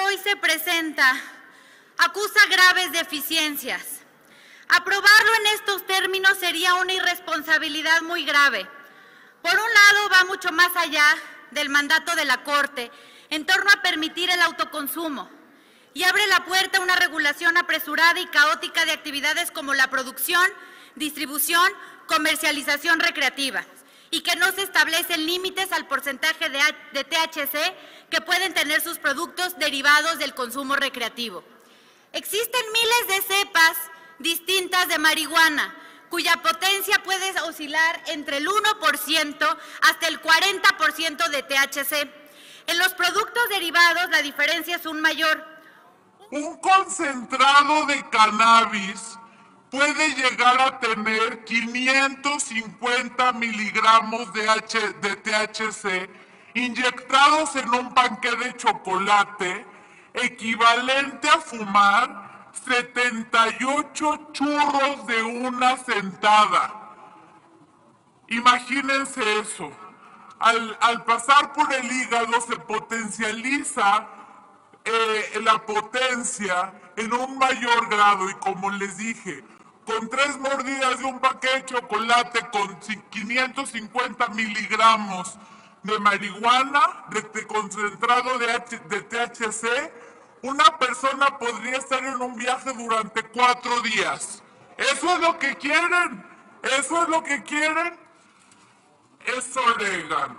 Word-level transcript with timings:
hoy 0.00 0.18
se 0.18 0.36
presenta 0.36 1.20
acusa 1.98 2.46
graves 2.50 2.92
deficiencias. 2.92 4.00
Aprobarlo 4.68 5.34
en 5.40 5.46
estos 5.54 5.86
términos 5.86 6.38
sería 6.38 6.74
una 6.74 6.92
irresponsabilidad 6.92 8.02
muy 8.02 8.24
grave. 8.24 8.68
Por 9.42 9.52
un 9.52 9.58
lado, 9.58 10.08
va 10.12 10.24
mucho 10.24 10.52
más 10.52 10.74
allá 10.76 11.04
del 11.50 11.68
mandato 11.68 12.14
de 12.16 12.24
la 12.24 12.42
Corte 12.44 12.90
en 13.30 13.46
torno 13.46 13.70
a 13.70 13.82
permitir 13.82 14.30
el 14.30 14.40
autoconsumo 14.42 15.30
y 15.94 16.04
abre 16.04 16.26
la 16.26 16.44
puerta 16.44 16.78
a 16.78 16.82
una 16.82 16.96
regulación 16.96 17.56
apresurada 17.56 18.20
y 18.20 18.26
caótica 18.26 18.84
de 18.84 18.92
actividades 18.92 19.50
como 19.50 19.74
la 19.74 19.88
producción, 19.88 20.48
distribución, 20.96 21.72
comercialización 22.06 23.00
recreativa 23.00 23.64
y 24.10 24.20
que 24.22 24.36
no 24.36 24.50
se 24.52 24.62
establecen 24.62 25.26
límites 25.26 25.72
al 25.72 25.86
porcentaje 25.86 26.48
de 26.48 27.04
THC 27.04 28.08
que 28.10 28.20
pueden 28.20 28.54
tener 28.54 28.80
sus 28.80 28.98
productos 28.98 29.58
derivados 29.58 30.18
del 30.18 30.34
consumo 30.34 30.76
recreativo. 30.76 31.44
Existen 32.12 32.62
miles 32.72 33.26
de 33.26 33.34
cepas 33.34 33.76
distintas 34.18 34.88
de 34.88 34.98
marihuana, 34.98 35.74
cuya 36.08 36.36
potencia 36.38 37.02
puede 37.02 37.38
oscilar 37.42 38.02
entre 38.06 38.38
el 38.38 38.48
1% 38.48 39.58
hasta 39.82 40.08
el 40.08 40.22
40% 40.22 41.28
de 41.28 41.42
THC. 41.42 42.10
En 42.66 42.78
los 42.78 42.94
productos 42.94 43.48
derivados 43.50 44.08
la 44.10 44.22
diferencia 44.22 44.76
es 44.76 44.86
un 44.86 45.00
mayor. 45.00 45.44
Un 46.30 46.58
concentrado 46.60 47.86
de 47.86 48.08
cannabis 48.10 49.17
puede 49.70 50.14
llegar 50.14 50.60
a 50.60 50.78
tener 50.78 51.44
550 51.44 53.32
miligramos 53.32 54.32
de, 54.32 54.46
THC 55.16 56.10
inyectados 56.54 57.56
en 57.56 57.68
un 57.74 57.92
panque 57.94 58.34
de 58.36 58.56
chocolate 58.56 59.66
equivalente 60.14 61.28
a 61.28 61.38
fumar 61.40 62.50
78 62.64 64.30
churros 64.32 65.06
de 65.06 65.22
una 65.22 65.76
sentada. 65.76 66.74
Imagínense 68.28 69.38
eso. 69.40 69.70
Al, 70.40 71.04
pasar 71.04 71.52
por 71.52 71.72
el 71.72 71.90
hígado 71.90 72.40
se 72.40 72.56
potencializa 72.56 74.06
eh, 74.84 75.40
la 75.42 75.58
potencia 75.66 76.72
en 76.96 77.12
un 77.12 77.38
mayor 77.38 77.88
grado 77.88 78.30
y 78.30 78.34
como 78.34 78.70
les 78.70 78.96
dije, 78.96 79.44
con 79.88 80.10
tres 80.10 80.36
mordidas 80.38 80.98
de 80.98 81.04
un 81.06 81.18
paquete 81.18 81.56
de 81.56 81.64
chocolate 81.64 82.40
con 82.52 82.78
550 82.78 84.28
miligramos 84.28 85.34
de 85.82 85.98
marihuana, 85.98 87.06
de, 87.08 87.46
concentrado 87.46 88.38
de, 88.38 88.46
de 88.46 89.00
THC, 89.00 89.90
una 90.42 90.78
persona 90.78 91.38
podría 91.38 91.78
estar 91.78 92.04
en 92.04 92.20
un 92.20 92.36
viaje 92.36 92.70
durante 92.74 93.22
cuatro 93.30 93.80
días. 93.80 94.42
¿Eso 94.76 95.14
es 95.14 95.20
lo 95.20 95.38
que 95.38 95.56
quieren? 95.56 96.22
¿Eso 96.62 97.02
es 97.04 97.08
lo 97.08 97.24
que 97.24 97.42
quieren? 97.42 97.98
Es 99.24 99.56
orégano. 99.56 100.36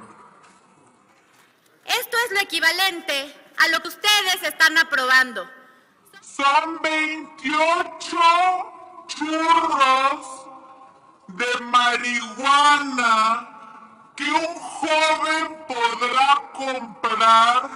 Esto 1.86 2.18
es 2.26 2.32
lo 2.34 2.40
equivalente 2.42 3.36
a 3.58 3.68
lo 3.70 3.80
que 3.82 3.88
ustedes 3.88 4.44
están 4.44 4.78
aprobando. 4.78 5.50
Son 6.22 6.80
28 6.84 8.79
churros 9.10 10.46
de 11.28 11.60
marihuana 11.66 13.48
que 14.16 14.24
un 14.24 14.56
joven 14.56 15.58
podrá 15.68 16.42
comprar 16.54 17.70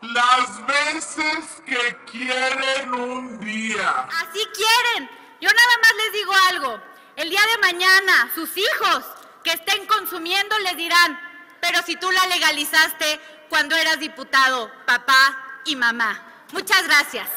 las 0.00 0.66
veces 0.66 1.62
que 1.66 1.96
quieren 2.10 2.94
un 2.94 3.40
día. 3.40 4.06
Así 4.22 4.40
quieren. 4.54 5.10
Yo 5.40 5.48
nada 5.48 5.78
más 5.82 5.92
les 6.04 6.12
digo 6.12 6.32
algo. 6.50 6.80
El 7.16 7.30
día 7.30 7.40
de 7.52 7.58
mañana, 7.58 8.30
sus 8.34 8.56
hijos 8.56 9.04
que 9.44 9.52
estén 9.52 9.86
consumiendo 9.86 10.58
les 10.60 10.76
dirán, 10.76 11.18
pero 11.60 11.82
si 11.84 11.96
tú 11.96 12.10
la 12.10 12.26
legalizaste 12.26 13.20
cuando 13.48 13.76
eras 13.76 13.98
diputado, 13.98 14.70
papá 14.86 15.60
y 15.64 15.76
mamá. 15.76 16.20
Muchas 16.52 16.84
gracias. 16.84 17.28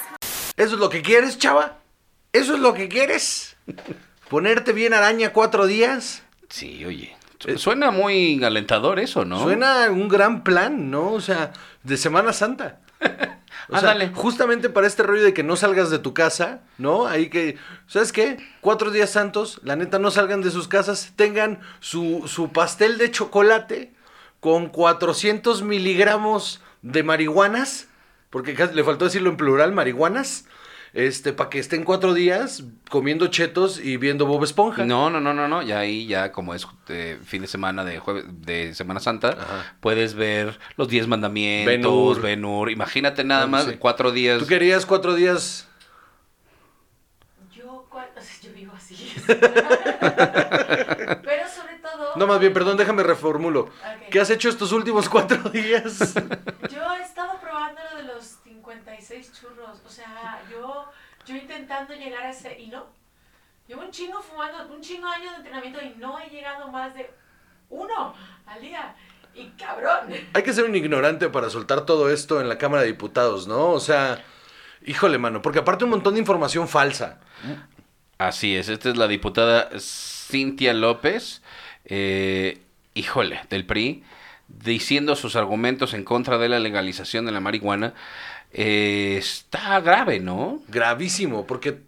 ¿Eso 0.56 0.76
es 0.76 0.80
lo 0.80 0.90
que 0.90 1.02
quieres, 1.02 1.38
chava? 1.38 1.85
¿Eso 2.36 2.56
es 2.56 2.60
lo 2.60 2.74
que 2.74 2.90
quieres? 2.90 3.56
¿Ponerte 4.30 4.74
bien 4.74 4.94
araña 4.94 5.32
cuatro 5.32 5.68
días? 5.68 6.22
Sí, 6.50 6.84
oye. 6.84 7.16
Suena 7.56 7.92
muy 7.92 8.44
alentador 8.44 9.00
eso, 9.00 9.24
¿no? 9.24 9.42
Suena 9.42 9.90
un 9.90 10.10
gran 10.10 10.44
plan, 10.44 10.92
¿no? 10.92 11.14
O 11.14 11.22
sea, 11.22 11.54
de 11.84 11.98
Semana 11.98 12.34
Santa. 12.34 12.80
O 13.68 13.80
sea, 13.80 13.96
justamente 14.14 14.70
para 14.70 14.86
este 14.86 15.02
rollo 15.02 15.24
de 15.24 15.34
que 15.34 15.42
no 15.42 15.56
salgas 15.56 15.90
de 15.90 15.98
tu 15.98 16.14
casa, 16.14 16.62
¿no? 16.78 17.08
Ahí 17.08 17.32
que, 17.32 17.58
¿sabes 17.88 18.12
qué? 18.12 18.38
Cuatro 18.62 18.92
días 18.92 19.10
santos, 19.10 19.60
la 19.64 19.76
neta, 19.76 19.98
no 19.98 20.12
salgan 20.12 20.42
de 20.42 20.52
sus 20.52 20.68
casas, 20.68 21.14
tengan 21.16 21.62
su, 21.80 22.26
su 22.28 22.52
pastel 22.52 23.00
de 23.00 23.10
chocolate 23.10 23.92
con 24.40 24.68
400 24.68 25.64
miligramos 25.64 26.62
de 26.84 27.02
marihuanas, 27.02 27.88
porque 28.30 28.54
le 28.54 28.84
faltó 28.84 29.06
decirlo 29.06 29.32
en 29.32 29.38
plural, 29.38 29.72
marihuanas, 29.72 30.46
este, 30.96 31.34
para 31.34 31.50
que 31.50 31.60
estén 31.60 31.84
cuatro 31.84 32.14
días 32.14 32.64
comiendo 32.90 33.28
chetos 33.28 33.80
y 33.80 33.98
viendo 33.98 34.26
Bob 34.26 34.44
Esponja. 34.44 34.86
No, 34.86 35.10
no, 35.10 35.20
no, 35.20 35.34
no, 35.34 35.48
no. 35.48 35.62
Ya 35.62 35.80
ahí, 35.80 36.08
ya 36.08 36.32
como 36.32 36.56
es 36.56 36.66
eh, 36.88 37.20
fin 37.24 37.42
de 37.42 37.48
semana 37.48 37.84
de 37.84 38.00
jueves, 38.00 38.24
de 38.30 38.74
Semana 38.74 39.02
Santa, 39.02 39.38
puedes 39.82 40.16
ver 40.16 40.58
los 40.78 40.88
diez 40.88 41.08
mandamientos, 41.08 42.22
Benur. 42.22 42.72
Imagínate 42.72 43.24
nada 43.26 43.46
más 43.46 43.68
cuatro 43.78 44.12
días. 44.12 44.40
¿Tú 44.40 44.48
querías 44.48 44.86
cuatro 44.86 45.14
días? 45.14 45.68
Yo, 47.52 47.86
yo 48.42 48.54
vivo 48.54 48.74
así. 48.76 49.14
Pero 49.28 49.44
sobre 51.50 51.76
todo. 51.82 52.16
No, 52.16 52.28
más 52.28 52.40
bien, 52.40 52.54
perdón, 52.54 52.78
déjame 52.78 53.04
reformulo. 53.04 53.70
¿Qué 54.10 54.20
has 54.22 54.30
hecho 54.30 54.48
estos 54.48 54.72
últimos 54.72 55.10
cuatro 55.10 55.50
días? 55.52 56.14
Yo 56.72 56.94
he 56.94 57.02
estado 57.02 57.40
probando 57.42 57.82
lo 57.92 57.98
de 57.98 58.04
los 58.14 58.38
56 58.44 59.34
churros. 59.34 59.82
O 59.86 59.90
sea, 59.90 60.42
yo, 60.52 60.85
yo 61.26 61.36
intentando 61.36 61.94
llegar 61.94 62.24
a 62.24 62.30
ese. 62.30 62.60
Y 62.60 62.68
no. 62.68 62.86
Llevo 63.68 63.82
un 63.82 63.92
chingo 63.92 64.22
fumando, 64.22 64.74
un 64.74 64.82
chingo 64.82 65.08
de 65.10 65.16
años 65.16 65.32
de 65.32 65.38
entrenamiento 65.38 65.80
y 65.82 66.00
no 66.00 66.20
he 66.20 66.30
llegado 66.30 66.68
más 66.72 66.94
de 66.94 67.10
uno 67.70 68.14
al 68.46 68.62
día. 68.62 68.96
Y 69.34 69.48
cabrón. 69.58 70.14
Hay 70.34 70.44
que 70.44 70.54
ser 70.54 70.66
un 70.66 70.76
ignorante 70.76 71.30
para 71.30 71.50
soltar 71.50 71.86
todo 71.86 72.10
esto 72.10 72.40
en 72.40 72.48
la 72.48 72.58
Cámara 72.58 72.84
de 72.84 72.90
Diputados, 72.90 73.48
¿no? 73.48 73.72
O 73.72 73.80
sea, 73.80 74.24
híjole, 74.86 75.18
mano, 75.18 75.42
porque 75.42 75.60
aparte 75.60 75.84
un 75.84 75.90
montón 75.90 76.14
de 76.14 76.20
información 76.20 76.68
falsa. 76.68 77.20
Así 78.18 78.56
es, 78.56 78.70
esta 78.70 78.90
es 78.90 78.98
la 78.98 79.08
diputada 79.08 79.70
Cintia 79.78 80.74
López, 80.74 81.42
eh, 81.84 82.62
híjole, 82.94 83.42
del 83.50 83.66
PRI, 83.66 84.04
diciendo 84.48 85.18
sus 85.18 85.36
argumentos 85.36 85.94
en 85.94 86.06
contra 86.06 86.38
de 86.38 86.48
la 86.48 86.60
legalización 86.60 87.26
de 87.26 87.34
la 87.34 87.42
marihuana 87.42 87.94
está 88.56 89.82
grave, 89.82 90.20
¿no? 90.20 90.62
Gravísimo, 90.70 91.46
porque 91.46 91.82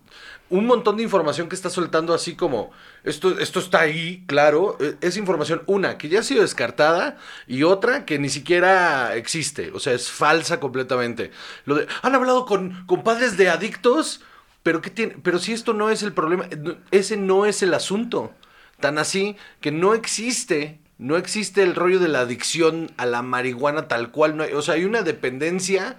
un 0.50 0.66
montón 0.66 0.98
de 0.98 1.04
información 1.04 1.48
que 1.50 1.56
está 1.56 1.70
soltando 1.70 2.14
así 2.14 2.36
como 2.36 2.72
esto, 3.04 3.40
esto 3.40 3.60
está 3.60 3.82
ahí, 3.82 4.24
claro, 4.28 4.78
e, 4.80 4.96
es 5.02 5.18
información, 5.18 5.64
una, 5.66 5.98
que 5.98 6.10
ya 6.10 6.20
ha 6.20 6.24
sido 6.24 6.42
descartada 6.42 7.18
y 7.48 7.64
otra 7.64 8.06
que 8.06 8.20
ni 8.20 8.30
siquiera 8.30 9.16
existe, 9.16 9.72
o 9.72 9.80
sea, 9.80 9.94
es 9.94 10.12
falsa 10.12 10.60
completamente. 10.60 11.32
Lo 11.66 11.76
de, 11.76 11.88
han 12.02 12.16
hablado 12.16 12.46
con, 12.46 12.86
con 12.86 13.04
padres 13.04 13.38
de 13.38 13.50
adictos, 13.50 14.22
pero, 14.64 14.82
¿qué 14.82 14.90
tiene? 14.90 15.16
pero 15.24 15.40
si 15.40 15.54
esto 15.54 15.74
no 15.74 15.90
es 15.90 16.04
el 16.04 16.14
problema, 16.14 16.50
ese 16.92 17.16
no 17.16 17.46
es 17.46 17.64
el 17.64 17.74
asunto. 17.74 18.34
Tan 18.82 18.98
así 19.00 19.38
que 19.62 19.72
no 19.72 19.94
existe 19.96 20.80
no 21.00 21.16
existe 21.16 21.62
el 21.62 21.76
rollo 21.76 22.00
de 22.00 22.08
la 22.08 22.22
adicción 22.22 22.92
a 22.98 23.06
la 23.06 23.22
marihuana 23.22 23.88
tal 23.88 24.12
cual. 24.12 24.36
No 24.36 24.44
hay, 24.44 24.54
o 24.54 24.62
sea, 24.62 24.76
hay 24.76 24.86
una 24.86 25.04
dependencia 25.04 25.96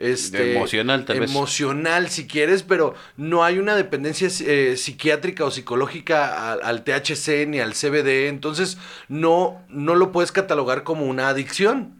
este, 0.00 0.56
emocional, 0.56 1.04
tal 1.04 1.22
emocional, 1.22 2.08
si 2.08 2.26
quieres, 2.26 2.62
pero 2.62 2.94
no 3.16 3.44
hay 3.44 3.58
una 3.58 3.76
dependencia 3.76 4.28
eh, 4.46 4.76
psiquiátrica 4.76 5.44
o 5.44 5.50
psicológica 5.50 6.52
al, 6.52 6.84
THC 6.84 7.46
ni 7.46 7.60
al 7.60 7.74
CBD, 7.74 8.28
entonces 8.28 8.78
no, 9.08 9.62
no 9.68 9.94
lo 9.94 10.10
puedes 10.10 10.32
catalogar 10.32 10.82
como 10.82 11.06
una 11.06 11.28
adicción. 11.28 11.94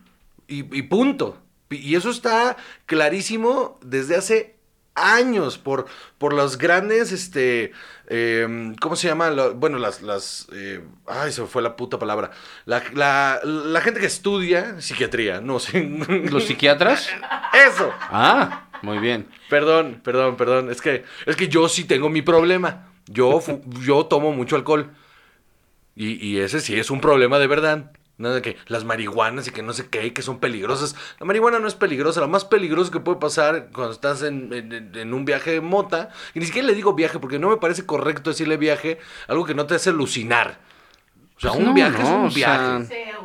Y, 0.48 0.76
y 0.76 0.82
punto. 0.82 1.38
Y 1.70 1.94
eso 1.94 2.10
está 2.10 2.56
clarísimo 2.86 3.78
desde 3.84 4.16
hace 4.16 4.56
años 5.00 5.58
por, 5.58 5.86
por 6.18 6.32
los 6.32 6.58
grandes, 6.58 7.12
este, 7.12 7.72
em, 8.08 8.74
¿cómo 8.76 8.96
se 8.96 9.08
llama? 9.08 9.30
bueno, 9.54 9.78
las, 9.78 10.02
las, 10.02 10.48
eh, 10.52 10.84
ay, 11.06 11.32
se 11.32 11.44
fue 11.46 11.62
la 11.62 11.76
puta 11.76 11.98
palabra. 11.98 12.30
La, 12.66 12.82
la, 12.94 13.40
la, 13.44 13.80
gente 13.80 14.00
que 14.00 14.06
estudia 14.06 14.80
psiquiatría, 14.80 15.40
no 15.40 15.58
sé. 15.58 15.82
¿Los 16.30 16.44
psiquiatras? 16.44 17.08
Eso. 17.66 17.92
Ah, 18.00 18.68
muy 18.82 18.98
bien. 18.98 19.28
Perdón, 19.48 20.00
perdón, 20.02 20.36
perdón. 20.36 20.70
Es 20.70 20.80
que, 20.80 21.04
es 21.26 21.36
que 21.36 21.48
yo 21.48 21.68
sí 21.68 21.84
tengo 21.84 22.08
mi 22.08 22.22
problema. 22.22 22.88
Yo, 23.06 23.42
yo 23.82 24.06
tomo 24.06 24.32
mucho 24.32 24.56
alcohol. 24.56 24.90
Y, 25.96 26.24
y 26.24 26.40
ese 26.40 26.60
sí 26.60 26.78
es 26.78 26.90
un 26.90 27.00
problema 27.00 27.38
de 27.38 27.46
verdad. 27.46 27.92
Nada 28.20 28.34
de 28.36 28.42
que 28.42 28.56
las 28.66 28.84
marihuanas 28.84 29.48
y 29.48 29.50
que 29.50 29.62
no 29.62 29.72
sé 29.72 29.88
qué, 29.88 30.06
y 30.06 30.10
que 30.10 30.20
son 30.22 30.38
peligrosas. 30.40 30.94
La 31.18 31.26
marihuana 31.26 31.58
no 31.58 31.66
es 31.66 31.74
peligrosa. 31.74 32.20
Lo 32.20 32.28
más 32.28 32.44
peligroso 32.44 32.90
que 32.90 33.00
puede 33.00 33.18
pasar 33.18 33.70
cuando 33.72 33.92
estás 33.92 34.22
en, 34.22 34.52
en- 34.52 34.92
en 34.94 35.14
un 35.14 35.24
viaje 35.24 35.52
de 35.52 35.60
mota, 35.62 36.10
y 36.34 36.38
ni 36.40 36.46
siquiera 36.46 36.68
le 36.68 36.74
digo 36.74 36.92
viaje 36.92 37.18
porque 37.18 37.38
no 37.38 37.48
me 37.48 37.56
parece 37.56 37.86
correcto 37.86 38.30
decirle 38.30 38.56
viaje, 38.58 38.98
algo 39.26 39.44
que 39.46 39.54
no 39.54 39.66
te 39.66 39.74
hace 39.74 39.90
alucinar. 39.90 40.58
O 41.36 41.40
sea, 41.40 41.50
Pues 41.50 41.60
un 41.60 41.64
no, 41.68 41.74
viaje 41.74 42.02
es 42.02 42.08
no, 42.10 42.16
un 42.20 42.26
o 42.26 42.30
sea, 42.30 42.78
viaje. 42.78 43.16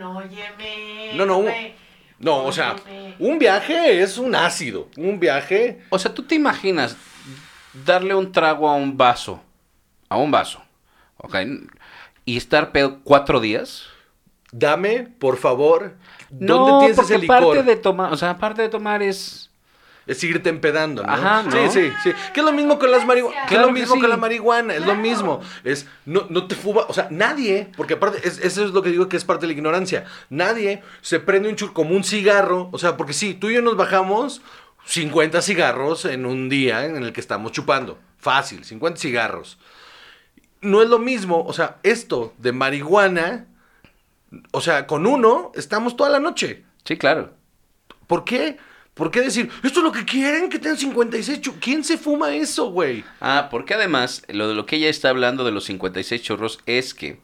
Óyeme. 0.00 1.12
No, 1.14 1.26
no, 1.26 1.38
un- 1.38 1.52
No, 2.18 2.44
o 2.44 2.52
sea, 2.52 2.76
un 3.18 3.38
viaje 3.38 4.02
es 4.02 4.18
un 4.18 4.34
ácido. 4.34 4.88
Un 4.96 5.18
viaje. 5.20 5.82
O 5.90 5.98
sea, 5.98 6.12
¿tú 6.12 6.22
te 6.24 6.34
imaginas 6.34 6.96
darle 7.86 8.14
un 8.14 8.30
trago 8.32 8.68
a 8.68 8.74
un 8.74 8.96
vaso? 8.96 9.40
A 10.08 10.16
un 10.16 10.30
vaso. 10.30 10.62
¿Ok? 11.18 11.36
Y 12.24 12.36
estar 12.36 12.72
pedo 12.72 12.98
cuatro 13.04 13.40
días. 13.40 13.86
Dame, 14.52 15.08
por 15.18 15.36
favor. 15.36 15.94
¿Dónde 16.30 16.46
no, 16.70 16.78
tienes 16.80 16.96
porque 16.96 17.14
ese 17.14 17.22
licor? 17.22 17.38
parte 17.56 17.62
de 17.62 17.76
tomar, 17.76 18.12
o 18.12 18.16
sea, 18.16 18.30
aparte 18.30 18.62
de 18.62 18.68
tomar 18.68 19.02
es... 19.02 19.44
Es 20.06 20.24
irte 20.24 20.48
empedando, 20.48 21.02
¿no? 21.02 21.12
Ajá, 21.12 21.42
¿no? 21.42 21.50
Sí, 21.52 21.58
sí, 21.70 21.92
sí. 22.02 22.12
Que 22.32 22.40
es 22.40 22.46
lo 22.46 22.52
mismo 22.52 22.78
con 22.78 22.90
las 22.90 23.04
marihuanas. 23.04 23.40
Que 23.46 23.54
es 23.56 23.58
Claro 23.60 23.66
lo 23.66 23.72
mismo 23.74 23.94
sí. 23.96 24.00
con 24.00 24.08
la 24.08 24.16
marihuana. 24.16 24.72
Es 24.72 24.80
lo 24.80 24.86
Claro. 24.86 25.00
mismo. 25.02 25.40
Es, 25.64 25.86
no, 26.06 26.24
no 26.30 26.46
te 26.46 26.54
fuba. 26.54 26.86
O 26.88 26.94
sea, 26.94 27.08
nadie, 27.10 27.70
porque 27.76 27.92
aparte, 27.92 28.26
es- 28.26 28.38
eso 28.38 28.64
es 28.64 28.70
lo 28.70 28.80
que 28.80 28.88
digo 28.88 29.06
que 29.10 29.18
es 29.18 29.26
parte 29.26 29.42
de 29.42 29.48
la 29.48 29.58
ignorancia. 29.58 30.06
Nadie 30.30 30.82
se 31.02 31.20
prende 31.20 31.50
un 31.50 31.56
chur 31.56 31.74
como 31.74 31.94
un 31.94 32.04
cigarro. 32.04 32.70
O 32.72 32.78
sea, 32.78 32.96
porque 32.96 33.12
sí, 33.12 33.34
tú 33.34 33.50
y 33.50 33.54
yo 33.56 33.60
nos 33.60 33.76
bajamos 33.76 34.40
50 34.86 35.42
cigarros 35.42 36.06
en 36.06 36.24
un 36.24 36.48
día 36.48 36.86
en 36.86 36.96
el 36.96 37.12
que 37.12 37.20
estamos 37.20 37.52
chupando. 37.52 37.98
Fácil, 38.16 38.64
50 38.64 38.98
cigarros. 38.98 39.58
No 40.62 40.80
es 40.82 40.88
lo 40.88 40.98
mismo, 40.98 41.44
o 41.44 41.52
sea, 41.52 41.76
esto 41.82 42.32
de 42.38 42.52
marihuana, 42.52 43.44
o 44.52 44.60
sea, 44.60 44.86
con 44.86 45.06
uno 45.06 45.52
estamos 45.54 45.96
toda 45.96 46.10
la 46.10 46.20
noche. 46.20 46.64
Sí, 46.84 46.96
claro. 46.96 47.34
¿Por 48.06 48.24
qué? 48.24 48.56
¿Por 48.94 49.10
qué 49.12 49.20
decir, 49.20 49.48
esto 49.62 49.78
es 49.80 49.84
lo 49.84 49.92
que 49.92 50.04
quieren, 50.04 50.50
que 50.50 50.58
tengan 50.58 50.76
56 50.76 51.40
chu-"? 51.40 51.54
¿Quién 51.60 51.84
se 51.84 51.98
fuma 51.98 52.34
eso, 52.34 52.70
güey? 52.70 53.04
Ah, 53.20 53.48
porque 53.50 53.74
además, 53.74 54.22
lo 54.28 54.48
de 54.48 54.54
lo 54.54 54.66
que 54.66 54.76
ella 54.76 54.88
está 54.88 55.10
hablando 55.10 55.44
de 55.44 55.52
los 55.52 55.64
56 55.64 56.20
churros 56.20 56.58
es 56.66 56.94
que 56.94 57.20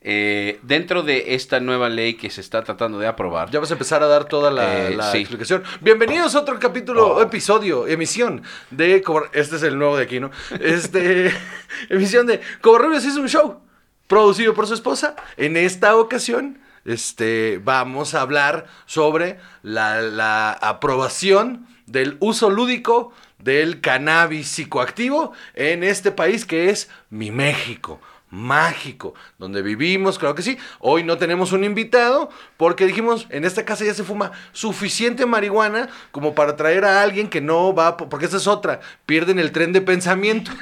eh, 0.00 0.58
dentro 0.62 1.02
de 1.02 1.34
esta 1.34 1.60
nueva 1.60 1.88
ley 1.90 2.14
que 2.14 2.30
se 2.30 2.40
está 2.40 2.62
tratando 2.64 2.98
de 2.98 3.08
aprobar, 3.08 3.50
Ya 3.50 3.58
vas 3.60 3.70
a 3.70 3.74
empezar 3.74 4.02
a 4.02 4.06
dar 4.06 4.24
toda 4.26 4.50
la, 4.50 4.88
Eh, 4.88 4.96
la 4.96 5.10
sí. 5.12 5.18
explicación. 5.18 5.64
Bienvenidos 5.82 6.34
a 6.34 6.40
otro 6.40 6.58
capítulo, 6.58 7.16
Oh. 7.16 7.20
episodio, 7.22 7.86
emisión 7.86 8.42
de... 8.70 9.02
Este 9.32 9.56
es 9.56 9.62
el 9.64 9.76
nuevo 9.78 9.96
de 9.98 10.04
aquí, 10.04 10.20
¿no? 10.20 10.30
Este... 10.60 11.30
emisión 11.90 12.26
de 12.26 12.40
Cobarrubias 12.62 13.04
es 13.04 13.16
un 13.16 13.28
show 13.28 13.60
producido 14.08 14.54
por 14.54 14.66
su 14.66 14.74
esposa. 14.74 15.14
En 15.36 15.56
esta 15.56 15.94
ocasión, 15.96 16.58
este, 16.84 17.60
vamos 17.62 18.14
a 18.14 18.22
hablar 18.22 18.66
sobre 18.86 19.38
la, 19.62 20.00
la 20.02 20.50
aprobación 20.52 21.66
del 21.86 22.16
uso 22.20 22.50
lúdico 22.50 23.12
del 23.38 23.80
cannabis 23.80 24.48
psicoactivo 24.48 25.32
en 25.54 25.84
este 25.84 26.10
país 26.10 26.44
que 26.44 26.70
es 26.70 26.90
mi 27.10 27.30
México. 27.30 28.00
Mágico, 28.30 29.14
donde 29.38 29.62
vivimos, 29.62 30.18
claro 30.18 30.34
que 30.34 30.42
sí. 30.42 30.58
Hoy 30.80 31.02
no 31.02 31.16
tenemos 31.16 31.52
un 31.52 31.64
invitado 31.64 32.28
porque 32.58 32.84
dijimos, 32.84 33.26
en 33.30 33.46
esta 33.46 33.64
casa 33.64 33.86
ya 33.86 33.94
se 33.94 34.04
fuma 34.04 34.32
suficiente 34.52 35.24
marihuana 35.24 35.88
como 36.10 36.34
para 36.34 36.54
traer 36.54 36.84
a 36.84 37.00
alguien 37.00 37.30
que 37.30 37.40
no 37.40 37.74
va, 37.74 37.96
po- 37.96 38.10
porque 38.10 38.26
esa 38.26 38.36
es 38.36 38.46
otra, 38.46 38.80
pierden 39.06 39.38
el 39.38 39.50
tren 39.50 39.72
de 39.72 39.80
pensamiento. 39.80 40.50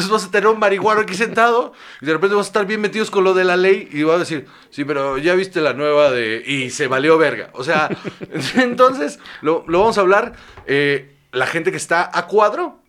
Entonces 0.00 0.10
vas 0.22 0.28
a 0.28 0.30
tener 0.30 0.48
un 0.48 0.58
marihuano 0.58 1.00
aquí 1.02 1.14
sentado 1.14 1.72
y 2.00 2.06
de 2.06 2.12
repente 2.12 2.34
vas 2.34 2.46
a 2.46 2.48
estar 2.48 2.66
bien 2.66 2.80
metidos 2.80 3.10
con 3.10 3.22
lo 3.24 3.34
de 3.34 3.44
la 3.44 3.56
ley 3.56 3.88
y 3.92 4.02
vas 4.02 4.16
a 4.16 4.18
decir, 4.20 4.46
sí, 4.70 4.84
pero 4.84 5.18
ya 5.18 5.34
viste 5.34 5.60
la 5.60 5.72
nueva 5.74 6.10
de... 6.10 6.42
y 6.46 6.70
se 6.70 6.86
valió 6.86 7.18
verga. 7.18 7.50
O 7.52 7.64
sea, 7.64 7.88
entonces 8.56 9.18
lo, 9.42 9.64
lo 9.66 9.80
vamos 9.80 9.98
a 9.98 10.00
hablar. 10.00 10.32
eh, 10.66 11.16
la 11.32 11.46
gente 11.46 11.70
que 11.70 11.76
está 11.76 12.10
a 12.12 12.26
cuadro 12.26 12.80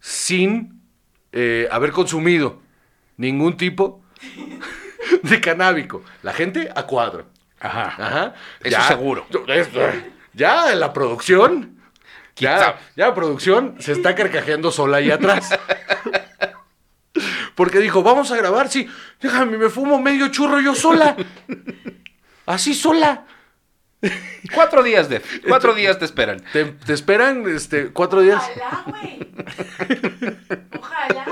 sin 0.00 0.80
eh, 1.32 1.68
haber 1.70 1.90
consumido 1.90 2.60
ningún 3.16 3.56
tipo 3.56 4.02
de 5.22 5.40
canábico. 5.40 6.04
La 6.22 6.32
gente 6.32 6.70
a 6.74 6.84
cuadro. 6.84 7.26
Ajá. 7.60 7.94
Ajá. 7.98 8.34
Eso 8.62 8.80
seguro. 8.82 9.26
Ya 10.34 10.74
la 10.74 10.92
producción. 10.92 11.76
Ya, 12.36 12.78
ya 12.94 13.08
la 13.08 13.14
producción 13.14 13.74
se 13.80 13.90
está 13.92 14.14
carcajeando 14.14 14.70
sola 14.70 14.98
ahí 14.98 15.10
atrás. 15.10 15.50
Porque 17.58 17.80
dijo, 17.80 18.04
vamos 18.04 18.30
a 18.30 18.36
grabar, 18.36 18.68
sí. 18.68 18.86
Déjame, 19.20 19.58
me 19.58 19.68
fumo 19.68 20.00
medio 20.00 20.28
churro 20.28 20.60
yo 20.60 20.76
sola. 20.76 21.16
Así 22.46 22.72
sola. 22.72 23.24
Cuatro 24.54 24.84
días, 24.84 25.08
de 25.08 25.20
Cuatro 25.48 25.74
días 25.74 25.98
te 25.98 26.04
esperan. 26.04 26.40
Te, 26.52 26.66
te 26.66 26.92
esperan 26.92 27.44
este, 27.48 27.88
cuatro 27.88 28.20
días. 28.20 28.40
Ojalá, 28.40 28.84
güey. 28.86 29.28
Ojalá. 30.78 31.24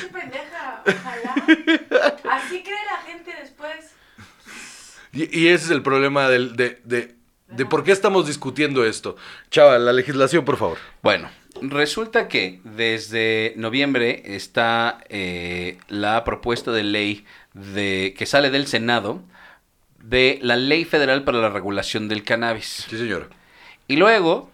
Qué 0.00 0.06
pendeja. 0.12 0.82
Ojalá. 0.86 2.16
Así 2.36 2.62
cree 2.62 2.84
la 2.84 3.12
gente 3.12 3.34
después. 3.40 3.96
Y, 5.12 5.40
y 5.40 5.48
ese 5.48 5.64
es 5.64 5.70
el 5.72 5.82
problema 5.82 6.28
del, 6.28 6.54
de, 6.54 6.80
de, 6.84 7.16
de 7.48 7.66
por 7.66 7.82
qué 7.82 7.90
estamos 7.90 8.28
discutiendo 8.28 8.84
esto. 8.84 9.16
Chava, 9.50 9.76
la 9.80 9.92
legislación, 9.92 10.44
por 10.44 10.56
favor. 10.56 10.78
Bueno, 11.02 11.28
resulta 11.62 12.28
que 12.28 12.60
desde 12.64 13.54
noviembre 13.56 14.22
está 14.24 15.00
eh, 15.08 15.78
la 15.88 16.24
propuesta 16.24 16.72
de 16.72 16.82
ley 16.82 17.24
de 17.54 18.14
que 18.16 18.26
sale 18.26 18.50
del 18.50 18.66
Senado 18.66 19.22
de 20.02 20.38
la 20.42 20.56
Ley 20.56 20.84
Federal 20.84 21.24
para 21.24 21.38
la 21.38 21.50
Regulación 21.50 22.08
del 22.08 22.24
Cannabis. 22.24 22.86
Sí, 22.88 22.96
señor. 22.96 23.30
Y 23.88 23.96
luego, 23.96 24.50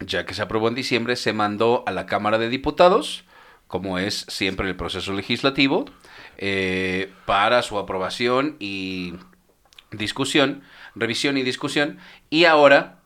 ya 0.00 0.26
que 0.26 0.34
se 0.34 0.42
aprobó 0.42 0.68
en 0.68 0.74
diciembre, 0.74 1.16
se 1.16 1.32
mandó 1.32 1.84
a 1.86 1.92
la 1.92 2.06
Cámara 2.06 2.38
de 2.38 2.48
Diputados, 2.48 3.24
como 3.66 3.98
es 3.98 4.26
siempre 4.28 4.68
el 4.68 4.76
proceso 4.76 5.12
legislativo, 5.12 5.84
eh, 6.38 7.12
para 7.26 7.62
su 7.62 7.78
aprobación 7.78 8.56
y 8.58 9.14
discusión, 9.92 10.62
revisión 10.94 11.36
y 11.36 11.42
discusión. 11.42 11.98
Y 12.30 12.44
ahora, 12.44 12.98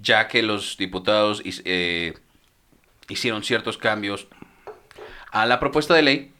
ya 0.00 0.28
que 0.28 0.42
los 0.42 0.76
diputados 0.76 1.42
eh, 1.44 2.14
hicieron 3.12 3.44
ciertos 3.44 3.78
cambios 3.78 4.26
a 5.30 5.46
la 5.46 5.60
propuesta 5.60 5.94
de 5.94 6.02
ley, 6.02 6.32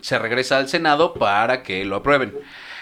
se 0.00 0.18
regresa 0.18 0.58
al 0.58 0.68
Senado 0.68 1.14
para 1.14 1.62
que 1.62 1.84
lo 1.84 1.96
aprueben. 1.96 2.34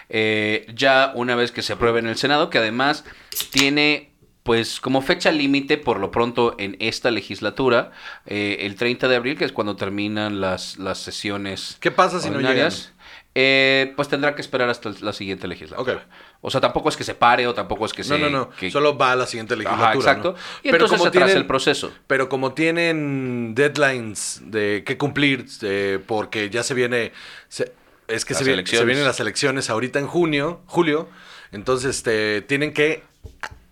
Eh, 0.09 0.67
ya 0.75 1.13
una 1.15 1.35
vez 1.35 1.51
que 1.51 1.63
se 1.63 1.73
apruebe 1.73 1.99
en 1.99 2.07
el 2.07 2.17
Senado, 2.17 2.51
que 2.51 2.59
además 2.59 3.05
tiene 3.51 4.11
pues 4.47 4.81
como 4.81 5.03
fecha 5.03 5.33
límite 5.33 5.77
por 5.77 5.99
lo 5.99 6.13
pronto 6.13 6.55
en 6.59 6.77
esta 6.79 7.11
legislatura, 7.11 7.91
eh, 8.27 8.59
el 8.61 8.77
30 8.77 9.09
de 9.09 9.17
abril, 9.17 9.37
que 9.37 9.45
es 9.45 9.51
cuando 9.51 9.75
terminan 9.75 10.41
las, 10.41 10.79
las 10.79 10.99
sesiones 10.99 11.77
¿Qué 11.81 11.91
pasa 11.91 12.21
si 12.21 12.31
no 12.31 12.37
ordinarias, 12.37 12.93
eh, 13.39 13.93
pues 13.97 14.09
tendrá 14.09 14.35
que 14.35 14.41
esperar 14.41 14.71
hasta 14.71 14.91
la 15.03 15.13
siguiente 15.13 15.47
legislatura. 15.47 16.07
O 16.41 16.51
sea, 16.51 16.63
tampoco 16.63 16.89
es 16.89 16.97
que 16.97 17.05
se 17.05 17.15
pare 17.15 17.47
o 17.47 17.53
tampoco 17.53 17.85
es 17.85 17.93
que 17.93 18.03
se... 18.03 18.19
no, 18.19 18.31
no, 18.31 18.31
no. 18.31 18.51
que- 18.51 18.71
Solo 18.71 18.97
va 18.97 19.13
a 19.13 19.17
la 19.17 19.27
siguiente 19.27 19.57
legislatura. 19.57 19.89
Ajá, 19.91 19.95
exacto. 19.99 20.33
¿no? 20.33 20.39
Y 20.63 20.69
entonces 20.71 20.99
se 21.03 21.09
atrasa 21.09 21.27
tienen- 21.27 21.43
el 21.43 21.47
proceso. 21.47 21.93
Pero 22.07 22.31
como 22.31 22.55
tienen 22.55 23.55
deadlines 23.55 24.41
de 24.45 24.85
que 24.87 24.97
cumplir, 24.97 25.45
eh, 25.61 25.99
porque 26.07 26.49
ya 26.49 26.63
se 26.63 26.73
viene. 26.73 27.13
se- 27.49 27.73
es 28.09 28.25
que 28.25 28.33
se, 28.33 28.45
viene- 28.45 28.67
se 28.67 28.85
vienen 28.87 29.05
las 29.05 29.21
elecciones 29.21 29.69
ahorita 29.69 29.99
en 29.99 30.07
junio, 30.07 30.63
julio. 30.67 31.07
Entonces, 31.53 31.97
este, 31.97 32.41
tienen 32.41 32.73
que. 32.73 33.03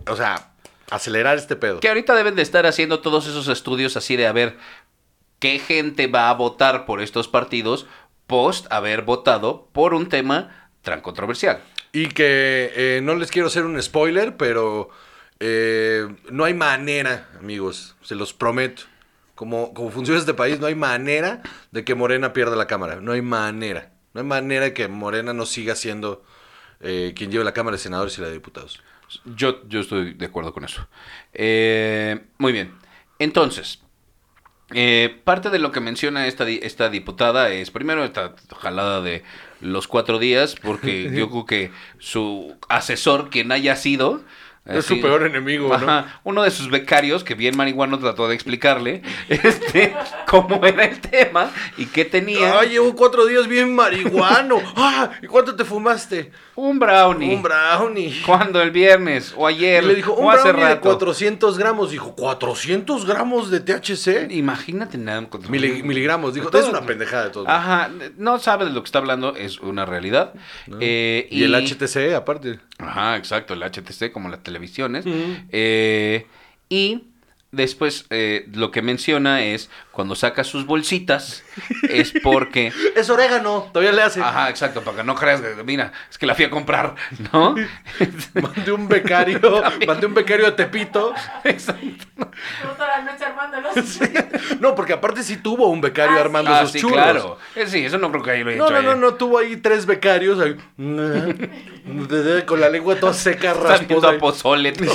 O 0.09 0.17
sea, 0.17 0.53
acelerar 0.91 1.39
este 1.39 1.57
pedo. 1.57 1.81
Que 1.81 1.89
ahorita 1.89 2.15
deben 2.15 2.35
de 2.35 2.43
estar 2.43 2.67
haciendo 2.67 3.01
todos 3.01 3.27
esos 3.27 3.49
estudios 3.49 3.97
así 3.97 4.17
de 4.17 4.27
a 4.27 4.33
ver 4.33 4.59
qué 5.39 5.59
gente 5.59 6.07
va 6.07 6.29
a 6.29 6.35
votar 6.35 6.85
por 6.85 7.01
estos 7.01 7.29
partidos 7.29 7.87
post 8.27 8.67
haber 8.71 9.03
votado 9.03 9.69
por 9.73 9.95
un 9.95 10.09
tema 10.09 10.71
tan 10.83 11.01
controversial. 11.01 11.61
Y 11.93 12.09
que 12.09 12.73
eh, 12.75 13.01
no 13.03 13.15
les 13.15 13.31
quiero 13.31 13.49
hacer 13.49 13.65
un 13.65 13.81
spoiler, 13.81 14.37
pero 14.37 14.91
eh, 15.41 16.09
no 16.31 16.45
hay 16.45 16.55
manera, 16.55 17.29
amigos, 17.39 17.97
se 18.03 18.15
los 18.15 18.33
prometo. 18.33 18.83
Como, 19.35 19.75
como 19.75 19.91
funciona 19.91 20.21
este 20.21 20.35
país, 20.35 20.61
no 20.61 20.67
hay 20.67 20.77
manera 20.77 21.43
de 21.73 21.85
que 21.85 21.95
Morena 21.97 22.33
pierda 22.33 22.55
la 22.55 22.67
Cámara. 22.67 23.01
No 23.01 23.13
hay 23.13 23.23
manera. 23.23 23.93
No 24.13 24.21
hay 24.21 24.27
manera 24.27 24.65
de 24.67 24.75
que 24.75 24.87
Morena 24.87 25.33
no 25.33 25.45
siga 25.45 25.75
siendo 25.75 26.25
eh, 26.81 27.15
quien 27.17 27.33
lleve 27.33 27.45
la 27.45 27.53
Cámara 27.53 27.77
de 27.77 27.83
Senadores 27.83 28.17
y 28.19 28.21
la 28.21 28.29
de 28.29 28.35
Diputados. 28.35 28.81
Yo, 29.25 29.67
yo 29.69 29.81
estoy 29.81 30.15
de 30.15 30.27
acuerdo 30.27 30.53
con 30.53 30.65
eso. 30.65 30.87
Muy 32.39 32.53
bien. 32.53 32.75
Entonces, 33.19 33.84
eh, 34.75 35.21
parte 35.25 35.51
de 35.51 35.59
lo 35.59 35.73
que 35.73 35.81
menciona 35.81 36.27
esta, 36.27 36.49
esta 36.49 36.91
diputada 36.91 37.51
es, 37.51 37.71
primero, 37.71 38.05
esta 38.05 38.35
jalada 38.57 39.01
de 39.01 39.23
los 39.61 39.89
cuatro 39.89 40.19
días, 40.19 40.57
porque 40.61 41.11
yo 41.17 41.31
creo 41.31 41.47
que 41.47 41.71
su 41.99 42.57
asesor, 42.69 43.31
quien 43.31 43.53
haya 43.53 43.77
sido, 43.77 44.23
Es 44.67 44.87
su 44.87 44.99
peor 45.01 45.25
enemigo, 45.25 45.69
¿no? 45.69 45.75
Ajá, 45.75 46.21
Uno 46.25 46.43
de 46.43 46.51
sus 46.51 46.71
becarios, 46.71 47.23
que 47.23 47.35
bien 47.35 47.55
marihuano 47.55 47.99
trató 47.99 48.29
de 48.29 48.35
explicarle 48.35 49.03
este, 49.29 49.95
cómo 50.27 50.65
era 50.65 50.85
el 50.85 51.01
tema 51.01 51.51
y 51.77 51.85
qué 51.87 52.07
tenía. 52.07 52.59
Ay, 52.59 52.71
llevo 52.71 52.95
cuatro 52.97 53.27
días 53.27 53.47
bien 53.47 53.75
marihuano. 53.75 54.61
Ah, 54.77 55.11
¿y 55.23 55.27
cuánto 55.27 55.55
te 55.55 55.65
fumaste? 55.65 56.31
un 56.57 56.79
brownie. 56.79 57.35
Un 57.35 57.43
brownie. 57.43 58.23
¿Cuándo? 58.25 58.61
¿El 58.63 58.71
viernes? 58.71 59.35
¿O 59.37 59.51
Y 59.51 59.55
ayer? 59.55 59.85
le 59.85 59.95
dijo, 59.95 60.13
¿O 60.13 60.21
un 60.27 60.31
hace 60.33 60.43
brownie 60.49 60.63
de 60.69 60.75
rato? 60.77 60.83
400 60.83 61.59
gramos. 61.59 61.91
Dijo, 61.91 62.15
¿400 62.17 63.05
gramos 63.07 63.51
de 63.51 63.61
THC? 63.61 64.31
Imagínate 64.31 64.97
nada. 64.99 65.21
Mili- 65.49 65.83
miligramos. 65.83 66.35
Dijo, 66.35 66.51
es 66.57 66.67
una 66.69 66.83
pendejada 66.83 67.25
de 67.25 67.31
todo. 67.31 67.49
Ajá, 67.49 67.91
no 68.17 68.39
sabe 68.39 68.65
de 68.67 68.71
lo 68.73 68.83
que 68.83 68.87
está 68.87 68.99
hablando, 68.99 69.35
es 69.37 69.59
una 69.61 69.85
realidad. 69.85 70.33
Eh, 70.81 71.27
y, 71.31 71.43
el 71.45 71.55
HTC, 71.55 72.15
aparte. 72.15 72.61
Ajá, 72.79 73.17
exacto, 73.17 73.55
el 73.55 73.63
HTC 73.63 74.13
como 74.13 74.29
las 74.29 74.43
televisiones. 74.43 75.05
Eh, 75.07 76.27
y 76.69 77.05
después 77.55 78.07
eh, 78.11 78.47
lo 78.53 78.71
que 78.71 78.83
menciona 78.83 79.43
es 79.45 79.71
cuando 79.93 80.15
saca 80.15 80.43
sus 80.45 80.67
bolsitas 80.67 81.43
es 81.89 82.13
porque... 82.23 82.73
Es 82.97 83.11
orégano. 83.11 83.71
Todavía 83.73 83.93
le 83.93 84.03
hace. 84.03 84.21
Ajá, 84.21 84.49
exacto, 84.51 84.83
para 84.83 84.99
que 84.99 85.05
no 85.05 85.15
creas 85.15 85.41
que, 85.41 85.63
mira, 85.65 85.93
es 86.11 86.19
que 86.19 86.27
la 86.27 86.35
fui 86.35 86.45
a 86.45 86.51
comprar, 86.51 86.95
¿no? 87.33 87.55
Mandé 88.35 88.73
un 88.73 88.89
becario. 88.89 89.41
mandé 89.87 90.07
un 90.07 90.15
becario 90.15 90.47
a 90.47 90.57
Tepito. 90.57 91.15
Exacto. 91.45 92.07
Toda 92.77 92.89
la 92.99 93.03
noche 93.03 93.25
armándolos. 93.25 93.75
No, 94.61 94.75
porque 94.75 94.93
aparte 94.93 95.23
sí 95.23 95.37
tuvo 95.37 95.69
un 95.69 95.81
becario 95.81 96.17
Ah, 96.19 96.21
armando 96.21 96.53
Ah, 96.53 96.63
sus 96.63 96.73
sí, 96.73 96.81
churros. 96.81 96.97
claro. 96.97 97.39
Eh, 97.55 97.67
sí, 97.67 97.85
eso 97.85 97.99
no 97.99 98.11
creo 98.11 98.23
que 98.23 98.31
ahí 98.33 98.43
lo 98.45 98.51
haya 98.51 98.59
No, 98.59 98.67
hecho 98.67 98.75
no, 98.75 98.83
no, 98.83 98.97
no, 98.97 99.15
tuvo 99.15 99.39
ahí 99.39 99.57
tres 99.57 99.87
becarios 99.87 100.39
ahí, 100.41 100.57
con 102.47 102.61
la 102.61 102.69
lengua 102.69 102.97
toda 102.97 103.13
seca, 103.15 103.55
rasposa. 103.55 104.11
a 104.11 104.19
pozole 104.19 104.73
todo. 104.73 104.95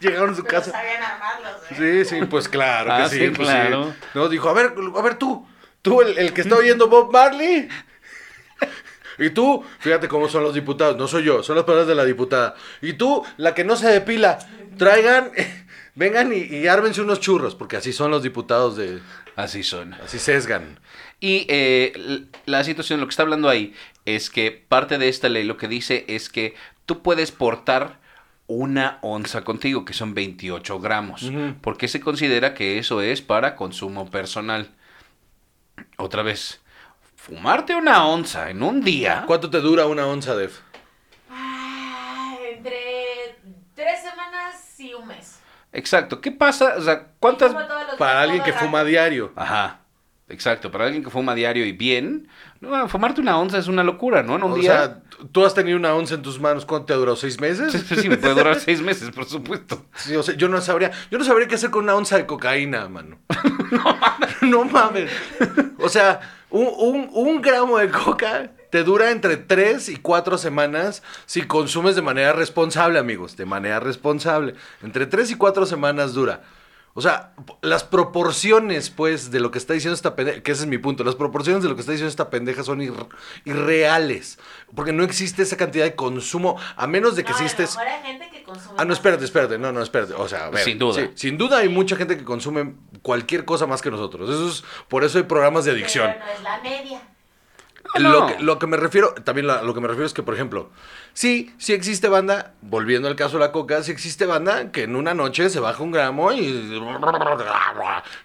Llegaron 0.00 0.30
a 0.30 0.34
su 0.34 0.44
casa. 0.44 0.70
sabían 0.70 1.02
armarlos, 1.02 1.52
¿eh? 1.52 1.57
Sí, 1.76 2.04
sí, 2.04 2.16
pues 2.28 2.48
claro 2.48 2.88
que 2.96 3.02
Ah, 3.02 3.08
sí, 3.08 3.18
sí, 3.18 3.30
pues 3.30 3.48
claro. 3.48 3.92
sí. 3.92 4.06
No, 4.14 4.28
dijo, 4.28 4.48
a 4.48 4.52
ver, 4.54 4.74
a 4.96 5.02
ver 5.02 5.16
tú, 5.16 5.46
tú 5.82 6.00
el, 6.02 6.16
el 6.18 6.32
que 6.32 6.40
está 6.42 6.56
oyendo 6.56 6.88
Bob 6.88 7.12
Marley. 7.12 7.68
Y 9.18 9.30
tú, 9.30 9.64
fíjate 9.80 10.06
cómo 10.06 10.28
son 10.28 10.44
los 10.44 10.54
diputados, 10.54 10.96
no 10.96 11.08
soy 11.08 11.24
yo, 11.24 11.42
son 11.42 11.56
las 11.56 11.64
palabras 11.64 11.88
de 11.88 11.94
la 11.96 12.04
diputada. 12.04 12.54
Y 12.80 12.92
tú, 12.92 13.24
la 13.36 13.52
que 13.52 13.64
no 13.64 13.74
se 13.76 13.88
depila, 13.88 14.38
traigan, 14.76 15.32
vengan 15.96 16.32
y, 16.32 16.38
y 16.44 16.68
ármense 16.68 17.00
unos 17.02 17.18
churros, 17.18 17.56
porque 17.56 17.76
así 17.76 17.92
son 17.92 18.10
los 18.12 18.22
diputados 18.22 18.76
de, 18.76 19.00
Así 19.34 19.62
son. 19.64 19.94
así 19.94 20.18
sesgan. 20.20 20.78
Y 21.20 21.46
eh, 21.48 22.26
la 22.46 22.62
situación, 22.62 23.00
lo 23.00 23.06
que 23.06 23.10
está 23.10 23.24
hablando 23.24 23.48
ahí, 23.48 23.74
es 24.04 24.30
que 24.30 24.52
parte 24.68 24.98
de 24.98 25.08
esta 25.08 25.28
ley 25.28 25.42
lo 25.44 25.56
que 25.56 25.66
dice 25.66 26.04
es 26.08 26.28
que 26.28 26.54
tú 26.86 27.02
puedes 27.02 27.32
portar 27.32 27.98
una 28.48 28.98
onza 29.02 29.44
contigo, 29.44 29.84
que 29.84 29.92
son 29.92 30.14
28 30.14 30.80
gramos, 30.80 31.30
porque 31.60 31.86
se 31.86 32.00
considera 32.00 32.54
que 32.54 32.78
eso 32.78 33.02
es 33.02 33.20
para 33.22 33.54
consumo 33.54 34.10
personal. 34.10 34.70
Otra 35.98 36.22
vez, 36.22 36.60
fumarte 37.14 37.76
una 37.76 38.06
onza 38.06 38.50
en 38.50 38.62
un 38.62 38.82
día. 38.82 39.24
¿Cuánto 39.26 39.50
te 39.50 39.60
dura 39.60 39.86
una 39.86 40.06
onza, 40.06 40.34
Def? 40.34 40.60
Ah, 41.30 42.36
entre 42.50 43.36
tres 43.74 44.00
semanas 44.02 44.80
y 44.80 44.94
un 44.94 45.06
mes. 45.06 45.38
Exacto, 45.72 46.20
¿qué 46.20 46.32
pasa? 46.32 46.74
O 46.78 46.82
sea, 46.82 47.08
¿cuántas... 47.20 47.52
Para 47.98 48.22
alguien 48.22 48.42
que 48.42 48.54
fuma 48.54 48.82
diario. 48.82 49.32
Ajá, 49.36 49.80
exacto, 50.28 50.70
para 50.70 50.86
alguien 50.86 51.04
que 51.04 51.10
fuma 51.10 51.34
diario 51.34 51.66
y 51.66 51.72
bien, 51.72 52.28
no, 52.60 52.88
fumarte 52.88 53.20
una 53.20 53.38
onza 53.38 53.58
es 53.58 53.68
una 53.68 53.84
locura, 53.84 54.22
¿no? 54.22 54.36
En 54.36 54.42
un 54.42 54.52
O 54.52 54.56
día... 54.56 54.72
sea, 54.72 55.02
tú 55.32 55.44
has 55.44 55.54
tenido 55.54 55.76
una 55.76 55.94
onza 55.94 56.14
en 56.14 56.22
tus 56.22 56.40
manos, 56.40 56.64
¿cuánto 56.64 56.86
te 56.86 56.92
ha 56.92 56.96
durado? 56.96 57.16
¿Seis 57.16 57.40
meses? 57.40 57.72
Sí, 57.72 57.96
sí, 57.96 58.08
puede 58.08 58.34
durar 58.34 58.58
seis 58.60 58.80
meses, 58.80 59.10
por 59.10 59.24
supuesto. 59.26 59.84
Sí, 59.96 60.14
o 60.16 60.22
sea, 60.22 60.34
yo 60.36 60.48
no 60.48 60.60
sabría, 60.60 60.90
yo 61.10 61.18
no 61.18 61.24
sabría 61.24 61.48
qué 61.48 61.54
hacer 61.56 61.70
con 61.70 61.84
una 61.84 61.94
onza 61.94 62.16
de 62.16 62.26
cocaína, 62.26 62.88
mano. 62.88 63.18
no 63.70 63.94
mames. 63.94 64.40
no 64.42 64.64
mames. 64.64 65.10
O 65.78 65.88
sea, 65.88 66.20
un, 66.50 66.66
un- 66.78 67.10
un 67.12 67.42
gramo 67.42 67.78
de 67.78 67.90
coca 67.90 68.50
te 68.70 68.84
dura 68.84 69.10
entre 69.10 69.36
tres 69.38 69.88
y 69.88 69.96
cuatro 69.96 70.36
semanas 70.38 71.02
si 71.26 71.42
consumes 71.42 71.96
de 71.96 72.02
manera 72.02 72.32
responsable, 72.32 72.98
amigos. 72.98 73.36
De 73.36 73.46
manera 73.46 73.80
responsable. 73.80 74.54
Entre 74.82 75.06
tres 75.06 75.30
y 75.30 75.36
cuatro 75.36 75.64
semanas 75.66 76.12
dura. 76.14 76.42
O 76.98 77.00
sea, 77.00 77.32
las 77.62 77.84
proporciones, 77.84 78.90
pues, 78.90 79.30
de 79.30 79.38
lo 79.38 79.52
que 79.52 79.58
está 79.58 79.72
diciendo 79.72 79.94
esta 79.94 80.16
pendeja, 80.16 80.40
que 80.42 80.50
ese 80.50 80.62
es 80.64 80.68
mi 80.68 80.78
punto, 80.78 81.04
las 81.04 81.14
proporciones 81.14 81.62
de 81.62 81.68
lo 81.68 81.76
que 81.76 81.82
está 81.82 81.92
diciendo 81.92 82.10
esta 82.10 82.28
pendeja 82.28 82.64
son 82.64 82.80
ir- 82.80 83.06
irreales. 83.44 84.38
Porque 84.74 84.92
no 84.92 85.04
existe 85.04 85.42
esa 85.42 85.56
cantidad 85.56 85.84
de 85.84 85.94
consumo, 85.94 86.56
a 86.76 86.86
menos 86.88 87.14
de 87.14 87.22
que 87.22 87.30
No, 87.30 87.36
a 87.36 87.38
lo 87.40 87.44
existes... 87.46 87.76
mejor 87.76 87.86
hay 87.92 88.02
gente 88.02 88.30
que 88.30 88.42
consume 88.42 88.74
Ah, 88.78 88.84
no, 88.84 88.92
espérate, 88.92 89.24
espérate. 89.24 89.58
No, 89.58 89.70
no, 89.70 89.80
espérate. 89.80 90.14
O 90.14 90.28
sea, 90.28 90.46
a 90.46 90.50
ver. 90.50 90.64
Sin 90.64 90.76
duda. 90.78 90.94
sí, 91.02 91.10
sin 91.14 91.38
duda 91.38 91.58
hay 91.58 91.68
mucha 91.68 91.94
gente 91.94 92.16
que 92.18 92.24
consume 92.24 92.74
cualquier 93.02 93.44
cosa 93.44 93.66
más 93.66 93.80
que 93.80 93.92
nosotros. 93.92 94.28
Eso 94.28 94.48
es, 94.48 94.64
por 94.88 95.04
eso 95.04 95.18
hay 95.18 95.24
programas 95.24 95.64
de 95.66 95.70
adicción. 95.70 96.10
Pero 96.12 96.24
no 96.24 96.32
es 96.32 96.42
la 96.42 96.60
media. 96.62 97.00
Lo, 97.98 98.26
que, 98.26 98.38
lo 98.42 98.58
que 98.58 98.66
me 98.66 98.76
refiero, 98.76 99.14
también 99.24 99.46
la- 99.46 99.62
lo 99.62 99.74
que 99.74 99.80
me 99.80 99.88
refiero 99.88 100.06
es 100.06 100.12
que, 100.14 100.22
por 100.22 100.34
ejemplo, 100.34 100.70
sí, 101.14 101.52
sí 101.58 101.72
existe 101.72 102.08
banda, 102.08 102.52
volviendo 102.60 103.08
al 103.08 103.16
caso 103.16 103.38
de 103.38 103.44
la 103.44 103.50
coca, 103.52 103.82
sí 103.82 103.90
existe 103.90 104.24
banda 104.26 104.70
que 104.70 104.82
en 104.84 104.94
una 104.94 105.14
noche 105.14 105.50
se 105.50 105.58
baja 105.58 105.82
un 105.82 105.90
gramo 105.90 106.30
y... 106.32 106.80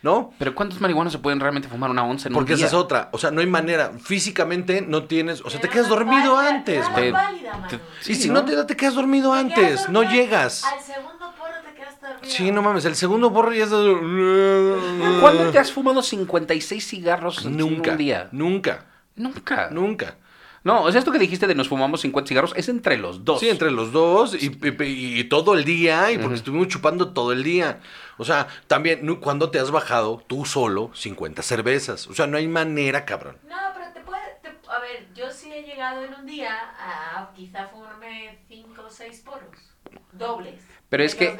¿No? 0.01 0.33
Pero 0.37 0.53
¿cuántos 0.55 0.79
marihuanos 0.81 1.13
se 1.13 1.19
pueden 1.19 1.39
realmente 1.39 1.67
fumar 1.69 1.89
una 1.89 2.03
onza 2.03 2.27
en 2.27 2.33
Porque 2.33 2.53
un 2.53 2.57
día? 2.57 2.67
esa 2.67 2.75
es 2.75 2.81
otra. 2.81 3.09
O 3.13 3.17
sea, 3.17 3.31
no 3.31 3.41
hay 3.41 3.47
manera. 3.47 3.91
Físicamente 4.03 4.81
no 4.81 5.05
tienes... 5.05 5.41
O 5.41 5.49
sea, 5.49 5.59
te 5.59 5.69
quedas 5.69 5.89
dormido 5.89 6.33
válida, 6.35 6.49
antes. 6.57 6.93
Te- 6.93 7.11
válida, 7.11 7.51
Y 8.05 8.15
si 8.15 8.27
¿no? 8.27 8.35
no 8.35 8.45
te 8.45 8.55
da, 8.55 8.67
te 8.67 8.75
quedas 8.75 8.95
dormido 8.95 9.31
Te 9.33 9.39
antes. 9.39 9.55
quedas 9.57 9.89
No 9.89 10.03
llegas. 10.03 10.63
Al 10.65 10.81
segundo 10.81 11.33
porro 11.39 11.53
te 11.65 11.73
quedas 11.73 11.99
dormido. 12.01 12.29
Sí, 12.29 12.51
no 12.51 12.61
mames. 12.61 12.85
El 12.85 12.95
segundo 12.95 13.29
borro 13.29 13.53
ya 13.53 13.63
está... 13.63 13.77
¿Cuándo 15.21 15.49
te 15.51 15.59
has 15.59 15.71
fumado 15.71 16.01
56 16.01 16.85
cigarros 16.87 17.45
en 17.45 17.61
un 17.61 17.81
día? 17.97 18.29
Nunca. 18.31 18.79
Nunca. 18.79 18.85
Nunca. 19.15 20.17
No, 20.63 20.83
o 20.83 20.91
sea, 20.91 20.99
esto 20.99 21.11
que 21.11 21.19
dijiste 21.19 21.45
de 21.45 21.55
nos 21.55 21.67
fumamos 21.67 21.99
50 22.01 22.27
cigarros 22.29 22.53
es 22.55 22.69
entre 22.69 22.97
los 22.97 23.25
dos. 23.25 23.41
Sí, 23.41 23.49
entre 23.49 23.69
los 23.69 23.91
dos 23.91 24.33
y, 24.33 24.45
y- 24.47 25.19
y 25.19 25.23
todo 25.25 25.55
el 25.55 25.65
día, 25.65 26.09
y 26.11 26.17
porque 26.17 26.35
estuvimos 26.35 26.69
chupando 26.69 27.11
todo 27.11 27.33
el 27.33 27.43
día. 27.43 27.81
O 28.17 28.23
sea, 28.23 28.47
también, 28.67 29.15
cuando 29.17 29.49
te 29.51 29.59
has 29.59 29.71
bajado 29.71 30.23
tú 30.25 30.45
solo 30.45 30.89
50 30.93 31.41
cervezas? 31.41 32.07
O 32.07 32.13
sea, 32.13 32.27
no 32.27 32.37
hay 32.37 32.47
manera, 32.47 33.03
cabrón. 33.03 33.37
No, 33.49 33.57
pero 33.73 33.91
te 33.93 33.99
puede. 34.01 34.21
te- 34.41 34.57
a 34.69 34.79
ver, 34.79 35.07
yo 35.13 35.29
sí 35.31 35.51
he 35.51 35.63
llegado 35.63 36.01
en 36.05 36.13
un 36.13 36.25
día 36.25 36.55
a 36.79 37.29
quizá 37.35 37.67
fumarme 37.67 38.39
5 38.47 38.83
o 38.87 38.89
6 38.89 39.19
porros. 39.25 39.59
Dobles. 40.13 40.61
Pero 40.87 41.03
es 41.03 41.13
que 41.15 41.35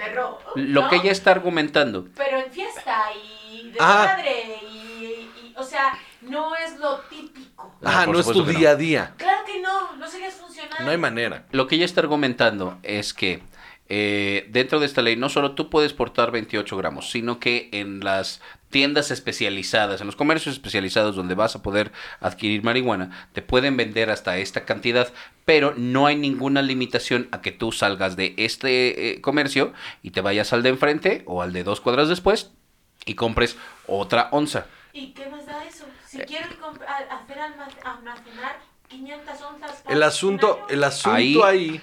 Lo 0.56 0.82
¿no? 0.82 0.90
que 0.90 0.98
ella 0.98 1.12
está 1.12 1.32
argumentando. 1.32 2.08
Pero 2.16 2.40
en 2.40 2.52
fiesta 2.52 3.04
y 3.50 3.70
de 3.72 3.78
Ah. 3.80 4.16
madre 4.18 4.58
y, 4.70 5.06
y- 5.06 5.54
O 5.56 5.64
sea, 5.64 5.94
no 6.30 6.56
es 6.56 6.80
lo 6.80 7.00
típico. 7.10 7.76
No, 7.82 7.90
ah, 7.90 8.04
por 8.06 8.16
no 8.16 8.22
es 8.22 8.28
tu 8.28 8.46
no. 8.46 8.52
día 8.52 8.72
a 8.72 8.76
día. 8.76 9.14
Claro 9.18 9.46
que 9.46 9.60
no, 9.62 9.96
no 9.98 10.08
serías 10.08 10.34
funcional. 10.34 10.78
No 10.84 10.92
hay 10.92 10.98
manera. 10.98 11.46
Lo 11.52 11.68
que 11.68 11.76
ella 11.76 11.86
está 11.86 12.02
argumentando 12.02 12.78
es 12.84 13.14
que 13.14 13.42
eh, 13.90 14.48
dentro 14.50 14.80
de 14.80 14.86
esta 14.86 15.02
ley 15.02 15.16
no 15.16 15.30
solo 15.30 15.52
tú 15.52 15.70
puedes 15.70 15.94
portar 15.94 16.32
28 16.32 16.78
gramos, 16.78 17.12
sino 17.12 17.40
que 17.40 17.70
en 17.74 18.00
las 18.00 18.42
tiendas 18.70 19.12
especializadas, 19.12 20.02
en 20.02 20.08
los 20.08 20.16
comercios 20.16 20.56
especializados 20.56 21.16
donde 21.16 21.36
vas 21.36 21.56
a 21.56 21.62
poder 21.62 21.92
adquirir 22.20 22.64
marihuana, 22.64 23.30
te 23.34 23.42
pueden 23.42 23.78
vender 23.78 24.10
hasta 24.10 24.38
esta 24.38 24.66
cantidad, 24.66 25.14
pero 25.46 25.76
no 25.78 26.08
hay 26.08 26.16
ninguna 26.16 26.62
limitación 26.62 27.28
a 27.32 27.42
que 27.42 27.52
tú 27.52 27.72
salgas 27.72 28.16
de 28.16 28.34
este 28.38 29.12
eh, 29.12 29.22
comercio 29.22 29.74
y 30.02 30.12
te 30.12 30.22
vayas 30.22 30.54
al 30.54 30.64
de 30.64 30.70
enfrente 30.70 31.22
o 31.28 31.42
al 31.42 31.54
de 31.54 31.64
dos 31.64 31.82
cuadras 31.82 32.10
después 32.10 32.52
y 33.06 33.14
compres 33.16 33.58
otra 33.86 34.30
onza. 34.32 34.66
¿Y 34.94 35.14
qué 35.14 35.28
más 35.30 35.46
da 35.46 35.64
eso? 35.66 35.86
Si 36.14 36.22
hacer 37.10 37.40
alma- 37.40 37.68
almacenar 37.84 38.60
500 38.88 39.42
onzas. 39.42 39.84
El 39.90 39.98
un 39.98 40.04
asunto, 40.04 40.66
el 40.70 40.84
asunto 40.84 41.16
Ahí- 41.16 41.42
ahí... 41.44 41.82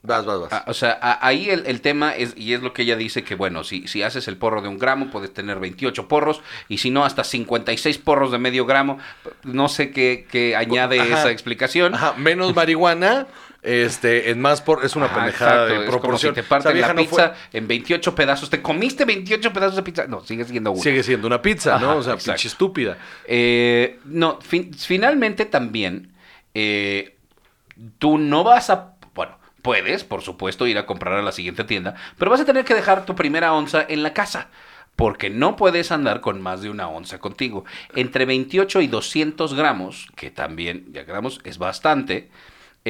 Vas, 0.00 0.24
vas, 0.24 0.40
vas. 0.40 0.52
Ah, 0.52 0.64
o 0.68 0.74
sea, 0.74 0.96
a- 1.02 1.26
ahí 1.26 1.50
el, 1.50 1.66
el 1.66 1.80
tema 1.80 2.14
es, 2.14 2.32
y 2.36 2.54
es 2.54 2.62
lo 2.62 2.72
que 2.72 2.82
ella 2.82 2.94
dice, 2.96 3.24
que 3.24 3.34
bueno, 3.34 3.64
si, 3.64 3.88
si 3.88 4.02
haces 4.04 4.28
el 4.28 4.36
porro 4.36 4.62
de 4.62 4.68
un 4.68 4.78
gramo, 4.78 5.10
puedes 5.10 5.34
tener 5.34 5.58
28 5.58 6.06
porros, 6.06 6.40
y 6.68 6.78
si 6.78 6.90
no, 6.90 7.04
hasta 7.04 7.24
56 7.24 7.98
porros 7.98 8.30
de 8.30 8.38
medio 8.38 8.64
gramo. 8.64 8.98
No 9.42 9.68
sé 9.68 9.90
qué, 9.90 10.26
qué 10.30 10.54
añade 10.54 11.00
Ajá. 11.00 11.18
esa 11.18 11.30
explicación. 11.32 11.94
Ajá, 11.96 12.14
menos 12.16 12.54
marihuana, 12.54 13.26
este, 13.68 14.30
en 14.30 14.40
más 14.40 14.60
por... 14.62 14.84
Es 14.84 14.96
una 14.96 15.06
Ajá, 15.06 15.14
pendejada 15.16 15.52
exacto, 15.64 15.80
de 15.80 15.86
es 15.88 15.96
como 16.02 16.18
si 16.18 16.30
te 16.32 16.42
parten 16.42 16.80
la 16.80 16.88
no 16.94 17.00
pizza 17.02 17.30
fue- 17.50 17.58
en 17.58 17.68
28 17.68 18.14
pedazos. 18.14 18.50
¿Te 18.50 18.62
comiste 18.62 19.04
28 19.04 19.52
pedazos 19.52 19.76
de 19.76 19.82
pizza? 19.82 20.06
No, 20.06 20.24
sigue 20.24 20.44
siendo 20.44 20.72
una. 20.72 20.82
Sigue 20.82 21.02
siendo 21.02 21.26
una 21.26 21.42
pizza, 21.42 21.78
¿no? 21.78 21.96
O 21.96 22.02
sea, 22.02 22.16
pinche 22.16 22.48
estúpida. 22.48 22.96
Eh, 23.26 23.98
no, 24.04 24.40
fin- 24.40 24.72
finalmente 24.74 25.44
también, 25.46 26.12
eh, 26.54 27.16
tú 27.98 28.18
no 28.18 28.44
vas 28.44 28.70
a, 28.70 28.94
bueno, 29.14 29.38
puedes, 29.62 30.04
por 30.04 30.22
supuesto, 30.22 30.66
ir 30.66 30.78
a 30.78 30.86
comprar 30.86 31.14
a 31.14 31.22
la 31.22 31.32
siguiente 31.32 31.64
tienda, 31.64 31.94
pero 32.18 32.30
vas 32.30 32.40
a 32.40 32.44
tener 32.44 32.64
que 32.64 32.74
dejar 32.74 33.04
tu 33.06 33.14
primera 33.14 33.52
onza 33.52 33.84
en 33.88 34.02
la 34.02 34.12
casa. 34.12 34.48
Porque 34.96 35.30
no 35.30 35.54
puedes 35.54 35.92
andar 35.92 36.20
con 36.20 36.42
más 36.42 36.60
de 36.60 36.70
una 36.70 36.88
onza 36.88 37.20
contigo. 37.20 37.64
Entre 37.94 38.24
28 38.24 38.80
y 38.80 38.88
200 38.88 39.54
gramos, 39.54 40.08
que 40.16 40.32
también, 40.32 40.86
ya 40.92 41.04
gramos, 41.04 41.40
es 41.44 41.56
bastante, 41.58 42.30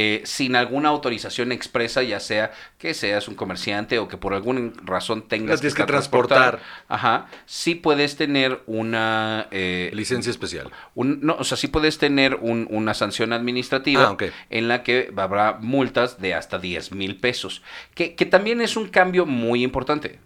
eh, 0.00 0.23
sin 0.25 0.55
alguna 0.55 0.90
autorización 0.90 1.50
expresa, 1.50 2.05
ya 2.05 2.21
sea 2.21 2.52
que 2.78 2.95
seas 2.95 3.26
un 3.26 3.35
comerciante 3.35 3.99
o 3.99 4.07
que 4.07 4.17
por 4.17 4.33
alguna 4.33 4.71
razón 4.85 5.23
tengas 5.26 5.61
que 5.75 5.83
transportar. 5.93 6.61
Ajá, 6.87 7.26
sí 7.47 7.75
puedes 7.75 8.17
tener 8.17 8.62
una... 8.67 9.49
eh, 9.50 9.90
Licencia 9.93 10.31
especial. 10.31 10.71
un- 10.95 11.19
no, 11.23 11.35
o 11.38 11.43
sea, 11.45 11.57
sí 11.57 11.67
puedes 11.67 11.99
tener 11.99 12.37
un- 12.37 12.69
una 12.71 12.95
sanción 12.95 13.33
administrativa 13.33 14.05
Ah, 14.11 14.11
en 14.50 14.69
la 14.69 14.83
que 14.85 15.12
habrá 15.17 15.55
multas 15.61 16.21
de 16.21 16.35
hasta 16.35 16.59
10 16.61 16.93
mil 16.93 17.17
pesos, 17.17 17.62
que, 17.97 18.14
que 18.14 18.25
también 18.26 18.61
es 18.61 18.76
un 18.76 18.88
cambio 18.88 19.26
muy 19.26 19.64
importante, 19.64 20.21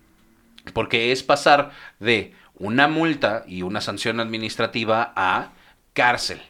porque 0.75 1.13
es 1.13 1.23
pasar 1.23 1.71
de 1.99 2.35
una 2.55 2.89
multa 2.89 3.45
y 3.47 3.63
una 3.63 3.81
sanción 3.81 4.21
administrativa 4.21 5.13
a 5.17 5.53
cárcel. 5.95 6.41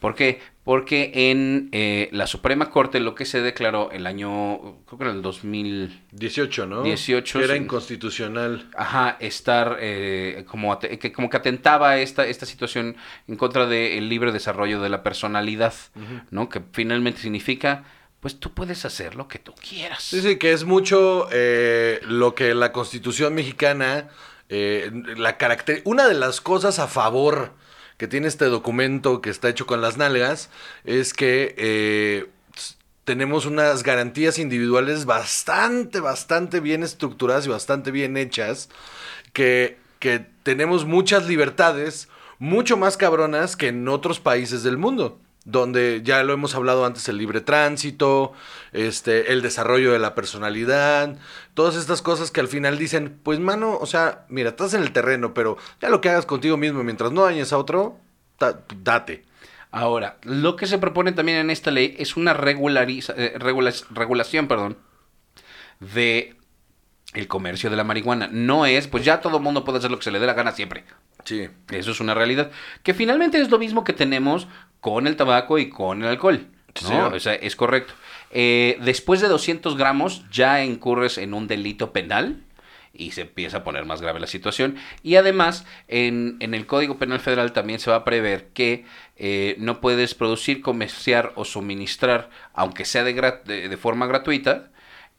¿Por 0.00 0.14
qué? 0.14 0.40
Porque 0.64 1.30
en 1.30 1.68
eh, 1.72 2.08
la 2.12 2.26
Suprema 2.26 2.70
Corte 2.70 3.00
lo 3.00 3.14
que 3.14 3.24
se 3.24 3.40
declaró 3.40 3.90
el 3.92 4.06
año, 4.06 4.78
creo 4.86 4.98
que 4.98 5.04
era 5.04 5.12
el 5.12 5.22
2000, 5.22 6.02
18, 6.10 6.66
¿no? 6.66 6.82
18, 6.82 7.38
Que 7.38 7.44
Era 7.44 7.56
inconstitucional. 7.56 8.68
Ajá, 8.76 9.16
estar 9.20 9.78
eh, 9.80 10.44
como, 10.48 10.78
que, 10.78 11.12
como 11.12 11.30
que 11.30 11.36
atentaba 11.36 11.98
esta, 11.98 12.26
esta 12.26 12.46
situación 12.46 12.96
en 13.28 13.36
contra 13.36 13.66
del 13.66 14.08
libre 14.08 14.32
desarrollo 14.32 14.80
de 14.80 14.88
la 14.88 15.02
personalidad, 15.02 15.74
¿no? 16.30 16.48
Que 16.48 16.60
finalmente 16.72 17.20
significa, 17.20 17.84
pues 18.20 18.40
tú 18.40 18.52
puedes 18.52 18.84
hacer 18.84 19.14
lo 19.14 19.28
que 19.28 19.38
tú 19.38 19.54
quieras. 19.54 20.02
Sí, 20.02 20.20
sí, 20.20 20.36
que 20.36 20.52
es 20.52 20.64
mucho 20.64 21.28
eh, 21.30 22.00
lo 22.02 22.34
que 22.34 22.54
la 22.54 22.72
Constitución 22.72 23.34
mexicana, 23.34 24.08
eh, 24.48 24.90
la 25.16 25.38
una 25.84 26.08
de 26.08 26.14
las 26.14 26.40
cosas 26.40 26.80
a 26.80 26.88
favor 26.88 27.52
que 27.96 28.08
tiene 28.08 28.28
este 28.28 28.46
documento 28.46 29.20
que 29.20 29.30
está 29.30 29.48
hecho 29.48 29.66
con 29.66 29.80
las 29.80 29.96
nalgas 29.96 30.50
es 30.84 31.14
que 31.14 31.54
eh, 31.56 32.26
tenemos 33.04 33.46
unas 33.46 33.82
garantías 33.82 34.38
individuales 34.38 35.04
bastante, 35.04 36.00
bastante 36.00 36.60
bien 36.60 36.82
estructuradas 36.82 37.46
y 37.46 37.50
bastante 37.50 37.90
bien 37.90 38.16
hechas, 38.16 38.68
que, 39.32 39.78
que 39.98 40.26
tenemos 40.42 40.84
muchas 40.84 41.26
libertades 41.26 42.08
mucho 42.38 42.76
más 42.76 42.96
cabronas 42.96 43.56
que 43.56 43.68
en 43.68 43.88
otros 43.88 44.20
países 44.20 44.62
del 44.62 44.76
mundo 44.76 45.18
donde 45.46 46.02
ya 46.04 46.22
lo 46.24 46.32
hemos 46.34 46.54
hablado 46.54 46.84
antes, 46.84 47.08
el 47.08 47.16
libre 47.18 47.40
tránsito, 47.40 48.32
este, 48.72 49.32
el 49.32 49.40
desarrollo 49.42 49.92
de 49.92 49.98
la 50.00 50.14
personalidad, 50.14 51.16
todas 51.54 51.76
estas 51.76 52.02
cosas 52.02 52.30
que 52.30 52.40
al 52.40 52.48
final 52.48 52.76
dicen, 52.78 53.18
pues 53.22 53.38
mano, 53.38 53.78
o 53.80 53.86
sea, 53.86 54.26
mira, 54.28 54.50
estás 54.50 54.74
en 54.74 54.82
el 54.82 54.92
terreno, 54.92 55.32
pero 55.32 55.56
ya 55.80 55.88
lo 55.88 56.00
que 56.00 56.10
hagas 56.10 56.26
contigo 56.26 56.56
mismo 56.56 56.82
mientras 56.82 57.12
no 57.12 57.22
dañes 57.22 57.52
a 57.52 57.58
otro, 57.58 57.96
date. 58.82 59.24
Ahora, 59.70 60.18
lo 60.22 60.56
que 60.56 60.66
se 60.66 60.78
propone 60.78 61.12
también 61.12 61.38
en 61.38 61.50
esta 61.50 61.70
ley 61.70 61.94
es 61.98 62.16
una 62.16 62.34
regulariza- 62.34 63.14
eh, 63.16 63.34
regula- 63.38 63.72
regulación, 63.90 64.48
perdón, 64.48 64.76
de 65.80 66.36
el 67.14 67.28
comercio 67.28 67.70
de 67.70 67.76
la 67.76 67.84
marihuana. 67.84 68.28
No 68.30 68.66
es, 68.66 68.88
pues 68.88 69.04
ya 69.04 69.20
todo 69.20 69.36
el 69.38 69.42
mundo 69.42 69.64
puede 69.64 69.78
hacer 69.78 69.90
lo 69.90 69.98
que 69.98 70.04
se 70.04 70.10
le 70.10 70.18
dé 70.18 70.26
la 70.26 70.34
gana 70.34 70.52
siempre. 70.52 70.84
Sí. 71.24 71.48
Eso 71.70 71.90
es 71.92 72.00
una 72.00 72.14
realidad. 72.14 72.50
Que 72.82 72.94
finalmente 72.94 73.40
es 73.40 73.50
lo 73.50 73.58
mismo 73.58 73.84
que 73.84 73.92
tenemos 73.92 74.48
con 74.80 75.06
el 75.06 75.16
tabaco 75.16 75.58
y 75.58 75.68
con 75.68 76.02
el 76.02 76.08
alcohol. 76.08 76.46
Sí, 76.74 76.84
¿no? 76.84 76.88
señor. 76.90 77.14
O 77.14 77.20
sea, 77.20 77.34
es 77.34 77.56
correcto. 77.56 77.94
Eh, 78.30 78.78
después 78.82 79.20
de 79.20 79.28
200 79.28 79.76
gramos 79.76 80.24
ya 80.30 80.64
incurres 80.64 81.18
en 81.18 81.32
un 81.34 81.46
delito 81.46 81.92
penal 81.92 82.42
y 82.92 83.10
se 83.10 83.22
empieza 83.22 83.58
a 83.58 83.64
poner 83.64 83.84
más 83.84 84.00
grave 84.00 84.20
la 84.20 84.26
situación. 84.26 84.76
Y 85.02 85.16
además, 85.16 85.66
en, 85.86 86.36
en 86.40 86.54
el 86.54 86.66
Código 86.66 86.98
Penal 86.98 87.20
Federal 87.20 87.52
también 87.52 87.78
se 87.78 87.90
va 87.90 87.96
a 87.96 88.04
prever 88.04 88.48
que 88.54 88.86
eh, 89.18 89.54
no 89.58 89.80
puedes 89.82 90.14
producir, 90.14 90.62
comerciar 90.62 91.32
o 91.36 91.44
suministrar, 91.44 92.30
aunque 92.54 92.84
sea 92.86 93.04
de, 93.04 93.14
gra- 93.14 93.42
de, 93.44 93.68
de 93.68 93.76
forma 93.76 94.06
gratuita, 94.06 94.70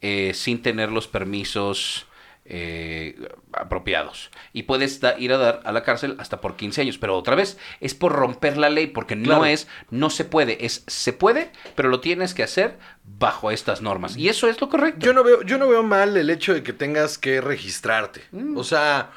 eh, 0.01 0.31
sin 0.33 0.61
tener 0.63 0.91
los 0.91 1.07
permisos 1.07 2.06
eh, 2.49 3.15
apropiados. 3.53 4.31
Y 4.53 4.63
puedes 4.63 4.99
da- 5.01 5.17
ir 5.19 5.33
a 5.33 5.37
dar 5.37 5.61
a 5.65 5.71
la 5.71 5.83
cárcel 5.83 6.15
hasta 6.19 6.39
por 6.41 6.55
15 6.55 6.81
años. 6.81 6.97
Pero 6.97 7.17
otra 7.17 7.35
vez, 7.35 7.57
es 7.81 7.93
por 7.93 8.13
romper 8.13 8.57
la 8.57 8.69
ley, 8.69 8.87
porque 8.87 9.19
Claro. 9.21 9.41
no 9.41 9.45
es, 9.45 9.67
no 9.89 10.09
se 10.09 10.23
puede, 10.25 10.65
es 10.65 10.83
se 10.87 11.13
puede, 11.13 11.51
pero 11.75 11.89
lo 11.89 11.99
tienes 11.99 12.33
que 12.33 12.43
hacer 12.43 12.77
bajo 13.03 13.51
estas 13.51 13.81
normas. 13.81 14.15
Y 14.17 14.29
eso 14.29 14.47
es 14.47 14.59
lo 14.61 14.69
correcto. 14.69 15.05
Yo 15.05 15.13
no 15.13 15.23
veo, 15.23 15.41
yo 15.43 15.57
no 15.57 15.67
veo 15.67 15.83
mal 15.83 16.15
el 16.17 16.29
hecho 16.29 16.53
de 16.53 16.63
que 16.63 16.73
tengas 16.73 17.17
que 17.17 17.41
registrarte. 17.41 18.23
Mm. 18.31 18.57
O 18.57 18.63
sea, 18.63 19.11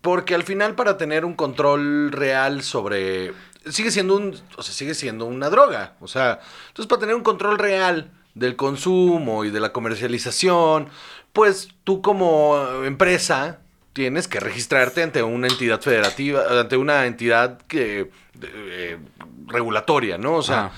porque 0.00 0.34
al 0.34 0.42
final 0.44 0.74
para 0.74 0.96
tener 0.96 1.24
un 1.24 1.34
control 1.34 2.12
real 2.12 2.62
sobre. 2.62 3.32
Sigue 3.66 3.90
siendo 3.90 4.16
un. 4.16 4.34
O 4.56 4.62
sea, 4.62 4.72
sigue 4.74 4.94
siendo 4.94 5.26
una 5.26 5.50
droga. 5.50 5.96
O 6.00 6.08
sea, 6.08 6.40
entonces 6.68 6.86
para 6.88 7.00
tener 7.00 7.14
un 7.14 7.22
control 7.22 7.58
real 7.58 8.10
del 8.34 8.56
consumo 8.56 9.44
y 9.44 9.50
de 9.50 9.60
la 9.60 9.72
comercialización, 9.72 10.88
pues 11.32 11.68
tú 11.84 12.02
como 12.02 12.84
empresa 12.84 13.60
tienes 13.92 14.28
que 14.28 14.40
registrarte 14.40 15.02
ante 15.02 15.22
una 15.22 15.48
entidad 15.48 15.80
federativa, 15.80 16.42
ante 16.60 16.76
una 16.76 17.06
entidad 17.06 17.58
que 17.62 18.10
eh, 18.42 18.98
regulatoria, 19.46 20.16
¿no? 20.18 20.34
O 20.36 20.42
sea, 20.42 20.72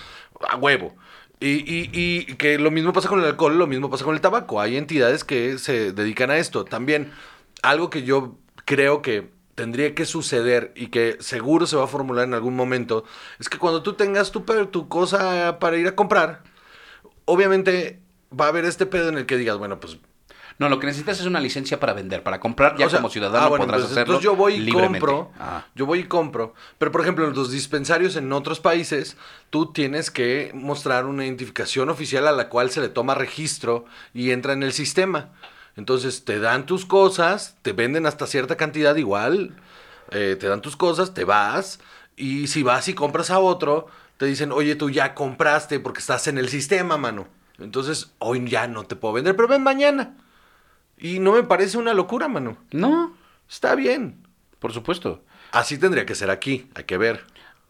a 0.48 0.56
huevo. 0.56 0.94
Y, 1.40 1.48
y- 1.70 1.90
y 1.92 2.24
que 2.36 2.58
lo 2.58 2.70
mismo 2.70 2.92
pasa 2.92 3.08
con 3.08 3.18
el 3.20 3.26
alcohol, 3.26 3.58
lo 3.58 3.66
mismo 3.66 3.90
pasa 3.90 4.04
con 4.04 4.14
el 4.14 4.20
tabaco. 4.20 4.60
Hay 4.60 4.76
entidades 4.76 5.24
que 5.24 5.58
se 5.58 5.92
dedican 5.92 6.30
a 6.30 6.38
esto. 6.38 6.64
También, 6.64 7.12
algo 7.62 7.90
que 7.90 8.02
yo 8.04 8.36
creo 8.64 9.02
que 9.02 9.30
tendría 9.54 9.94
que 9.94 10.06
suceder 10.06 10.72
y 10.76 10.86
que 10.86 11.16
seguro 11.20 11.66
se 11.66 11.76
va 11.76 11.84
a 11.84 11.88
formular 11.88 12.24
en 12.26 12.34
algún 12.34 12.56
momento, 12.56 13.04
es 13.38 13.48
que 13.48 13.58
cuando 13.58 13.82
tú 13.82 13.94
tengas 13.94 14.30
tu, 14.32 14.40
tu 14.70 14.88
cosa 14.88 15.58
para 15.58 15.76
ir 15.76 15.86
a 15.88 15.94
comprar, 15.96 16.42
obviamente 17.24 18.00
va 18.38 18.46
a 18.46 18.48
haber 18.48 18.64
este 18.64 18.86
pedo 18.86 19.08
en 19.08 19.18
el 19.18 19.26
que 19.26 19.36
digas, 19.36 19.58
bueno, 19.58 19.78
pues 19.80 19.98
No, 20.62 20.68
lo 20.68 20.78
que 20.78 20.86
necesitas 20.86 21.18
es 21.18 21.26
una 21.26 21.40
licencia 21.40 21.80
para 21.80 21.92
vender, 21.92 22.22
para 22.22 22.38
comprar. 22.38 22.76
Ya 22.76 22.86
o 22.86 22.88
sea, 22.88 23.00
como 23.00 23.10
ciudadano 23.10 23.44
ah, 23.44 23.48
bueno, 23.48 23.64
podrás 23.64 23.82
hacerlo. 23.82 24.02
Entonces 24.02 24.22
yo 24.22 24.36
voy 24.36 24.54
y 24.54 24.58
libremente. 24.60 25.00
compro. 25.00 25.32
Ah. 25.40 25.66
Yo 25.74 25.86
voy 25.86 25.98
y 25.98 26.04
compro. 26.04 26.54
Pero, 26.78 26.92
por 26.92 27.00
ejemplo, 27.00 27.26
en 27.26 27.34
los 27.34 27.50
dispensarios 27.50 28.14
en 28.14 28.32
otros 28.32 28.60
países, 28.60 29.16
tú 29.50 29.72
tienes 29.72 30.12
que 30.12 30.52
mostrar 30.54 31.06
una 31.06 31.24
identificación 31.24 31.90
oficial 31.90 32.28
a 32.28 32.32
la 32.32 32.48
cual 32.48 32.70
se 32.70 32.80
le 32.80 32.88
toma 32.88 33.16
registro 33.16 33.86
y 34.14 34.30
entra 34.30 34.52
en 34.52 34.62
el 34.62 34.72
sistema. 34.72 35.30
Entonces 35.76 36.24
te 36.24 36.38
dan 36.38 36.64
tus 36.64 36.86
cosas, 36.86 37.56
te 37.62 37.72
venden 37.72 38.06
hasta 38.06 38.28
cierta 38.28 38.56
cantidad 38.56 38.94
igual, 38.94 39.56
eh, 40.12 40.36
te 40.38 40.46
dan 40.46 40.62
tus 40.62 40.76
cosas, 40.76 41.12
te 41.12 41.24
vas. 41.24 41.80
Y 42.14 42.46
si 42.46 42.62
vas 42.62 42.86
y 42.86 42.94
compras 42.94 43.30
a 43.30 43.40
otro, 43.40 43.88
te 44.16 44.26
dicen, 44.26 44.52
oye, 44.52 44.76
tú 44.76 44.90
ya 44.90 45.12
compraste 45.16 45.80
porque 45.80 45.98
estás 45.98 46.28
en 46.28 46.38
el 46.38 46.48
sistema, 46.48 46.98
mano. 46.98 47.26
Entonces, 47.58 48.12
hoy 48.20 48.48
ya 48.48 48.68
no 48.68 48.84
te 48.84 48.94
puedo 48.94 49.14
vender, 49.14 49.34
pero 49.34 49.48
ven 49.48 49.64
mañana. 49.64 50.14
Y 51.02 51.18
no 51.18 51.32
me 51.32 51.42
parece 51.42 51.76
una 51.78 51.92
locura, 51.94 52.28
mano. 52.28 52.56
No, 52.70 53.14
Está 53.48 53.74
bien. 53.74 54.26
por 54.58 54.72
supuesto. 54.72 55.22
Así 55.50 55.76
tendría 55.76 56.06
que 56.06 56.14
ser 56.14 56.30
aquí, 56.30 56.68
hay 56.74 56.84
que 56.84 56.96
ver. 56.96 57.24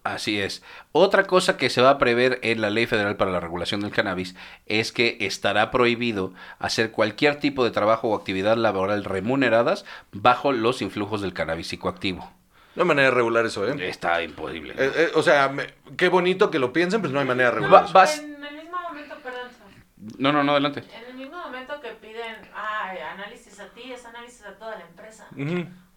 Así 0.05 0.41
es. 0.41 0.63
Otra 0.91 1.25
cosa 1.25 1.57
que 1.57 1.71
se 1.71 1.81
va 1.81 1.91
a 1.91 1.99
prever 1.99 2.39
en 2.43 2.61
la 2.61 2.71
Ley 2.71 2.87
Federal 2.87 3.17
para 3.17 3.31
la 3.31 3.39
Regulación 3.41 3.81
del 3.81 3.93
Cannabis 3.93 4.35
es 4.67 4.91
que 4.93 5.17
estará 5.21 5.71
prohibido 5.71 6.35
hacer 6.59 6.91
cualquier 6.91 7.37
tipo 7.41 7.65
de 7.65 7.71
trabajo 7.71 8.09
o 8.09 8.17
actividad 8.17 8.57
laboral 8.57 9.05
remuneradas 9.05 9.85
bajo 10.13 10.53
los 10.53 10.83
influjos 10.83 11.21
del 11.23 11.33
cannabis 11.35 11.69
psicoactivo. 11.69 12.31
No 12.75 12.83
hay 12.83 12.89
manera 12.89 13.09
de 13.11 13.15
regular 13.15 13.47
eso, 13.47 13.67
¿eh? 13.69 13.89
Está 13.89 14.23
imposible. 14.23 14.75
Eh, 14.77 14.93
eh, 14.97 15.11
o 15.15 15.23
sea, 15.23 15.49
me- 15.49 15.73
qué 15.97 16.09
bonito 16.09 16.51
que 16.51 16.59
lo 16.59 16.73
piensen, 16.73 17.01
pero 17.01 17.15
no 17.15 17.21
hay 17.21 17.27
manera 17.27 17.51
de 17.51 17.55
regular 17.57 17.83
Va- 17.83 17.85
eso. 17.87 17.93
vas- 17.95 18.19
En 18.19 18.45
el 18.45 18.55
mismo 18.57 18.79
momento, 18.89 19.15
perdón, 19.23 19.49
Sam, 19.57 20.15
No, 20.19 20.33
no, 20.33 20.43
no, 20.43 20.53
adelante. 20.53 20.83
en 20.99 21.11
el 21.11 21.15
mismo 21.17 21.39
momento 21.39 21.81
que 21.81 21.91
piden 21.91 22.43
análisis 22.91 23.59
a 23.61 23.69
ti, 23.69 23.93
es 23.93 24.05
análisis 24.05 24.45
a 24.45 24.55
toda 24.59 24.77
la 24.77 24.85
empresa. 24.85 25.27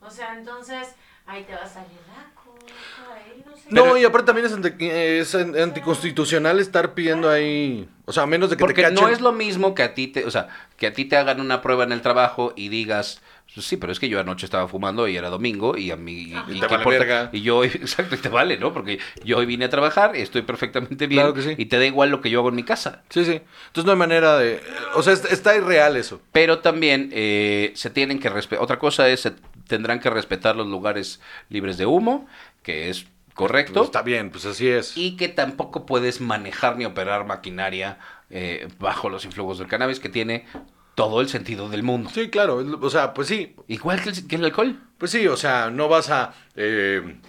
O 0.02 0.10
sea, 0.10 0.36
entonces 0.38 0.94
ahí 1.26 1.44
te 1.44 1.54
va 1.54 1.62
a 1.64 1.68
salir 1.68 1.98
la 2.16 2.32
cosa, 2.36 3.16
ahí 3.16 3.44
no 3.46 3.56
sé. 3.58 3.64
No, 3.72 3.84
Pero- 3.84 3.98
y 3.98 4.06
aparte 4.06 4.28
también 4.28 4.46
es, 4.46 4.54
anti- 4.54 4.76
es 4.90 5.34
an- 5.36 5.58
anticonstitucional 5.58 6.60
estar 6.60 6.94
pidiendo 6.94 7.30
ahí. 7.30 7.90
O 8.06 8.14
sea, 8.14 8.24
a 8.24 8.28
menos 8.28 8.50
de 8.52 8.58
que 8.58 8.60
Porque 8.62 8.76
te 8.84 8.90
cachen. 8.90 8.96
no 9.04 9.10
es 9.10 9.22
lo 9.22 9.32
mismo 9.32 9.74
que 9.74 9.82
a 9.84 9.94
ti 9.96 10.08
te, 10.08 10.26
o 10.26 10.32
sea, 10.32 10.48
que 10.78 10.86
a 10.88 10.94
ti 10.94 11.06
te 11.06 11.18
hagan 11.18 11.40
una 11.42 11.62
prueba 11.62 11.84
en 11.84 11.92
el 11.92 12.02
trabajo 12.02 12.54
y 12.56 12.70
digas, 12.70 13.16
"Pues 13.16 13.35
sí, 13.62 13.78
pero 13.78 13.92
es 13.92 14.00
que 14.00 14.10
yo 14.10 14.20
anoche 14.20 14.46
estaba 14.46 14.68
fumando 14.68 15.08
y 15.08 15.16
era 15.18 15.30
domingo 15.30 15.78
y 15.78 15.92
a 15.92 15.96
mí 15.96 16.14
y, 16.14 16.34
Y 16.52 16.58
y 16.58 16.60
te 16.60 16.68
vale 16.68 16.76
importa?". 16.78 16.90
verga. 17.00 17.30
y 17.32 17.42
yo 17.42 17.64
exacto, 17.64 18.16
y 18.16 18.18
te 18.18 18.30
vale, 18.30 18.58
¿no? 18.58 18.74
Porque 18.74 19.00
yo 19.24 19.38
hoy 19.38 19.46
vine 19.46 19.66
a 19.66 19.70
trabajar, 19.70 20.16
estoy 20.16 20.42
perfectamente 20.42 21.08
bien 21.08 21.22
Claro 21.22 21.34
que 21.34 21.42
sí. 21.42 21.56
y 21.58 21.66
te 21.66 21.78
da 21.78 21.86
igual 21.86 22.10
lo 22.10 22.22
que 22.22 22.30
yo 22.30 22.40
hago 22.40 22.50
en 22.50 22.56
mi 22.56 22.64
casa. 22.64 23.04
Sí, 23.10 23.24
sí. 23.26 23.42
Entonces 23.68 23.86
no 23.86 23.92
hay 23.92 23.98
manera 23.98 24.38
de. 24.38 24.62
O 24.96 25.04
sea, 25.04 25.14
es- 25.14 25.26
está 25.26 25.56
irreal 25.56 25.96
eso. 25.98 26.22
Pero 26.32 26.60
también 26.60 27.10
eh, 27.14 27.72
se 27.76 27.90
tienen 27.90 28.20
que 28.20 28.30
respetar. 28.30 28.64
Otra 28.64 28.80
cosa 28.80 29.08
es, 29.10 29.22
se 29.22 29.34
tendrán 29.68 30.00
que 30.00 30.10
respetar 30.10 30.56
los 30.56 30.68
lugares 30.68 31.20
libres 31.50 31.78
de 31.78 31.86
humo, 31.86 32.28
que 32.64 32.90
es 32.90 33.06
correcto. 33.34 33.74
Pues 33.74 33.86
está 33.88 34.02
bien, 34.02 34.30
pues 34.32 34.46
así 34.46 34.68
es. 34.68 34.96
y 34.98 35.18
que 35.18 35.28
tampoco 35.28 35.86
puedes 35.86 36.22
manejar 36.22 36.78
ni 36.78 36.86
operar 36.86 37.26
maquinaria 37.26 37.98
eh, 38.30 38.68
bajo 38.80 39.10
los 39.10 39.26
influjos 39.26 39.58
del 39.60 39.68
cannabis, 39.68 40.00
que 40.00 40.10
tiene 40.10 40.46
todo 40.96 41.22
el 41.22 41.30
sentido 41.30 41.70
del 41.70 41.84
mundo. 41.84 42.10
Sí, 42.14 42.30
claro. 42.30 42.58
O 42.82 42.90
sea, 42.90 43.14
pues 43.14 43.28
sí. 43.28 43.56
Igual 43.68 44.02
que 44.02 44.10
el, 44.10 44.28
que 44.28 44.36
el 44.36 44.46
alcohol. 44.46 44.80
Pues 44.98 45.12
sí, 45.12 45.28
o 45.28 45.38
sea, 45.38 45.70
no 45.70 45.88
vas 45.88 46.10
a. 46.10 46.34
eh, 46.56 47.20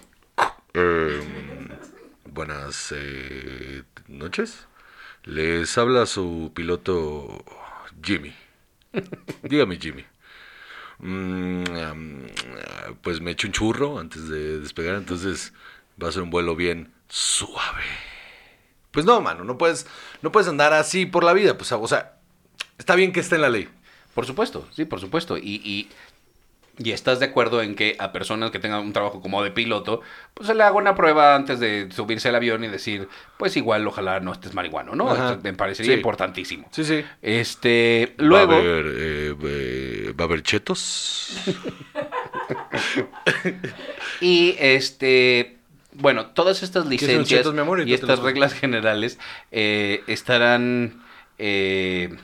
eh, 0.73 1.21
buenas 2.25 2.93
eh, 2.95 3.83
noches. 4.07 4.67
Les 5.23 5.77
habla 5.77 6.05
su 6.05 6.51
piloto 6.55 7.43
Jimmy. 8.01 8.33
Dígame, 9.43 9.77
Jimmy. 9.77 10.05
Mm, 10.99 11.63
pues 13.01 13.21
me 13.21 13.31
eché 13.31 13.47
un 13.47 13.53
churro 13.53 13.99
antes 13.99 14.29
de 14.29 14.59
despegar, 14.59 14.95
entonces 14.95 15.53
va 16.01 16.09
a 16.09 16.11
ser 16.11 16.23
un 16.23 16.29
vuelo 16.29 16.55
bien 16.55 16.93
suave. 17.07 17.83
Pues 18.91 19.05
no, 19.05 19.21
mano, 19.21 19.43
no 19.43 19.57
puedes, 19.57 19.85
no 20.21 20.31
puedes 20.31 20.47
andar 20.47 20.73
así 20.73 21.05
por 21.05 21.23
la 21.23 21.33
vida. 21.33 21.57
Pues, 21.57 21.71
o 21.71 21.87
sea, 21.87 22.16
está 22.77 22.95
bien 22.95 23.11
que 23.11 23.19
esté 23.19 23.35
en 23.35 23.41
la 23.41 23.49
ley. 23.49 23.67
Por 24.13 24.25
supuesto, 24.25 24.67
sí, 24.71 24.85
por 24.85 24.99
supuesto. 24.99 25.37
Y, 25.37 25.61
y, 25.63 25.89
y 26.79 26.91
estás 26.91 27.19
de 27.19 27.25
acuerdo 27.25 27.61
en 27.61 27.75
que 27.75 27.95
a 27.99 28.11
personas 28.11 28.51
que 28.51 28.59
tengan 28.59 28.81
un 28.81 28.93
trabajo 28.93 29.21
como 29.21 29.43
de 29.43 29.51
piloto, 29.51 30.01
pues 30.33 30.47
se 30.47 30.55
le 30.55 30.63
haga 30.63 30.75
una 30.75 30.95
prueba 30.95 31.35
antes 31.35 31.59
de 31.59 31.89
subirse 31.91 32.29
al 32.29 32.35
avión 32.35 32.63
y 32.63 32.67
decir, 32.67 33.07
pues 33.37 33.57
igual 33.57 33.85
ojalá 33.87 34.19
no 34.19 34.33
estés 34.33 34.53
marihuano, 34.53 34.95
¿no? 34.95 35.11
Esto 35.11 35.39
me 35.43 35.53
parecería 35.53 35.93
Sí. 35.93 35.97
importantísimo. 35.97 36.67
Sí, 36.71 36.83
sí. 36.83 37.03
Este, 37.21 38.13
luego, 38.17 38.53
¿Va 38.53 38.57
a 38.57 38.61
haber, 38.61 38.85
eh, 38.87 39.35
eh, 39.43 40.13
¿va 40.19 40.23
a 40.23 40.27
haber 40.27 40.43
chetos? 40.43 41.37
y 44.21 44.55
este, 44.59 45.57
bueno, 45.93 46.27
todas 46.27 46.63
estas 46.63 46.85
licencias 46.85 47.27
chetos, 47.27 47.53
mi 47.53 47.59
amor? 47.61 47.81
Y 47.81 47.91
y 47.91 47.93
estas 47.93 48.19
reglas 48.19 48.53
generales 48.53 49.19
eh, 49.51 50.03
estarán, 50.07 51.03
eh, 51.37 52.15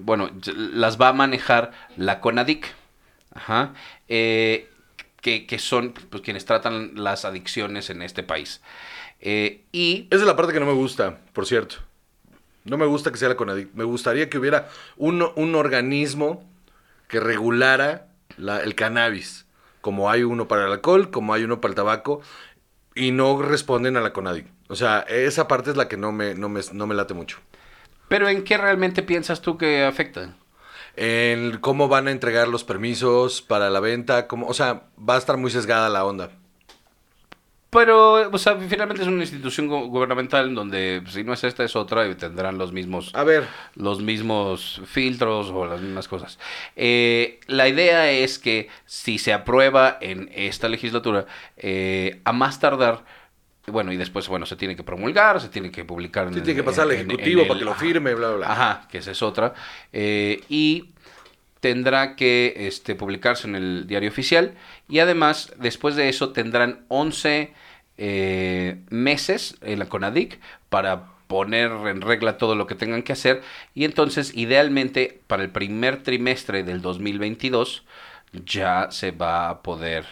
bueno, 0.00 0.30
las 0.54 1.00
va 1.00 1.08
a 1.08 1.12
manejar 1.12 1.72
la 1.96 2.20
CONADIC, 2.20 2.66
eh, 4.08 4.68
que, 5.20 5.58
son 5.58 5.92
pues, 5.92 6.22
quienes 6.22 6.44
tratan 6.44 6.92
las 6.94 7.24
adicciones 7.24 7.90
en 7.90 8.02
este 8.02 8.22
país. 8.22 8.60
Eh, 9.20 9.64
y 9.72 10.06
Esa 10.10 10.22
es 10.22 10.26
la 10.26 10.36
parte 10.36 10.52
que 10.52 10.60
no 10.60 10.66
me 10.66 10.72
gusta, 10.72 11.18
por 11.32 11.46
cierto. 11.46 11.76
No 12.64 12.76
me 12.78 12.86
gusta 12.86 13.10
que 13.10 13.18
sea 13.18 13.28
la 13.28 13.36
CONADIC. 13.36 13.74
Me 13.74 13.84
gustaría 13.84 14.28
que 14.28 14.38
hubiera 14.38 14.68
un, 14.96 15.26
un 15.36 15.54
organismo 15.54 16.48
que 17.08 17.20
regulara 17.20 18.08
la- 18.36 18.60
el 18.60 18.74
cannabis. 18.74 19.46
Como 19.80 20.10
hay 20.10 20.22
uno 20.24 20.48
para 20.48 20.66
el 20.66 20.72
alcohol, 20.72 21.10
como 21.10 21.32
hay 21.32 21.44
uno 21.44 21.60
para 21.60 21.70
el 21.72 21.76
tabaco. 21.76 22.20
Y 22.94 23.10
no 23.12 23.40
responden 23.42 23.96
a 23.96 24.00
la 24.00 24.12
CONADIC. 24.12 24.46
O 24.68 24.74
sea, 24.74 25.00
esa 25.08 25.46
parte 25.48 25.70
es 25.70 25.76
la 25.76 25.86
que 25.88 25.96
no 25.96 26.12
me, 26.12 26.34
no 26.34 26.48
me, 26.48 26.60
no 26.72 26.86
me 26.86 26.94
late 26.94 27.14
mucho. 27.14 27.38
Pero 28.08 28.28
¿en 28.28 28.44
qué 28.44 28.56
realmente 28.56 29.02
piensas 29.02 29.40
tú 29.42 29.58
que 29.58 29.84
afecta? 29.84 30.36
En 30.96 31.58
cómo 31.58 31.88
van 31.88 32.08
a 32.08 32.10
entregar 32.12 32.48
los 32.48 32.64
permisos 32.64 33.42
para 33.42 33.70
la 33.70 33.80
venta. 33.80 34.26
Cómo, 34.26 34.46
o 34.46 34.54
sea, 34.54 34.84
va 34.98 35.14
a 35.14 35.18
estar 35.18 35.36
muy 35.36 35.50
sesgada 35.50 35.88
la 35.88 36.04
onda. 36.04 36.30
Pero, 37.70 38.30
o 38.30 38.38
sea, 38.38 38.56
finalmente 38.56 39.02
es 39.02 39.08
una 39.08 39.22
institución 39.22 39.68
gu- 39.68 39.88
gubernamental 39.88 40.54
donde 40.54 41.00
pues, 41.02 41.14
si 41.14 41.24
no 41.24 41.32
es 41.34 41.44
esta 41.44 41.64
es 41.64 41.76
otra 41.76 42.06
y 42.08 42.14
tendrán 42.14 42.56
los 42.56 42.72
mismos 42.72 43.10
A 43.14 43.24
ver, 43.24 43.46
los 43.74 44.00
mismos 44.00 44.80
filtros 44.86 45.50
o 45.50 45.66
las 45.66 45.80
mismas 45.80 46.08
cosas. 46.08 46.38
Eh, 46.76 47.40
la 47.48 47.68
idea 47.68 48.10
es 48.10 48.38
que 48.38 48.68
si 48.86 49.18
se 49.18 49.32
aprueba 49.34 49.98
en 50.00 50.30
esta 50.34 50.68
legislatura, 50.68 51.26
eh, 51.56 52.20
a 52.24 52.32
más 52.32 52.60
tardar, 52.60 53.04
bueno, 53.68 53.92
y 53.92 53.96
después, 53.96 54.28
bueno, 54.28 54.46
se 54.46 54.56
tiene 54.56 54.76
que 54.76 54.82
promulgar, 54.84 55.40
se 55.40 55.48
tiene 55.48 55.70
que 55.70 55.84
publicar. 55.84 56.28
en 56.28 56.34
sí 56.34 56.40
tiene 56.40 56.56
que 56.56 56.62
pasar 56.62 56.84
al 56.84 56.92
en- 56.92 57.00
en- 57.00 57.06
Ejecutivo 57.06 57.46
para 57.48 57.58
que 57.58 57.64
lo 57.64 57.74
firme, 57.74 58.14
bla, 58.14 58.28
bla, 58.28 58.36
bla. 58.36 58.52
Ajá, 58.52 58.88
que 58.90 58.98
esa 58.98 59.10
es 59.10 59.22
otra. 59.22 59.54
Eh, 59.92 60.42
y 60.48 60.90
tendrá 61.60 62.14
que 62.16 62.54
este, 62.68 62.94
publicarse 62.94 63.48
en 63.48 63.56
el 63.56 63.86
diario 63.86 64.08
oficial. 64.08 64.54
Y 64.88 65.00
además, 65.00 65.52
después 65.58 65.96
de 65.96 66.08
eso, 66.08 66.30
tendrán 66.32 66.84
11 66.88 67.52
eh, 67.98 68.78
meses 68.90 69.56
en 69.62 69.78
la 69.78 69.86
CONADIC 69.86 70.38
para 70.68 71.06
poner 71.26 71.72
en 71.72 72.02
regla 72.02 72.38
todo 72.38 72.54
lo 72.54 72.66
que 72.68 72.74
tengan 72.76 73.02
que 73.02 73.12
hacer. 73.12 73.42
Y 73.74 73.84
entonces, 73.84 74.32
idealmente, 74.36 75.20
para 75.26 75.42
el 75.42 75.50
primer 75.50 76.02
trimestre 76.04 76.62
del 76.62 76.82
2022, 76.82 77.84
ya 78.44 78.88
se 78.90 79.10
va 79.12 79.48
a 79.48 79.62
poder 79.62 80.04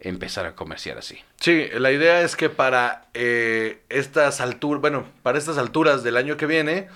empezar 0.00 0.46
a 0.46 0.54
comerciar 0.54 0.98
así. 0.98 1.18
Sí, 1.40 1.66
la 1.72 1.92
idea 1.92 2.20
es 2.22 2.36
que 2.36 2.50
para 2.50 3.06
eh, 3.14 3.82
estas 3.88 4.40
alturas, 4.40 4.80
bueno, 4.80 5.06
para 5.22 5.38
estas 5.38 5.58
alturas 5.58 6.02
del 6.02 6.16
año 6.16 6.36
que 6.36 6.46
viene, 6.46 6.88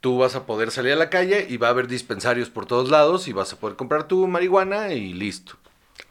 tú 0.00 0.18
vas 0.18 0.34
a 0.34 0.46
poder 0.46 0.70
salir 0.70 0.92
a 0.92 0.96
la 0.96 1.10
calle 1.10 1.46
y 1.48 1.56
va 1.56 1.68
a 1.68 1.70
haber 1.70 1.86
dispensarios 1.86 2.48
por 2.48 2.66
todos 2.66 2.90
lados 2.90 3.28
y 3.28 3.32
vas 3.32 3.52
a 3.52 3.56
poder 3.56 3.76
comprar 3.76 4.08
tu 4.08 4.26
marihuana 4.26 4.92
y 4.92 5.12
listo. 5.12 5.56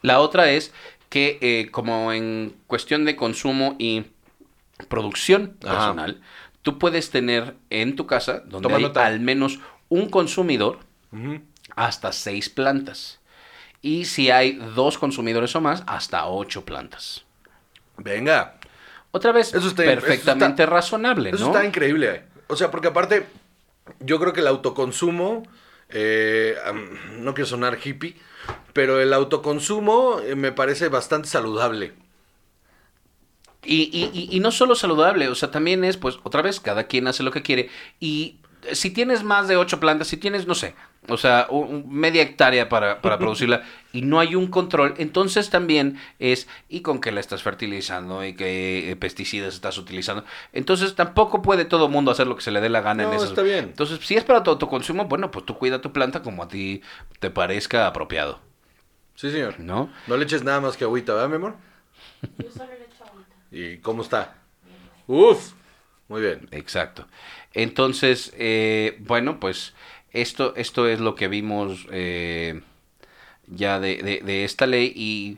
La 0.02 0.20
otra 0.20 0.52
es 0.52 0.72
que 1.10 1.38
eh, 1.42 1.72
como 1.72 2.12
en 2.12 2.56
cuestión 2.68 3.06
de 3.06 3.16
consumo 3.16 3.76
y 3.80 4.06
producción 4.88 5.58
Ajá. 5.64 5.74
personal, 5.74 6.22
tú 6.62 6.78
puedes 6.78 7.10
tener 7.10 7.56
en 7.70 7.96
tu 7.96 8.06
casa, 8.06 8.42
donde 8.46 8.74
hay 8.74 8.92
al 8.96 9.20
menos 9.20 9.60
un 9.90 10.10
consumidor, 10.10 10.80
hasta 11.76 12.12
seis 12.12 12.50
plantas. 12.50 13.20
Y 13.86 14.06
si 14.06 14.32
hay 14.32 14.54
dos 14.74 14.98
consumidores 14.98 15.56
o 15.56 15.62
más, 15.62 15.84
hasta 15.86 16.26
ocho 16.26 16.66
plantas. 16.66 17.24
Venga, 17.98 18.56
Otra 19.12 19.32
vez, 19.32 19.54
Eso 19.54 19.68
está- 19.70 19.84
eso 19.86 19.92
perfectamente 20.02 20.64
está- 20.64 20.66
razonable, 20.76 21.30
eso 21.30 21.38
¿no? 21.40 21.46
está 21.46 21.64
increíble. 21.64 22.24
O 22.48 22.56
sea, 22.58 22.70
porque 22.72 22.88
aparte, 22.90 23.26
yo 24.02 24.20
creo 24.20 24.34
que 24.34 24.42
el 24.42 24.48
autoconsumo, 24.48 25.44
eh, 25.90 26.56
no 27.20 27.34
quiero 27.34 27.46
sonar 27.48 27.78
hippie, 27.82 28.18
pero 28.74 29.00
el 29.00 29.14
autoconsumo 29.14 30.20
eh, 30.20 30.36
me 30.36 30.52
parece 30.52 30.90
bastante 30.90 31.30
saludable. 31.30 31.94
Y, 33.64 33.84
y- 33.84 34.12
y- 34.14 34.36
y 34.36 34.40
no 34.42 34.52
solo 34.52 34.76
saludable, 34.76 35.30
o 35.30 35.36
sea, 35.36 35.50
también 35.50 35.84
es, 35.86 35.96
pues, 35.96 36.18
otra 36.24 36.42
vez, 36.42 36.60
cada 36.60 36.84
quien 36.88 37.08
hace 37.08 37.24
lo 37.24 37.32
que 37.32 37.42
quiere. 37.42 37.70
Y 38.02 38.40
si 38.74 38.92
tienes 38.92 39.24
más 39.24 39.48
de 39.48 39.56
ocho 39.58 39.80
plantas, 39.80 40.08
si 40.08 40.18
tienes, 40.18 40.46
no 40.46 40.56
sé, 40.56 40.76
o 41.08 41.18
sea, 41.18 41.48
un- 41.50 41.68
un- 41.86 41.94
media 41.94 42.22
hectárea 42.22 42.70
para, 42.70 43.02
para 43.02 43.18
producirla 43.18 43.64
y 43.94 44.02
no 44.02 44.20
hay 44.20 44.36
un 44.36 44.48
control, 44.48 44.94
entonces 44.98 45.50
también 45.50 45.98
es, 46.20 46.48
¿y 46.70 46.82
con 46.82 47.00
qué 47.00 47.12
la 47.12 47.20
estás 47.20 47.44
fertilizando? 47.44 48.24
¿Y 48.26 48.34
qué 48.36 48.92
eh, 48.92 48.96
pesticidas 48.96 49.54
estás 49.54 49.78
utilizando? 49.78 50.26
Entonces 50.54 50.96
tampoco 50.96 51.42
puede 51.42 51.66
todo 51.66 51.88
mundo 51.90 52.12
hacer 52.12 52.28
lo 52.28 52.36
que 52.36 52.42
se 52.42 52.52
le 52.52 52.62
dé 52.62 52.70
la 52.70 52.82
gana 52.82 53.04
en 53.04 53.10
No, 53.10 53.16
esas. 53.16 53.30
está 53.30 53.42
bien. 53.44 53.66
Entonces, 53.66 54.00
si 54.06 54.16
es 54.16 54.24
para 54.24 54.44
tu 54.44 54.52
autoconsumo, 54.52 55.06
bueno, 55.06 55.32
pues 55.32 55.46
tú 55.46 55.58
cuida 55.58 55.82
tu 55.82 55.92
planta 55.94 56.22
como 56.22 56.44
a 56.44 56.48
ti 56.48 56.82
te 57.20 57.30
parezca 57.30 57.88
apropiado, 57.88 58.40
Sí, 59.16 59.32
señor. 59.32 59.60
¿no? 59.60 59.90
No 60.08 60.18
le 60.18 60.26
eches 60.26 60.44
nada 60.44 60.60
más 60.60 60.76
que 60.76 60.84
agüita, 60.84 61.14
¿verdad, 61.14 61.30
mi 61.30 61.36
amor? 61.36 61.56
Yo 62.44 62.50
solo 62.52 62.72
le 62.72 62.86
echo 62.86 63.04
agüita. 63.06 63.36
¿Y 63.52 63.78
cómo 63.78 64.02
está? 64.02 64.36
Uf, 65.08 65.54
muy 66.08 66.22
bien. 66.22 66.48
Exacto. 66.52 67.08
Entonces, 67.54 68.34
eh, 68.38 68.98
bueno, 69.02 69.40
pues 69.40 69.74
esto, 70.22 70.56
esto 70.56 70.88
es 70.88 71.00
lo 71.00 71.16
que 71.16 71.28
vimos 71.28 71.88
eh, 71.92 72.62
ya 73.48 73.80
de, 73.80 73.98
de- 73.98 74.22
de 74.26 74.44
esta 74.46 74.66
ley 74.66 74.92
y 74.96 75.38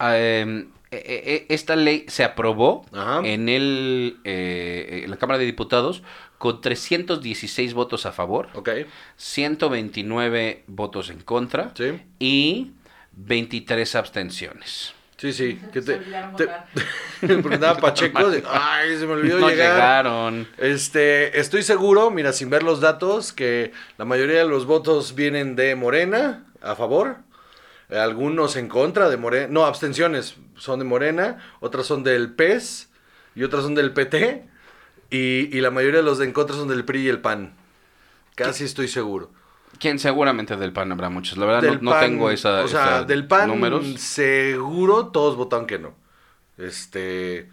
eh, 0.00 0.66
eh, 0.90 1.22
eh, 1.26 1.46
esta 1.48 1.76
ley 1.76 2.04
se 2.08 2.24
aprobó 2.24 2.84
Ajá. 2.92 3.20
en, 3.26 3.48
el, 3.48 4.18
eh, 4.24 5.02
en 5.04 5.10
la 5.10 5.16
Cámara 5.16 5.38
de 5.38 5.44
Diputados 5.46 6.02
con 6.38 6.60
316 6.60 7.72
votos 7.74 8.04
a 8.04 8.12
favor, 8.12 8.48
Ok, 8.54 8.68
129 9.16 10.64
votos 10.66 11.10
en 11.10 11.20
contra 11.20 11.72
sí. 11.76 12.00
y 12.18 12.72
23 13.12 13.94
abstenciones. 13.94 14.92
Sí, 15.22 15.32
sí. 15.32 15.60
¿Qué 15.72 15.82
Se 15.82 15.98
te, 15.98 17.36
porque 17.38 17.58
Pacheco. 17.80 18.28
de- 18.28 18.42
ay, 18.44 18.98
se 18.98 19.06
me 19.06 19.12
olvidó 19.12 19.38
No 19.38 19.48
llegar. 19.50 19.74
llegaron. 19.76 20.48
Este, 20.58 21.38
estoy 21.38 21.62
seguro, 21.62 22.10
mira, 22.10 22.32
sin 22.32 22.50
ver 22.50 22.64
los 22.64 22.80
datos, 22.80 23.32
que 23.32 23.70
la 23.98 24.04
mayoría 24.04 24.38
de 24.38 24.48
los 24.48 24.66
votos 24.66 25.14
vienen 25.14 25.54
de 25.54 25.76
Morena, 25.76 26.46
a 26.60 26.74
favor. 26.74 27.18
Algunos 27.88 28.56
en 28.56 28.66
contra 28.68 29.08
de 29.10 29.16
Morena. 29.16 29.46
No, 29.48 29.64
abstenciones 29.64 30.34
son 30.56 30.80
de 30.80 30.84
Morena. 30.86 31.38
Otras 31.60 31.86
son 31.86 32.02
del 32.02 32.32
PES. 32.32 32.88
Y 33.36 33.44
otras 33.44 33.62
son 33.62 33.76
del 33.76 33.92
PT. 33.92 34.48
Y, 35.10 35.56
y 35.56 35.60
la 35.60 35.70
mayoría 35.70 35.98
de 36.00 36.04
los 36.04 36.18
de 36.18 36.24
en 36.24 36.32
contra 36.32 36.56
son 36.56 36.66
del 36.66 36.84
PRI 36.84 37.02
y 37.02 37.08
el 37.08 37.20
PAN. 37.20 37.54
Casi 38.34 38.64
estoy 38.64 38.88
seguro. 38.88 39.30
Quien 39.82 39.98
seguramente 39.98 40.56
del 40.56 40.72
PAN 40.72 40.92
habrá 40.92 41.08
muchos. 41.08 41.36
La 41.36 41.44
verdad 41.44 41.80
no, 41.80 41.98
tengo 41.98 42.30
esa, 42.30 42.62
O 42.62 42.68
sea, 42.68 42.84
esa 42.84 43.02
del 43.02 43.26
PAN 43.26 43.48
números. 43.48 43.84
seguro 44.00 45.08
todos 45.08 45.34
votaron 45.34 45.66
que 45.66 45.80
no. 45.80 45.92
Este. 46.56 47.50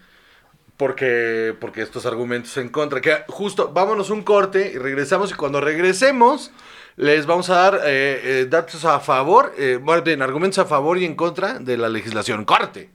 Porque, 0.76 1.56
porque 1.58 1.82
estos 1.82 2.06
argumentos 2.06 2.56
en 2.56 2.68
contra. 2.68 3.00
Que 3.00 3.24
justo, 3.26 3.72
vámonos 3.72 4.10
un 4.10 4.22
corte 4.22 4.70
y 4.72 4.78
regresamos. 4.78 5.32
Y 5.32 5.34
cuando 5.34 5.60
regresemos, 5.60 6.52
les 6.94 7.26
vamos 7.26 7.50
a 7.50 7.56
dar 7.56 7.74
eh, 7.84 8.20
eh, 8.22 8.46
datos 8.48 8.84
a 8.84 9.00
favor, 9.00 9.52
eh, 9.58 9.80
bueno, 9.82 10.02
bien, 10.02 10.22
argumentos 10.22 10.60
a 10.60 10.66
favor 10.66 10.98
y 10.98 11.06
en 11.06 11.16
contra 11.16 11.58
de 11.58 11.76
la 11.76 11.88
legislación. 11.88 12.44
Corte. 12.44 12.90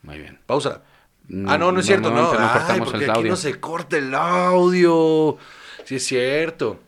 Muy 0.00 0.16
bien. 0.16 0.40
Pausa. 0.46 0.80
Mm, 1.28 1.46
ah, 1.46 1.58
no, 1.58 1.70
no 1.70 1.80
es 1.80 1.84
cierto, 1.84 2.10
no. 2.10 2.32
no 2.32 2.38
Ay, 2.38 2.80
porque 2.80 3.04
el 3.04 3.10
aquí 3.10 3.18
audio. 3.18 3.32
no 3.32 3.36
se 3.36 3.60
corta 3.60 3.98
el 3.98 4.14
audio. 4.14 5.36
Sí, 5.84 5.96
es 5.96 6.06
cierto. 6.06 6.80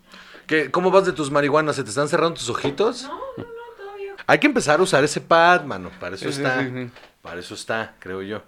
¿Qué, 0.47 0.71
¿Cómo 0.71 0.91
vas 0.91 1.07
de 1.07 1.13
tus 1.13 1.31
marihuanas? 1.31 1.77
¿Se 1.77 1.83
te 1.85 1.91
están 1.91 2.09
cerrando 2.09 2.35
tus 2.35 2.49
ojitos? 2.51 3.05
No, 3.05 3.09
no, 3.37 3.45
no, 3.45 3.45
todavía. 3.77 4.15
Hay 4.27 4.39
que 4.39 4.47
empezar 4.47 4.81
a 4.81 4.83
usar 4.83 5.03
ese 5.05 5.21
pad, 5.21 5.65
mano. 5.65 5.91
Para 6.01 6.17
eso 6.17 6.31
Sí, 6.31 6.41
está. 6.43 6.61
sí, 6.63 6.71
sí. 6.75 6.91
Para 7.23 7.41
eso 7.41 7.55
está, 7.55 7.95
creo 7.99 8.23
yo. 8.23 8.43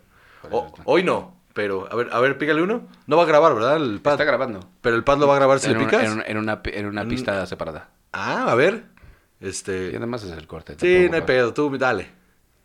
O- 0.50 0.72
hoy 0.84 1.02
no, 1.02 1.34
pero, 1.54 1.88
a 1.90 1.96
ver, 1.96 2.08
a 2.12 2.20
ver, 2.20 2.36
pícale 2.38 2.62
uno. 2.62 2.86
No 3.06 3.16
va 3.16 3.22
a 3.22 3.26
grabar, 3.26 3.54
¿verdad? 3.54 3.76
El 3.76 4.00
pad. 4.00 4.12
Está 4.12 4.24
grabando. 4.24 4.60
Pero 4.82 4.96
el 4.96 5.04
pad 5.04 5.18
lo 5.18 5.26
va 5.26 5.34
a 5.34 5.38
grabar 5.38 5.58
si 5.58 5.70
en, 5.70 5.78
le 5.78 5.84
picas. 5.84 6.04
en, 6.04 6.12
una, 6.12 6.24
en 6.24 6.36
una 6.36 6.62
pi- 6.62 6.70
en 6.74 6.86
una 6.86 7.04
Mm. 7.04 7.08
pista 7.08 7.46
separada. 7.46 7.88
Ah, 8.12 8.50
a 8.50 8.54
ver. 8.54 8.84
Y 9.40 9.48
Este. 9.48 9.94
además 9.96 10.22
es 10.24 10.32
el 10.32 10.46
corte. 10.46 10.76
Sí, 10.78 10.98
no 11.08 11.14
hay 11.16 11.20
para- 11.22 11.26
pedo, 11.26 11.54
tú 11.54 11.76
dale. 11.78 12.10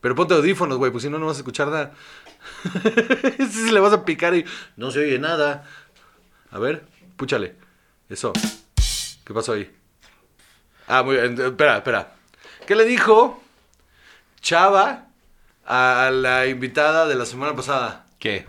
Pero 0.01 0.15
ponte 0.15 0.33
audífonos, 0.33 0.77
güey, 0.77 0.91
pues 0.91 1.03
si 1.03 1.09
no, 1.09 1.17
no 1.19 1.27
vas 1.27 1.37
a 1.37 1.39
escuchar 1.39 1.67
nada. 1.67 1.91
si 3.51 3.71
le 3.71 3.79
vas 3.79 3.93
a 3.93 4.03
picar 4.03 4.33
y 4.35 4.45
no 4.75 4.91
se 4.91 4.99
oye 4.99 5.19
nada. 5.19 5.63
A 6.51 6.59
ver, 6.59 6.85
púchale. 7.17 7.55
Eso. 8.09 8.33
¿Qué 9.25 9.33
pasó 9.33 9.53
ahí? 9.53 9.71
Ah, 10.87 11.03
muy 11.03 11.15
bien. 11.15 11.39
Espera, 11.39 11.77
espera. 11.77 12.13
¿Qué 12.65 12.75
le 12.75 12.85
dijo 12.85 13.41
Chava 14.41 15.05
a 15.65 16.09
la 16.11 16.47
invitada 16.47 17.07
de 17.07 17.15
la 17.15 17.25
semana 17.25 17.55
pasada? 17.55 18.05
¿Qué? 18.19 18.45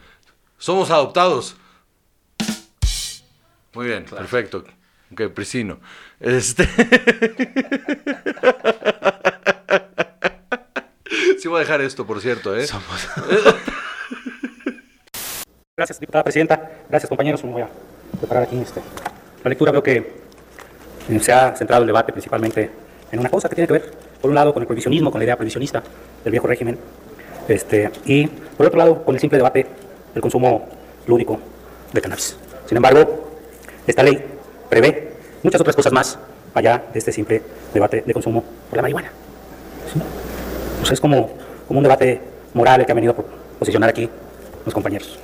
Somos 0.58 0.90
adoptados. 0.90 1.56
Muy 3.74 3.86
bien, 3.86 4.04
perfecto. 4.04 4.64
Ok, 5.12 5.28
Priscino. 5.34 5.78
Este. 6.20 6.66
sí 11.38 11.48
voy 11.48 11.56
a 11.56 11.60
dejar 11.60 11.80
esto, 11.80 12.06
por 12.06 12.20
cierto, 12.20 12.54
¿eh? 12.56 12.66
Somos... 12.66 13.08
Gracias, 15.76 16.00
diputada 16.00 16.22
presidenta. 16.22 16.70
Gracias, 16.88 17.08
compañeros. 17.08 17.42
Me 17.44 17.52
voy 17.52 17.62
a 17.62 17.70
preparar 18.18 18.44
aquí 18.44 18.58
este, 18.58 18.80
la 19.42 19.48
lectura. 19.48 19.72
Veo 19.72 19.82
que 19.82 20.21
se 21.20 21.32
ha 21.32 21.54
centrado 21.56 21.82
el 21.82 21.86
debate 21.86 22.12
principalmente 22.12 22.70
en 23.10 23.18
una 23.18 23.28
cosa 23.28 23.48
que 23.48 23.54
tiene 23.54 23.66
que 23.66 23.72
ver, 23.74 23.90
por 24.20 24.30
un 24.30 24.34
lado, 24.34 24.52
con 24.52 24.62
el 24.62 24.66
prohibicionismo, 24.66 25.10
con 25.10 25.18
la 25.20 25.24
idea 25.24 25.36
prohibicionista 25.36 25.82
del 26.24 26.30
viejo 26.30 26.46
régimen, 26.46 26.78
este, 27.48 27.90
y 28.06 28.26
por 28.26 28.66
otro 28.66 28.78
lado, 28.78 29.04
con 29.04 29.14
el 29.14 29.20
simple 29.20 29.38
debate 29.38 29.66
del 30.14 30.22
consumo 30.22 30.68
lúdico 31.06 31.38
de 31.92 32.00
cannabis. 32.00 32.36
Sin 32.66 32.76
embargo, 32.76 33.28
esta 33.86 34.02
ley 34.02 34.24
prevé 34.70 35.12
muchas 35.42 35.60
otras 35.60 35.76
cosas 35.76 35.92
más 35.92 36.18
allá 36.54 36.84
de 36.92 36.98
este 36.98 37.12
simple 37.12 37.42
debate 37.74 38.02
de 38.06 38.12
consumo 38.12 38.44
por 38.70 38.76
la 38.76 38.82
marihuana. 38.82 39.10
¿Sí? 39.92 40.00
Sea, 40.84 40.94
es 40.94 41.00
como, 41.00 41.30
como 41.66 41.78
un 41.78 41.82
debate 41.82 42.20
moral 42.54 42.80
el 42.80 42.86
que 42.86 42.92
han 42.92 42.96
venido 42.96 43.12
a 43.12 43.16
po- 43.16 43.24
posicionar 43.58 43.90
aquí 43.90 44.08
los 44.64 44.72
compañeros. 44.72 45.18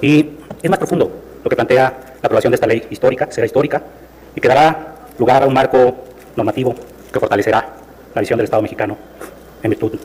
Y 0.00 0.30
es 0.62 0.70
más 0.70 0.78
profundo 0.78 1.10
lo 1.42 1.48
que 1.48 1.56
plantea 1.56 2.14
la 2.20 2.26
aprobación 2.26 2.50
de 2.50 2.56
esta 2.56 2.66
ley 2.66 2.86
histórica, 2.90 3.26
será 3.30 3.46
histórica, 3.46 3.82
y 4.36 4.40
que 4.40 4.48
dará 4.48 4.94
lugar 5.18 5.42
a 5.42 5.46
un 5.46 5.54
marco 5.54 5.96
normativo 6.36 6.74
que 7.12 7.20
fortalecerá 7.20 7.68
la 8.14 8.20
visión 8.20 8.36
del 8.36 8.44
Estado 8.44 8.62
mexicano 8.62 8.96
en 9.62 9.70
virtud 9.70 9.98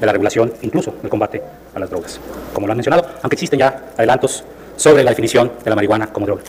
de 0.00 0.06
la 0.06 0.12
regulación, 0.12 0.52
incluso 0.62 0.94
del 1.00 1.10
combate 1.10 1.42
a 1.74 1.78
las 1.78 1.90
drogas, 1.90 2.18
como 2.52 2.66
lo 2.66 2.72
han 2.72 2.76
mencionado, 2.76 3.06
aunque 3.22 3.34
existen 3.34 3.58
ya 3.60 3.92
adelantos 3.96 4.44
sobre 4.76 5.04
la 5.04 5.10
definición 5.10 5.52
de 5.62 5.70
la 5.70 5.76
marihuana 5.76 6.12
como 6.12 6.26
droga. 6.26 6.42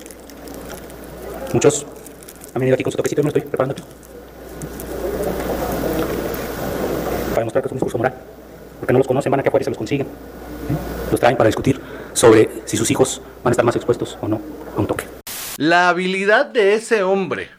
Muchos 1.53 1.85
han 2.53 2.59
venido 2.59 2.73
aquí 2.73 2.83
con 2.83 2.91
su 2.91 2.97
toquecito 2.97 3.21
y 3.21 3.23
me 3.25 3.29
estoy 3.29 3.43
preparando. 3.43 3.75
Para 7.29 7.39
demostrar 7.39 7.61
que 7.61 7.67
es 7.67 7.71
un 7.71 7.77
discurso 7.77 7.97
moral. 7.97 8.13
Porque 8.79 8.93
no 8.93 8.99
los 8.99 9.07
conocen, 9.07 9.31
van 9.31 9.39
aquí 9.39 9.49
afuera 9.49 9.61
y 9.61 9.65
se 9.65 9.69
los 9.71 9.77
consiguen. 9.77 10.07
¿eh? 10.07 11.11
Los 11.11 11.19
traen 11.19 11.37
para 11.37 11.47
discutir 11.47 11.79
sobre 12.13 12.49
si 12.65 12.77
sus 12.77 12.89
hijos 12.89 13.21
van 13.43 13.51
a 13.51 13.53
estar 13.53 13.65
más 13.65 13.75
expuestos 13.75 14.17
o 14.21 14.27
no 14.27 14.41
a 14.75 14.79
un 14.79 14.87
toque. 14.87 15.05
La 15.57 15.89
habilidad 15.89 16.47
de 16.47 16.73
ese 16.73 17.03
hombre 17.03 17.49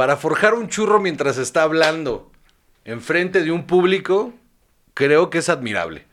para 0.00 0.16
forjar 0.16 0.54
un 0.54 0.70
churro 0.70 0.98
mientras 0.98 1.36
está 1.36 1.62
hablando 1.62 2.30
enfrente 2.86 3.42
de 3.42 3.50
un 3.52 3.66
público, 3.66 4.32
creo 4.94 5.28
que 5.28 5.36
es 5.36 5.50
admirable. 5.50 6.06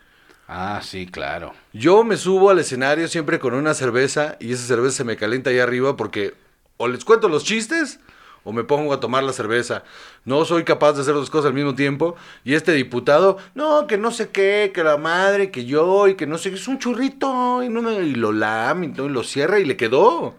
Ah, 0.45 0.81
sí, 0.83 1.05
claro. 1.07 1.53
Yo 1.71 2.03
me 2.03 2.17
subo 2.17 2.49
al 2.49 2.59
escenario 2.59 3.07
siempre 3.07 3.39
con 3.39 3.53
una 3.53 3.73
cerveza 3.73 4.35
y 4.41 4.51
esa 4.51 4.67
cerveza 4.67 4.97
se 4.97 5.03
me 5.05 5.15
calienta 5.15 5.51
ahí 5.51 5.59
arriba 5.59 5.95
porque 5.95 6.33
o 6.75 6.89
les 6.89 7.05
cuento 7.05 7.29
los 7.29 7.45
chistes 7.45 8.01
o 8.43 8.51
me 8.51 8.65
pongo 8.65 8.91
a 8.91 8.99
tomar 8.99 9.23
la 9.23 9.31
cerveza. 9.31 9.83
No 10.25 10.43
soy 10.43 10.65
capaz 10.65 10.91
de 10.91 11.03
hacer 11.03 11.13
dos 11.13 11.29
cosas 11.29 11.47
al 11.47 11.53
mismo 11.53 11.73
tiempo. 11.73 12.17
Y 12.43 12.55
este 12.55 12.73
diputado, 12.73 13.37
no, 13.55 13.87
que 13.87 13.97
no 13.97 14.11
sé 14.11 14.31
qué, 14.31 14.73
que 14.75 14.83
la 14.83 14.97
madre, 14.97 15.49
que 15.49 15.63
yo 15.63 16.09
y 16.09 16.15
que 16.15 16.27
no 16.27 16.37
sé 16.37 16.49
qué, 16.49 16.57
es 16.57 16.67
un 16.67 16.77
churrito 16.77 17.63
y, 17.63 17.69
no 17.69 17.81
me- 17.81 18.01
y 18.03 18.15
lo 18.15 18.33
lame 18.33 18.87
y, 18.87 18.89
todo, 18.91 19.07
y 19.07 19.13
lo 19.13 19.23
cierra 19.23 19.61
y 19.61 19.63
le 19.63 19.77
quedó 19.77 20.35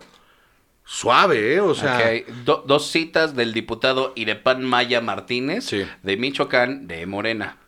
suave, 0.91 1.55
¿eh? 1.55 1.61
O 1.61 1.75
sea, 1.75 2.01
do- 2.47 2.65
dos 2.67 2.91
citas 2.91 3.37
del 3.37 3.53
diputado 3.53 4.15
Irepan 4.17 4.65
Maya 4.65 5.03
Martínez 5.03 5.65
Sí. 5.67 5.87
de 6.03 6.17
Michoacán 6.17 6.87
de 6.89 7.05
Morena. 7.07 7.59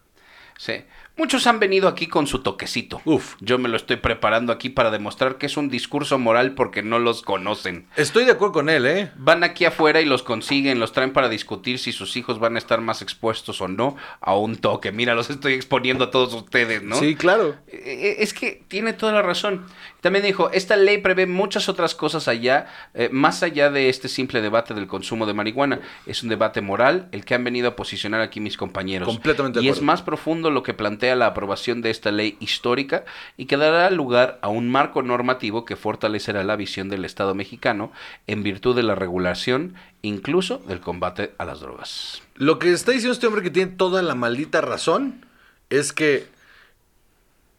Sí. 0.56 0.84
Muchos 1.16 1.46
han 1.46 1.58
venido 1.58 1.86
aquí 1.88 2.06
con 2.06 2.26
su 2.26 2.38
toquecito. 2.42 3.02
Uf. 3.04 3.34
Yo 3.40 3.58
me 3.58 3.68
lo 3.68 3.76
estoy 3.76 3.96
preparando 3.96 4.54
aquí 4.54 4.70
para 4.70 4.90
demostrar 4.90 5.36
que 5.36 5.44
es 5.46 5.58
un 5.58 5.68
discurso 5.68 6.18
moral 6.18 6.54
porque 6.54 6.82
no 6.82 6.98
los 6.98 7.20
conocen. 7.20 7.86
estoy 7.96 8.24
de 8.24 8.32
acuerdo 8.32 8.52
con 8.54 8.70
él, 8.70 8.86
¿eh? 8.86 9.10
Van 9.16 9.44
aquí 9.44 9.66
afuera 9.66 10.00
y 10.00 10.06
los 10.06 10.22
consiguen, 10.22 10.78
los 10.78 10.92
traen 10.92 11.12
para 11.12 11.28
discutir 11.28 11.78
si 11.78 11.92
sus 11.92 12.16
hijos 12.16 12.38
van 12.38 12.54
a 12.54 12.58
estar 12.58 12.80
más 12.80 13.02
expuestos 13.02 13.60
o 13.60 13.68
no 13.68 13.96
a 14.22 14.34
un 14.34 14.56
toque. 14.56 14.92
Mira, 14.92 15.14
los 15.14 15.28
estoy 15.28 15.52
exponiendo 15.54 16.04
a 16.04 16.10
todos 16.10 16.32
ustedes, 16.32 16.82
¿no? 16.82 16.96
Sí, 16.96 17.14
claro. 17.16 17.54
Eh, 17.68 18.16
Es 18.20 18.32
que 18.32 18.62
tiene 18.68 18.94
toda 18.94 19.12
la 19.12 19.20
razón. 19.22 19.66
También 20.00 20.24
dijo, 20.24 20.50
esta 20.52 20.76
ley 20.76 20.98
prevé 20.98 21.26
muchas 21.26 21.68
otras 21.68 21.94
cosas 21.94 22.28
allá, 22.28 22.66
eh, 22.94 23.08
más 23.12 23.42
allá 23.42 23.70
de 23.70 23.88
este 23.88 24.08
simple 24.08 24.40
debate 24.40 24.74
del 24.74 24.86
consumo 24.86 25.26
de 25.26 25.34
marihuana. 25.34 25.80
Es 26.06 26.22
un 26.22 26.28
debate 26.28 26.60
moral 26.60 27.08
el 27.12 27.24
que 27.24 27.34
han 27.34 27.44
venido 27.44 27.68
a 27.68 27.76
posicionar 27.76 28.20
aquí 28.20 28.40
mis 28.40 28.56
compañeros. 28.56 29.06
Completamente 29.06 29.60
Y 29.62 29.68
es 29.68 29.82
más 29.82 30.02
profundo 30.02 30.50
lo 30.50 30.62
que 30.62 30.74
plantea 30.74 31.16
la 31.16 31.26
aprobación 31.26 31.82
de 31.82 31.90
esta 31.90 32.10
ley 32.10 32.36
histórica 32.40 33.04
y 33.36 33.46
que 33.46 33.56
dará 33.56 33.90
lugar 33.90 34.38
a 34.42 34.48
un 34.48 34.70
marco 34.70 35.02
normativo 35.02 35.64
que 35.64 35.76
fortalecerá 35.76 36.44
la 36.44 36.56
visión 36.56 36.88
del 36.88 37.04
Estado 37.04 37.34
mexicano 37.34 37.92
en 38.26 38.42
virtud 38.42 38.74
de 38.74 38.82
la 38.82 38.94
regulación, 38.94 39.74
incluso 40.02 40.58
del 40.58 40.80
combate 40.80 41.32
a 41.38 41.44
las 41.44 41.60
drogas. 41.60 42.22
Lo 42.36 42.58
que 42.58 42.72
está 42.72 42.92
diciendo 42.92 43.12
este 43.12 43.26
hombre 43.26 43.42
que 43.42 43.50
tiene 43.50 43.72
toda 43.72 44.02
la 44.02 44.14
maldita 44.14 44.60
razón 44.60 45.26
es 45.68 45.92
que 45.92 46.26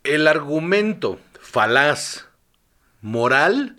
el 0.04 0.28
argumento 0.28 1.20
falaz 1.40 2.31
moral 3.02 3.76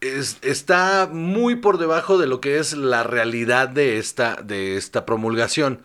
es- 0.00 0.38
está 0.42 1.08
muy 1.10 1.56
por 1.56 1.78
debajo 1.78 2.18
de 2.18 2.26
lo 2.26 2.40
que 2.40 2.58
es 2.58 2.74
la 2.76 3.02
realidad 3.02 3.68
de 3.68 3.98
esta, 3.98 4.36
de 4.42 4.76
esta 4.76 5.06
promulgación. 5.06 5.82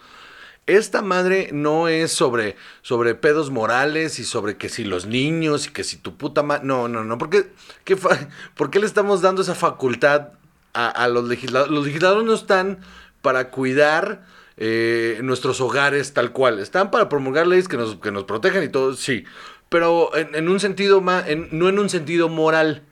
Esta 0.68 1.02
madre 1.02 1.50
no 1.54 1.88
es 1.88 2.12
sobre, 2.12 2.56
sobre 2.82 3.16
pedos 3.16 3.50
morales 3.50 4.20
y 4.20 4.24
sobre 4.26 4.58
que 4.58 4.70
si 4.70 4.84
los 4.84 5.06
niños 5.08 5.68
y 5.68 5.72
que 5.72 5.84
si 5.84 5.98
tu 5.98 6.18
puta 6.18 6.44
madre. 6.44 6.66
No, 6.66 6.88
no, 6.88 7.04
no. 7.04 7.18
¿Por 7.18 7.30
qué, 7.30 7.52
qué 7.84 7.98
fa- 7.98 8.30
¿Por 8.56 8.70
qué 8.70 8.80
le 8.80 8.86
estamos 8.86 9.22
dando 9.22 9.42
esa 9.42 9.56
facultad 9.56 10.30
a, 10.74 10.88
a 10.90 11.08
los 11.08 11.28
legisladores? 11.28 11.74
Los 11.74 11.86
legisladores 11.88 12.26
no 12.26 12.34
están 12.34 12.80
para 13.22 13.50
cuidar 13.50 14.26
eh, 14.58 15.20
nuestros 15.24 15.60
hogares 15.62 16.14
tal 16.14 16.32
cual. 16.32 16.60
Están 16.60 16.92
para 16.92 17.10
promulgar 17.10 17.48
leyes 17.48 17.68
que 17.68 17.78
nos, 17.78 17.96
que 17.96 18.12
nos 18.12 18.26
protejan 18.26 18.64
y 18.64 18.70
todo, 18.70 18.94
sí. 18.94 19.24
Pero 19.72 20.14
en, 20.18 20.36
en 20.36 20.50
un 20.50 20.60
sentido 20.60 21.00
más, 21.00 21.24
no 21.52 21.70
en 21.70 21.80
un 21.80 21.90
sentido 21.90 22.28
moral 22.28 22.84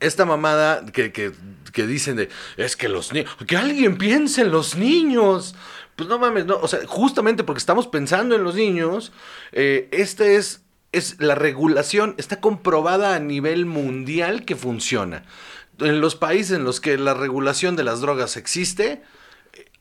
esta 0.00 0.26
mamada 0.26 0.84
que, 0.84 1.12
que, 1.12 1.32
que 1.72 1.86
dicen 1.86 2.16
de, 2.16 2.28
es 2.58 2.76
que 2.76 2.90
los 2.90 3.10
niños, 3.14 3.34
que 3.46 3.56
alguien 3.56 3.96
piense 3.96 4.42
en 4.42 4.50
los 4.50 4.76
niños. 4.76 5.54
Pues 5.96 6.06
no 6.10 6.18
mames, 6.18 6.44
no, 6.44 6.58
o 6.58 6.68
sea, 6.68 6.80
justamente 6.86 7.42
porque 7.42 7.58
estamos 7.58 7.86
pensando 7.86 8.36
en 8.36 8.44
los 8.44 8.54
niños, 8.54 9.12
eh, 9.52 9.88
este 9.90 10.36
es, 10.36 10.60
es 10.92 11.20
la 11.20 11.34
regulación, 11.34 12.14
está 12.18 12.38
comprobada 12.38 13.16
a 13.16 13.18
nivel 13.18 13.64
mundial 13.64 14.44
que 14.44 14.56
funciona. 14.56 15.24
En 15.78 16.02
los 16.02 16.16
países 16.16 16.58
en 16.58 16.64
los 16.64 16.82
que 16.82 16.98
la 16.98 17.14
regulación 17.14 17.76
de 17.76 17.84
las 17.84 18.02
drogas 18.02 18.36
existe, 18.36 19.02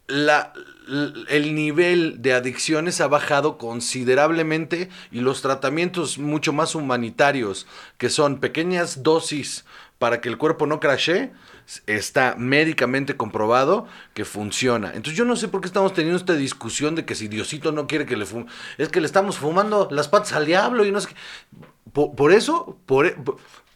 la, 0.07 0.53
l- 0.55 0.65
el 1.29 1.55
nivel 1.55 2.21
de 2.21 2.33
adicciones 2.33 3.01
ha 3.01 3.07
bajado 3.07 3.57
considerablemente 3.57 4.89
y 5.11 5.19
los 5.19 5.41
tratamientos 5.41 6.17
mucho 6.17 6.53
más 6.53 6.75
humanitarios, 6.75 7.67
que 7.97 8.09
son 8.09 8.39
pequeñas 8.39 9.03
dosis 9.03 9.65
para 9.99 10.21
que 10.21 10.29
el 10.29 10.37
cuerpo 10.37 10.67
no 10.67 10.79
crashe, 10.79 11.31
está 11.85 12.35
médicamente 12.37 13.17
comprobado 13.17 13.87
que 14.13 14.25
funciona. 14.25 14.89
Entonces 14.89 15.15
yo 15.15 15.25
no 15.25 15.35
sé 15.35 15.47
por 15.47 15.61
qué 15.61 15.67
estamos 15.67 15.93
teniendo 15.93 16.17
esta 16.17 16.33
discusión 16.33 16.95
de 16.95 17.05
que 17.05 17.15
si 17.15 17.27
Diosito 17.27 17.71
no 17.71 17.87
quiere 17.87 18.05
que 18.05 18.15
le 18.15 18.25
fume, 18.25 18.45
es 18.77 18.89
que 18.89 19.01
le 19.01 19.05
estamos 19.07 19.37
fumando 19.37 19.87
las 19.91 20.07
patas 20.07 20.33
al 20.33 20.45
diablo 20.45 20.85
y 20.85 20.91
no 20.91 21.01
sé 21.01 21.09
qué. 21.09 21.15
Por, 21.91 22.15
por 22.15 22.31
eso, 22.31 22.77
por, 22.85 23.07
e- 23.07 23.15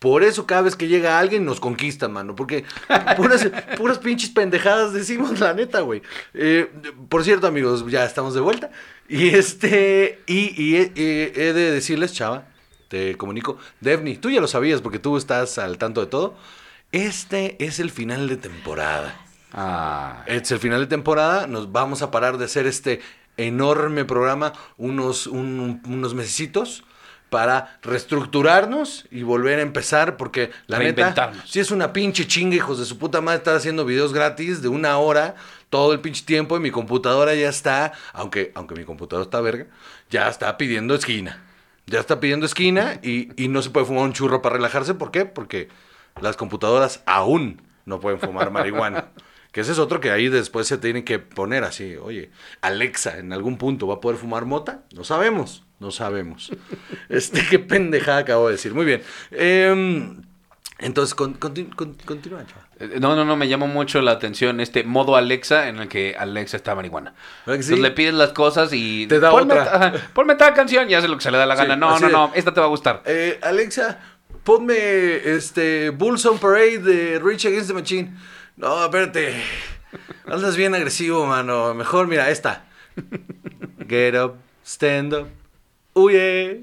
por- 0.02 0.24
eso 0.24 0.46
cada 0.48 0.64
vez 0.64 0.76
que 0.76 0.88
llega 0.88 1.20
alguien 1.20 1.46
nos 1.46 1.60
conquistan, 1.60 2.12
mano. 2.12 2.36
Porque 2.36 2.66
puras, 3.16 3.48
puras 3.78 4.00
pinches 4.00 4.32
pendejadas 4.32 4.94
decimos, 4.94 5.40
la 5.40 5.54
neta, 5.54 5.82
güey. 5.82 6.02
Eh, 6.34 6.70
por 7.08 7.24
cierto, 7.24 7.46
amigos, 7.48 7.86
ya 7.88 8.04
estamos 8.04 8.34
de 8.34 8.42
vuelta. 8.42 8.72
Y 9.08 9.30
este, 9.30 10.20
y, 10.26 10.60
y 10.62 10.76
he, 10.78 10.92
he- 10.96 11.32
he 11.36 11.54
de 11.54 11.72
decirles, 11.72 12.14
chava, 12.14 12.46
te 12.88 13.16
comunico. 13.16 13.58
Devni, 13.80 14.18
tú 14.18 14.30
ya 14.32 14.42
lo 14.42 14.48
sabías 14.48 14.82
porque 14.82 15.00
tú 15.00 15.18
estás 15.18 15.58
al 15.60 15.78
tanto 15.78 16.02
de 16.02 16.08
todo. 16.08 16.36
Este 16.92 17.56
es 17.64 17.80
el 17.80 17.92
final 17.92 18.28
de 18.28 18.38
temporada. 18.38 19.16
Ah, 19.54 20.24
es 20.28 20.52
el 20.52 20.60
final 20.60 20.80
de 20.82 20.88
temporada. 20.88 21.46
Nos 21.46 21.72
vamos 21.72 22.02
a 22.02 22.10
parar 22.10 22.38
de 22.38 22.46
hacer 22.46 22.66
este 22.68 23.02
enorme 23.38 24.04
programa 24.06 24.54
unos, 24.78 25.28
un- 25.28 25.82
unos 25.88 26.14
mesecitos. 26.16 26.84
Para 27.32 27.80
reestructurarnos 27.82 29.06
y 29.10 29.24
volver 29.24 29.60
a 29.60 29.62
empezar, 29.62 30.18
porque 30.18 30.52
la 30.68 30.80
neta, 30.80 31.32
si 31.46 31.62
es 31.62 31.72
una 31.72 31.94
pinche 31.94 32.28
chinga, 32.28 32.58
hijos 32.58 32.78
de 32.78 32.84
su 32.84 32.98
puta 32.98 33.22
madre, 33.22 33.38
estar 33.38 33.56
haciendo 33.56 33.86
videos 33.86 34.12
gratis 34.12 34.62
de 34.62 34.68
una 34.68 34.98
hora 34.98 35.36
todo 35.70 35.94
el 35.94 36.02
pinche 36.02 36.26
tiempo 36.26 36.58
y 36.58 36.60
mi 36.60 36.72
computadora 36.72 37.34
ya 37.34 37.48
está, 37.48 37.94
aunque, 38.12 38.52
aunque 38.54 38.76
mi 38.76 38.84
computadora 38.84 39.24
está 39.24 39.40
verga, 39.40 39.68
ya 40.10 40.28
está 40.28 40.58
pidiendo 40.58 40.94
esquina. 40.94 41.42
Ya 41.88 42.02
está 42.02 42.20
pidiendo 42.20 42.46
esquina 42.46 43.00
y, 43.02 43.30
y 43.42 43.48
no 43.48 43.62
se 43.62 43.70
puede 43.70 43.86
fumar 43.86 44.04
un 44.04 44.12
churro 44.12 44.42
para 44.42 44.58
relajarse. 44.58 44.94
¿Por 44.94 45.12
qué? 45.12 45.24
Porque 45.24 45.70
las 46.20 46.36
computadoras 46.36 47.02
aún 47.06 47.62
no 47.86 48.02
pueden 48.02 48.20
fumar 48.20 48.52
marihuana. 48.52 49.08
Que 49.54 49.62
ese 49.62 49.72
es 49.72 49.80
otro 49.80 50.02
que 50.02 50.12
ahí 50.12 50.28
después 50.28 50.68
se 50.68 50.78
tiene 50.78 51.06
que 51.06 51.20
poner 51.20 51.64
así, 51.64 51.96
oye, 51.96 52.30
Alexa 52.60 53.20
en 53.20 53.32
algún 53.32 53.58
punto 53.58 53.88
va 53.88 53.96
a 53.96 54.00
poder 54.02 54.18
fumar 54.18 54.46
mota, 54.46 54.84
no 54.94 55.06
sabemos, 55.06 55.64
no 55.82 55.92
sabemos. 55.92 56.52
Este, 57.10 57.46
qué 57.50 57.60
pendejada 57.60 58.20
acabo 58.20 58.48
de 58.48 58.54
decir. 58.54 58.74
Muy 58.74 58.86
bien. 58.86 59.02
Em, 59.32 60.22
entonces, 60.80 61.14
con- 61.14 61.38
continu- 61.38 61.76
con- 61.76 61.94
continúa, 62.06 62.46
chaval. 62.46 62.66
Eh, 62.80 62.98
No, 63.02 63.16
no, 63.18 63.26
no, 63.26 63.36
me 63.36 63.48
llamó 63.50 63.68
mucho 63.68 64.02
la 64.02 64.12
atención 64.12 64.62
este 64.62 64.84
modo 64.86 65.18
Alexa 65.18 65.68
en 65.68 65.80
el 65.80 65.90
que 65.90 66.16
Alexa 66.18 66.56
está 66.58 66.74
marihuana. 66.74 67.14
¿Verdad 67.46 67.58
que 67.60 67.64
sí? 67.64 67.74
Entonces 67.74 67.80
le 67.84 67.92
pides 67.92 68.14
las 68.14 68.30
cosas 68.32 68.72
y... 68.72 69.08
Te 69.08 69.20
da 69.20 69.30
ponme, 69.32 69.54
otra. 69.60 69.76
ajá, 69.76 69.94
ponme 70.14 70.36
tal 70.36 70.54
canción 70.54 70.90
y 70.90 70.94
hace 70.94 71.08
lo 71.10 71.18
que 71.18 71.24
se 71.24 71.32
le 71.32 71.38
da 71.38 71.46
la 71.46 71.56
Sí, 71.58 71.64
gana. 71.64 71.76
No, 71.76 72.00
no, 72.00 72.08
de- 72.08 72.14
no, 72.14 72.32
esta 72.34 72.54
te 72.54 72.60
va 72.62 72.68
a 72.68 72.70
gustar. 72.70 73.04
Eh, 73.06 73.38
Alexa, 73.44 74.00
ponme 74.46 75.18
este 75.36 75.90
Bulls 75.90 76.26
on 76.26 76.40
Parade 76.40 76.80
de 76.80 77.20
Rich 77.20 77.46
Against 77.48 77.68
the 77.68 77.74
Machine. 77.74 78.14
No, 78.56 78.86
espérate. 78.86 79.36
Andas 80.26 80.56
bien 80.56 80.74
agresivo, 80.74 81.26
mano. 81.26 81.74
Mejor, 81.74 82.08
mira, 82.08 82.30
esta. 82.30 82.64
Get 83.88 84.16
up, 84.16 84.36
stand 84.66 85.14
up. 85.14 85.28
Huye, 85.94 86.62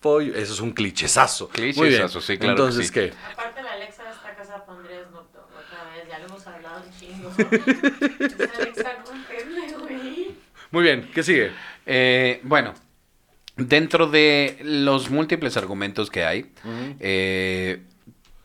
for 0.00 0.22
you. 0.22 0.32
Eso 0.34 0.52
es 0.54 0.60
un 0.60 0.72
clichesazo. 0.72 1.50
Muy 1.56 1.62
bien. 1.64 1.74
Clichesazo, 1.74 2.20
sí, 2.20 2.38
claro 2.38 2.54
que 2.56 2.62
Entonces, 2.62 2.86
sí. 2.86 2.92
¿qué? 2.92 3.12
Aparte 3.32 3.62
la 3.62 3.72
Alexa 3.72 4.04
de 4.04 4.10
esta 4.10 4.34
casa 4.34 4.64
pondría 4.64 5.04
Snoop 5.08 5.26
otra 5.34 5.84
vez, 5.94 6.08
ya 6.08 6.18
lo 6.18 6.26
hemos 6.26 6.46
hablado 6.46 6.82
un 6.84 6.98
chingo. 6.98 7.30
Esa 7.38 8.62
Alexa 8.62 8.96
no 9.04 9.14
entiende, 9.14 9.74
güey. 9.80 10.34
Muy 10.70 10.82
bien, 10.82 11.10
¿qué 11.14 11.22
sigue? 11.22 11.52
Eh, 11.86 12.40
bueno, 12.44 12.74
dentro 13.56 14.06
de 14.06 14.58
los 14.62 15.10
múltiples 15.10 15.56
argumentos 15.56 16.10
que 16.10 16.24
hay, 16.24 16.52
eh, 17.00 17.82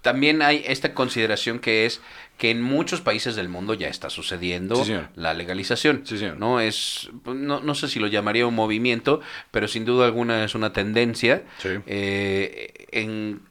también 0.01 0.41
hay 0.41 0.63
esta 0.67 0.93
consideración 0.93 1.59
que 1.59 1.85
es 1.85 2.01
que 2.37 2.49
en 2.51 2.61
muchos 2.61 2.99
países 3.01 3.35
del 3.35 3.47
mundo 3.47 3.73
ya 3.73 3.87
está 3.87 4.09
sucediendo 4.09 4.83
Sí, 4.83 4.93
la 5.15 5.33
legalización. 5.33 6.01
Sí. 6.05 6.17
No 6.37 6.59
es, 6.59 7.09
no, 7.25 7.61
no 7.61 7.75
sé 7.75 7.87
si 7.87 7.99
lo 7.99 8.07
llamaría 8.07 8.45
un 8.47 8.55
movimiento, 8.55 9.21
pero 9.51 9.67
sin 9.67 9.85
duda 9.85 10.05
alguna 10.05 10.43
es 10.43 10.55
una 10.55 10.73
tendencia 10.73 11.43
Sí. 11.59 11.69
eh, 11.85 12.73
en, 12.91 13.41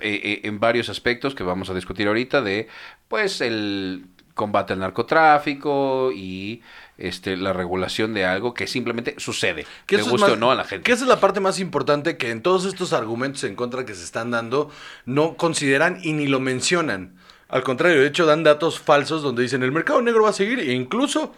eh, 0.00 0.20
eh, 0.22 0.40
en 0.44 0.60
varios 0.60 0.88
aspectos 0.88 1.34
que 1.34 1.42
vamos 1.44 1.70
a 1.70 1.74
discutir 1.74 2.06
ahorita 2.08 2.42
de, 2.42 2.68
pues, 3.08 3.40
el 3.40 4.04
combate 4.34 4.72
al 4.72 4.78
narcotráfico 4.78 6.12
y 6.14 6.62
este 6.96 7.36
la 7.36 7.52
regulación 7.52 8.14
de 8.14 8.24
algo 8.24 8.54
que 8.54 8.66
simplemente 8.66 9.14
sucede, 9.18 9.66
Que 9.86 9.96
le 9.96 10.02
guste 10.02 10.18
más- 10.20 10.30
o 10.30 10.36
no 10.36 10.50
a 10.50 10.54
la 10.54 10.64
gente. 10.64 10.84
Que 10.84 10.92
esa 10.92 11.04
es 11.04 11.08
la 11.08 11.18
parte 11.20 11.40
más 11.40 11.58
importante 11.60 12.16
que 12.16 12.30
en 12.30 12.42
todos 12.42 12.64
estos 12.64 12.92
argumentos 12.92 13.42
en 13.44 13.54
contra 13.56 13.84
que 13.84 13.94
se 13.94 14.04
están 14.04 14.30
dando 14.30 14.70
no 15.06 15.36
consideran 15.36 15.98
y 16.02 16.12
ni 16.12 16.26
lo 16.28 16.38
mencionan. 16.40 17.14
Al 17.48 17.62
contrario, 17.62 18.00
de 18.00 18.06
hecho 18.06 18.26
dan 18.26 18.44
datos 18.44 18.78
falsos 18.78 19.22
donde 19.22 19.42
dicen 19.42 19.62
el 19.62 19.72
mercado 19.72 20.02
negro 20.02 20.24
va 20.24 20.30
a 20.30 20.34
seguir 20.34 20.58
e 20.58 20.72
incluso 20.72 21.32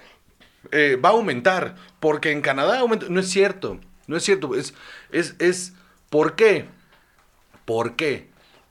eh, 0.72 0.96
va 1.02 1.10
a 1.10 1.12
aumentar 1.12 1.76
porque 2.00 2.32
en 2.32 2.40
Canadá 2.40 2.80
aumenta. 2.80 3.06
No 3.08 3.20
es 3.20 3.28
cierto, 3.28 3.78
no 4.06 4.16
es 4.16 4.24
cierto. 4.24 4.54
Es, 4.54 4.74
es, 5.12 5.36
es 5.38 5.74
¿por 6.08 6.34
qué? 6.34 6.66
¿Por 7.64 7.94
qué? 7.94 8.28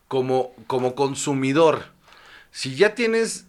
Como, 0.07 0.53
como 0.67 0.95
consumidor, 0.95 1.85
si 2.51 2.75
ya 2.75 2.95
tienes 2.95 3.45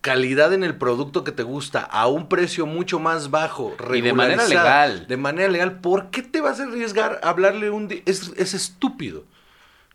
calidad 0.00 0.52
en 0.52 0.62
el 0.62 0.76
producto 0.76 1.24
que 1.24 1.32
te 1.32 1.42
gusta 1.42 1.80
a 1.80 2.06
un 2.08 2.28
precio 2.28 2.66
mucho 2.66 3.00
más 3.00 3.30
bajo, 3.30 3.74
Y 3.92 4.02
de 4.02 4.12
manera 4.12 4.46
legal. 4.46 5.06
de 5.06 5.16
manera 5.16 5.48
legal, 5.48 5.80
¿por 5.80 6.10
qué 6.10 6.22
te 6.22 6.42
vas 6.42 6.60
a 6.60 6.64
arriesgar 6.64 7.20
a 7.22 7.30
hablarle 7.30 7.70
un 7.70 7.90
es, 8.04 8.32
es 8.36 8.54
estúpido. 8.54 9.24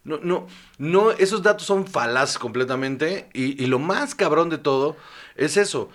No, 0.10 0.18
no, 0.24 0.48
no, 0.80 1.12
esos 1.12 1.44
datos 1.44 1.68
son 1.68 1.86
falaces 1.86 2.40
completamente. 2.40 3.30
Y, 3.34 3.62
y 3.64 3.68
lo 3.68 3.78
más 3.80 4.16
cabrón 4.16 4.50
de 4.50 4.58
todo 4.58 4.98
es 5.36 5.56
eso. 5.56 5.90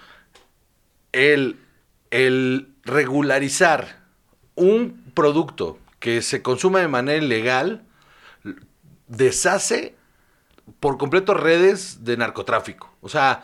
El, 1.12 1.59
el 2.11 2.68
regularizar 2.85 4.05
un 4.55 5.11
producto 5.14 5.79
que 5.98 6.22
se 6.22 6.42
consuma 6.42 6.79
de 6.81 6.88
manera 6.88 7.22
ilegal 7.24 7.85
deshace 9.09 9.96
por 10.81 10.96
completo 10.96 11.35
redes 11.35 12.05
de 12.05 12.16
narcotráfico. 12.16 12.94
O 13.00 13.09
sea, 13.09 13.42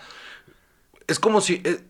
es 1.06 1.18
como 1.18 1.40
si... 1.40 1.60
eh, 1.64 1.84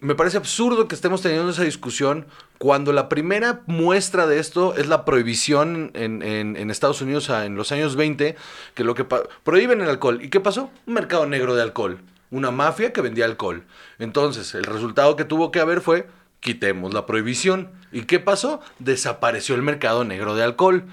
me 0.00 0.14
parece 0.14 0.36
absurdo 0.36 0.86
que 0.88 0.94
estemos 0.94 1.22
teniendo 1.22 1.50
esa 1.50 1.62
discusión 1.64 2.26
cuando 2.58 2.92
la 2.92 3.08
primera 3.08 3.62
muestra 3.66 4.26
de 4.26 4.38
esto 4.38 4.74
es 4.76 4.88
la 4.88 5.04
prohibición 5.06 5.90
en, 5.94 6.22
en- 6.22 6.56
en 6.56 6.70
Estados 6.70 7.00
Unidos 7.00 7.28
en 7.30 7.56
los 7.56 7.72
años 7.72 7.96
20, 7.96 8.36
que 8.74 8.84
lo 8.84 8.94
que 8.94 9.04
prohíben 9.04 9.80
el 9.80 9.88
alcohol. 9.88 10.20
¿Y 10.22 10.28
qué 10.28 10.38
pasó? 10.40 10.70
Un 10.86 10.94
mercado 10.94 11.24
negro 11.26 11.54
de 11.54 11.62
alcohol. 11.62 11.98
Una 12.30 12.50
mafia 12.50 12.92
que 12.92 13.00
vendía 13.00 13.24
alcohol. 13.24 13.64
Entonces, 13.98 14.54
el 14.54 14.64
resultado 14.64 15.16
que 15.16 15.24
tuvo 15.24 15.50
que 15.50 15.60
haber 15.60 15.80
fue 15.80 16.06
quitemos 16.40 16.92
la 16.94 17.06
prohibición. 17.06 17.70
¿Y 17.90 18.02
qué 18.02 18.20
pasó? 18.20 18.60
Desapareció 18.78 19.54
el 19.54 19.62
mercado 19.62 20.04
negro 20.04 20.34
de 20.36 20.44
alcohol. 20.44 20.84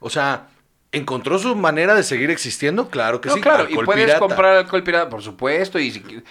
O 0.00 0.08
sea, 0.10 0.46
¿encontró 0.92 1.38
su 1.38 1.54
manera 1.56 1.94
de 1.94 2.02
seguir 2.02 2.30
existiendo? 2.30 2.88
Claro 2.88 3.20
que 3.20 3.28
No, 3.28 3.34
sí. 3.34 3.40
claro, 3.42 3.64
y 3.64 3.66
alcohol 3.72 3.84
puedes 3.84 4.04
pirata. 4.04 4.20
comprar 4.20 4.56
alcohol 4.56 4.82
pirata, 4.82 5.10
por 5.10 5.22
supuesto, 5.22 5.78
y 5.78 5.90
si- 5.90 6.22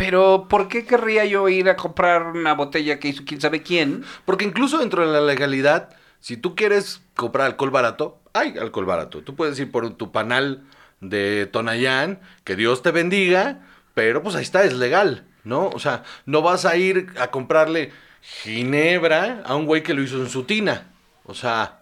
pero 0.00 0.46
¿por 0.48 0.68
qué 0.68 0.86
querría 0.86 1.26
yo 1.26 1.46
ir 1.50 1.68
a 1.68 1.76
comprar 1.76 2.28
una 2.28 2.54
botella 2.54 2.98
que 2.98 3.08
hizo 3.08 3.22
quién 3.26 3.38
sabe 3.38 3.62
quién? 3.62 4.02
Porque 4.24 4.46
incluso 4.46 4.78
dentro 4.78 5.06
de 5.06 5.12
la 5.12 5.20
legalidad, 5.20 5.90
si 6.20 6.38
tú 6.38 6.56
quieres 6.56 7.02
comprar 7.14 7.44
alcohol 7.44 7.68
barato, 7.70 8.18
hay 8.32 8.56
alcohol 8.56 8.86
barato. 8.86 9.20
Tú 9.22 9.36
puedes 9.36 9.58
ir 9.60 9.70
por 9.70 9.90
tu 9.98 10.10
panal 10.10 10.62
de 11.02 11.44
Tonayán, 11.44 12.18
que 12.44 12.56
Dios 12.56 12.80
te 12.80 12.92
bendiga, 12.92 13.60
pero 13.92 14.22
pues 14.22 14.36
ahí 14.36 14.42
está, 14.42 14.64
es 14.64 14.72
legal, 14.72 15.26
¿no? 15.44 15.68
O 15.68 15.78
sea, 15.78 16.04
no 16.24 16.40
vas 16.40 16.64
a 16.64 16.76
ir 16.78 17.08
a 17.20 17.30
comprarle 17.30 17.92
ginebra 18.22 19.42
a 19.44 19.54
un 19.54 19.66
güey 19.66 19.82
que 19.82 19.92
lo 19.92 20.02
hizo 20.02 20.16
en 20.16 20.30
su 20.30 20.44
tina. 20.44 20.86
O 21.24 21.34
sea, 21.34 21.80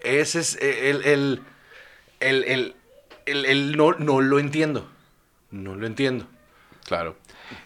ese 0.00 0.40
es 0.40 0.56
el... 0.62 1.02
el, 1.04 1.42
el, 2.20 2.44
el, 2.44 2.74
el- 3.26 3.44
el- 3.44 3.76
no, 3.76 3.92
no 3.98 4.22
lo 4.22 4.38
entiendo. 4.38 4.88
No 5.50 5.76
lo 5.76 5.86
entiendo. 5.86 6.26
Claro. 6.88 7.16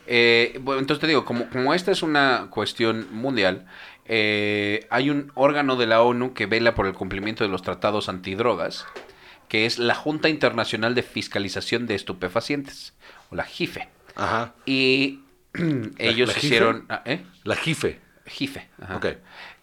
Eh, 0.08 0.58
bueno, 0.62 0.80
entonces 0.80 1.00
te 1.00 1.06
digo, 1.06 1.24
como, 1.24 1.48
como 1.48 1.74
esta 1.74 1.92
es 1.92 2.02
una 2.02 2.48
cuestión 2.50 3.06
mundial, 3.12 3.66
eh, 4.06 4.84
hay 4.90 5.10
un 5.10 5.30
órgano 5.34 5.76
de 5.76 5.86
la 5.86 6.02
ONU 6.02 6.34
que 6.34 6.46
vela 6.46 6.74
por 6.74 6.88
el 6.88 6.92
cumplimiento 6.92 7.44
de 7.44 7.50
los 7.50 7.62
tratados 7.62 8.08
antidrogas, 8.08 8.84
que 9.48 9.64
es 9.64 9.78
la 9.78 9.94
Junta 9.94 10.28
Internacional 10.28 10.96
de 10.96 11.04
Fiscalización 11.04 11.86
de 11.86 11.94
Estupefacientes, 11.94 12.94
o 13.30 13.36
la 13.36 13.44
JIFE. 13.44 13.88
Ajá. 14.16 14.54
Y 14.66 15.20
ellos 15.98 16.28
la 16.28 16.34
JIFE? 16.34 16.46
hicieron... 16.46 16.86
ah, 16.88 17.02
¿eh? 17.04 17.24
La 17.44 17.54
jife. 17.54 18.00
JIFE. 18.26 18.68
ajá. 18.80 19.00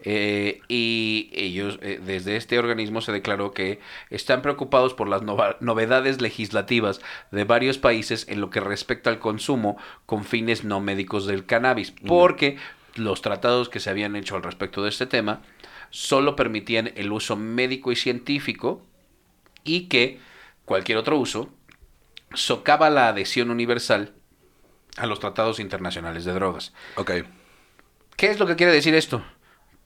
Eh, 0.01 0.61
y 0.69 1.29
ellos, 1.33 1.77
eh, 1.81 1.99
desde 2.01 2.37
este 2.37 2.57
organismo 2.57 3.01
se 3.01 3.11
declaró 3.11 3.51
que 3.51 3.79
están 4.09 4.41
preocupados 4.41 4.93
por 4.93 5.09
las 5.09 5.23
novedades 5.23 6.21
legislativas 6.21 7.01
de 7.31 7.43
varios 7.43 7.77
países 7.77 8.25
en 8.29 8.39
lo 8.39 8.49
que 8.49 8.61
respecta 8.61 9.09
al 9.09 9.19
consumo 9.19 9.77
con 10.05 10.23
fines 10.23 10.63
no 10.63 10.79
médicos 10.79 11.25
del 11.25 11.45
cannabis, 11.45 11.91
porque 12.07 12.57
los 12.95 13.21
tratados 13.21 13.67
que 13.67 13.81
se 13.81 13.89
habían 13.89 14.15
hecho 14.15 14.35
al 14.35 14.43
respecto 14.43 14.83
de 14.83 14.89
este 14.89 15.05
tema 15.05 15.41
solo 15.89 16.35
permitían 16.35 16.91
el 16.95 17.11
uso 17.11 17.35
médico 17.35 17.91
y 17.91 17.95
científico 17.95 18.81
y 19.63 19.87
que 19.87 20.19
cualquier 20.65 20.97
otro 20.97 21.17
uso 21.17 21.49
socava 22.33 22.89
la 22.89 23.09
adhesión 23.09 23.49
universal 23.49 24.13
a 24.97 25.07
los 25.07 25.19
tratados 25.19 25.59
internacionales 25.59 26.25
de 26.25 26.33
drogas. 26.33 26.73
Ok. 26.95 27.11
¿Qué 28.15 28.27
es 28.27 28.39
lo 28.39 28.45
que 28.45 28.55
quiere 28.55 28.71
decir 28.71 28.93
esto? 28.95 29.23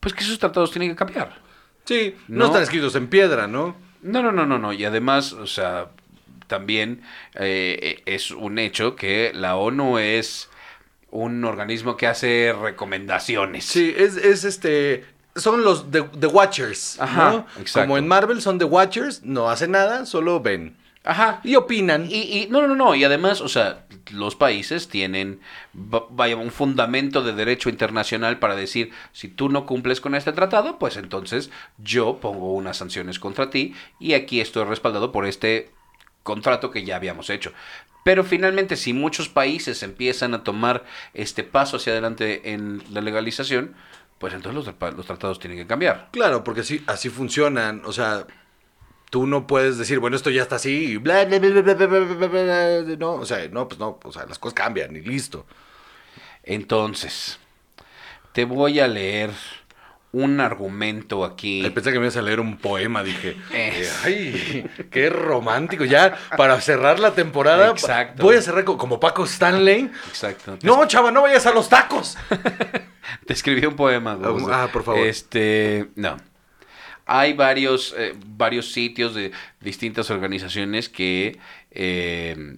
Pues 0.04 0.14
que 0.14 0.24
esos 0.24 0.38
tratados 0.38 0.70
tienen 0.72 0.90
que 0.92 0.96
cambiar. 0.96 1.34
Sí, 1.86 2.16
no, 2.28 2.40
No. 2.40 2.46
están 2.46 2.62
escritos 2.64 2.96
en 2.96 3.08
piedra, 3.08 3.48
¿no? 3.48 3.76
No, 4.04 4.22
no, 4.22 4.32
no, 4.32 4.46
no, 4.46 4.60
no. 4.60 4.72
Y 4.74 4.86
además, 4.86 5.34
o 5.34 5.48
sea, 5.48 5.88
también 6.48 7.02
eh, 7.36 8.02
es 8.06 8.30
un 8.32 8.60
hecho 8.60 8.96
que 8.96 9.32
la 9.34 9.56
ONU 9.56 9.98
es 9.98 10.50
un 11.10 11.44
organismo 11.46 11.96
que 11.98 12.08
hace 12.08 12.54
recomendaciones. 12.60 13.66
Sí, 13.66 13.94
es, 13.98 14.18
es 14.18 14.44
este. 14.44 15.06
Son 15.36 15.64
los 15.64 15.90
The, 15.90 16.04
the 16.20 16.28
Watchers. 16.28 17.00
Ajá, 17.00 17.32
¿no? 17.32 17.48
Como 17.74 17.98
en 17.98 18.08
Marvel 18.08 18.42
son 18.42 18.60
The 18.60 18.66
Watchers, 18.66 19.24
no 19.24 19.50
hacen 19.50 19.72
nada, 19.72 20.06
solo 20.06 20.42
ven. 20.42 20.76
Ajá. 21.04 21.42
Y 21.44 21.56
opinan. 21.56 22.06
Y, 22.10 22.22
y- 22.22 22.48
no, 22.50 22.66
no, 22.66 22.76
no. 22.76 22.96
Y 22.96 23.04
además, 23.04 23.42
o 23.42 23.50
sea, 23.50 23.86
los 24.12 24.36
países 24.36 24.88
tienen 24.88 25.42
va- 25.76 26.06
vaya 26.10 26.38
un 26.38 26.52
fundamento 26.52 27.22
de 27.24 27.34
derecho 27.34 27.70
internacional 27.70 28.40
para 28.40 28.56
decir 28.56 28.92
si 29.12 29.28
tú 29.28 29.50
no 29.50 29.66
cumples 29.66 30.00
con 30.00 30.16
este 30.16 30.32
tratado, 30.32 30.80
pues 30.80 30.96
entonces 30.98 31.50
yo 31.78 32.20
pongo 32.22 32.54
unas 32.54 32.78
sanciones 32.78 33.20
contra 33.20 33.50
ti 33.50 33.76
y 34.00 34.14
aquí 34.14 34.40
estoy 34.40 34.64
respaldado 34.64 35.12
por 35.12 35.26
este 35.26 35.72
contrato 36.24 36.72
que 36.72 36.86
ya 36.86 36.96
habíamos 36.96 37.30
hecho. 37.30 37.52
Pero 38.06 38.24
finalmente, 38.24 38.76
si 38.78 38.94
muchos 38.94 39.30
países 39.30 39.82
empiezan 39.84 40.34
a 40.34 40.44
tomar 40.44 40.86
este 41.14 41.44
paso 41.44 41.78
hacia 41.78 41.94
adelante 41.94 42.54
en 42.54 42.82
la 42.92 43.02
legalización, 43.02 43.76
pues 44.20 44.34
entonces 44.34 44.66
los, 44.66 44.94
los 44.96 45.06
tratados 45.06 45.40
tienen 45.40 45.58
que 45.58 45.68
cambiar. 45.68 46.10
Claro, 46.12 46.44
porque 46.46 46.62
así, 46.62 46.82
así 46.88 47.10
funcionan. 47.10 47.82
O 47.86 47.92
sea, 47.94 48.26
tú 49.14 49.28
no 49.28 49.46
puedes 49.46 49.78
decir, 49.78 50.00
bueno, 50.00 50.16
esto 50.16 50.32
ya 50.32 50.42
está 50.42 50.56
así, 50.56 50.96
y 50.96 51.00
no, 52.98 53.12
o 53.14 53.26
sea, 53.28 53.48
no, 53.48 53.68
pues 53.68 53.80
no, 53.80 54.00
o 54.04 54.12
sea, 54.12 54.26
las 54.26 54.40
cosas 54.40 54.56
cambian 54.56 54.96
y 54.96 55.02
listo. 55.02 55.46
Entonces, 56.42 57.38
te 58.32 58.46
voy 58.46 58.80
a 58.80 58.88
leer 58.88 59.30
un 60.14 60.40
argumento 60.40 61.24
aquí. 61.24 61.62
Pensé 61.76 61.92
que 61.92 62.00
me 62.00 62.06
ibas 62.06 62.18
a 62.18 62.24
leer 62.24 62.40
un 62.40 62.58
poema, 62.58 63.04
dije. 63.04 63.38
Ay, 64.04 64.68
qué 64.90 65.12
romántico. 65.12 65.86
Ya, 65.86 66.18
para 66.36 66.60
cerrar 66.60 67.00
la 67.00 67.12
temporada, 67.14 67.70
Exacto. 67.70 68.24
voy 68.24 68.38
a 68.38 68.42
cerrar 68.42 68.64
como 68.64 69.00
Paco 69.00 69.26
Stanley. 69.26 69.92
Exacto. 70.08 70.58
No, 70.64 70.88
chava, 70.88 71.12
no 71.12 71.22
vayas 71.22 71.46
a 71.46 71.52
los 71.52 71.70
tacos. 71.70 72.18
te 73.28 73.34
escribí 73.34 73.64
un 73.68 73.76
poema. 73.76 74.16
Gus. 74.16 74.50
Ah, 74.52 74.70
por 74.74 74.84
favor. 74.84 75.02
Este, 75.02 75.92
no. 75.98 76.18
Hay 77.06 77.34
varios, 77.34 77.94
eh, 77.98 78.14
varios 78.26 78.72
sitios 78.72 79.14
de 79.14 79.32
distintas 79.60 80.10
organizaciones 80.10 80.90
que, 80.90 81.38
eh, 81.72 82.58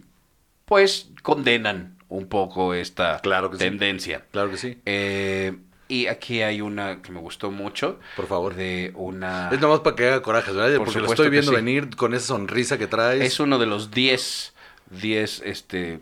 pues, 0.65 1.09
condenan 1.23 1.97
un 2.09 2.27
poco 2.27 2.73
esta 2.73 3.19
Claro 3.21 3.49
que 3.49 3.57
sí. 3.57 3.63
tendencia. 3.63 4.23
Claro 4.31 4.51
que 4.51 4.57
sí. 4.57 4.77
Eh, 4.85 5.55
y 5.87 6.07
aquí 6.07 6.41
hay 6.41 6.61
una 6.61 7.01
que 7.01 7.11
me 7.11 7.19
gustó 7.19 7.51
mucho. 7.51 7.99
Por 8.15 8.27
favor. 8.27 8.55
De 8.55 8.91
una... 8.95 9.49
Es 9.51 9.59
nomás 9.59 9.81
para 9.81 9.95
que 9.95 10.07
haga 10.07 10.21
corajes, 10.21 10.53
¿verdad? 10.55 10.77
Por 10.77 10.85
Porque 10.85 10.99
lo 10.99 11.07
estoy 11.07 11.29
viendo 11.29 11.51
sí. 11.51 11.55
venir 11.55 11.95
con 11.95 12.13
esa 12.13 12.27
sonrisa 12.27 12.77
que 12.77 12.87
traes. 12.87 13.21
Es 13.21 13.39
uno 13.39 13.59
de 13.59 13.65
los 13.67 13.91
10, 13.91 14.53
10 14.89 15.41
este, 15.45 15.99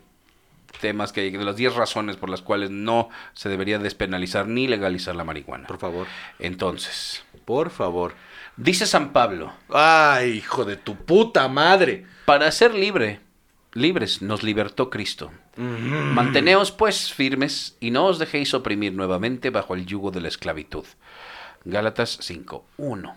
temas 0.80 1.12
que 1.12 1.22
hay, 1.22 1.30
de 1.30 1.44
las 1.44 1.56
10 1.56 1.74
razones 1.74 2.16
por 2.16 2.30
las 2.30 2.40
cuales 2.40 2.70
no 2.70 3.10
se 3.34 3.48
debería 3.48 3.78
despenalizar 3.78 4.46
ni 4.46 4.68
legalizar 4.68 5.14
la 5.16 5.24
marihuana. 5.24 5.66
Por 5.66 5.78
favor. 5.78 6.06
Entonces, 6.38 7.22
Por 7.44 7.68
favor. 7.70 8.14
Dice 8.56 8.86
San 8.86 9.12
Pablo, 9.12 9.52
Ay, 9.70 10.30
hijo 10.38 10.64
de 10.64 10.76
tu 10.76 10.96
puta 10.96 11.48
madre. 11.48 12.06
para 12.24 12.50
ser 12.52 12.74
libre, 12.74 13.20
libres 13.72 14.22
nos 14.22 14.42
libertó 14.42 14.90
Cristo. 14.90 15.30
Manteneos 15.56 16.72
pues 16.72 17.12
firmes 17.12 17.76
y 17.80 17.90
no 17.90 18.06
os 18.06 18.18
dejéis 18.18 18.54
oprimir 18.54 18.92
nuevamente 18.92 19.50
bajo 19.50 19.74
el 19.74 19.86
yugo 19.86 20.10
de 20.10 20.20
la 20.20 20.28
esclavitud. 20.28 20.84
Gálatas 21.64 22.18
5, 22.20 22.64
1. 22.76 23.16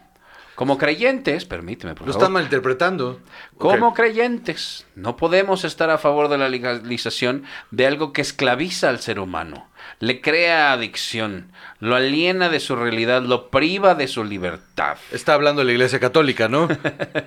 Como 0.55 0.77
creyentes, 0.79 1.45
permíteme 1.45 1.93
por 1.93 2.07
Lo 2.07 2.13
favor. 2.13 2.23
están 2.23 2.33
malinterpretando. 2.33 3.19
Como 3.57 3.93
creyentes, 3.93 4.85
no 4.95 5.15
podemos 5.15 5.63
estar 5.63 5.89
a 5.91 5.97
favor 5.99 6.29
de 6.29 6.37
la 6.39 6.49
legalización 6.49 7.43
de 7.69 7.85
algo 7.85 8.11
que 8.11 8.21
esclaviza 8.21 8.89
al 8.89 8.99
ser 8.99 9.19
humano, 9.19 9.67
le 9.99 10.21
crea 10.21 10.71
adicción, 10.71 11.51
lo 11.79 11.95
aliena 11.95 12.49
de 12.49 12.59
su 12.59 12.75
realidad, 12.75 13.23
lo 13.23 13.49
priva 13.49 13.95
de 13.95 14.07
su 14.07 14.23
libertad. 14.23 14.97
Está 15.11 15.33
hablando 15.33 15.61
de 15.61 15.65
la 15.65 15.71
iglesia 15.73 15.99
católica, 15.99 16.47
¿no? 16.47 16.67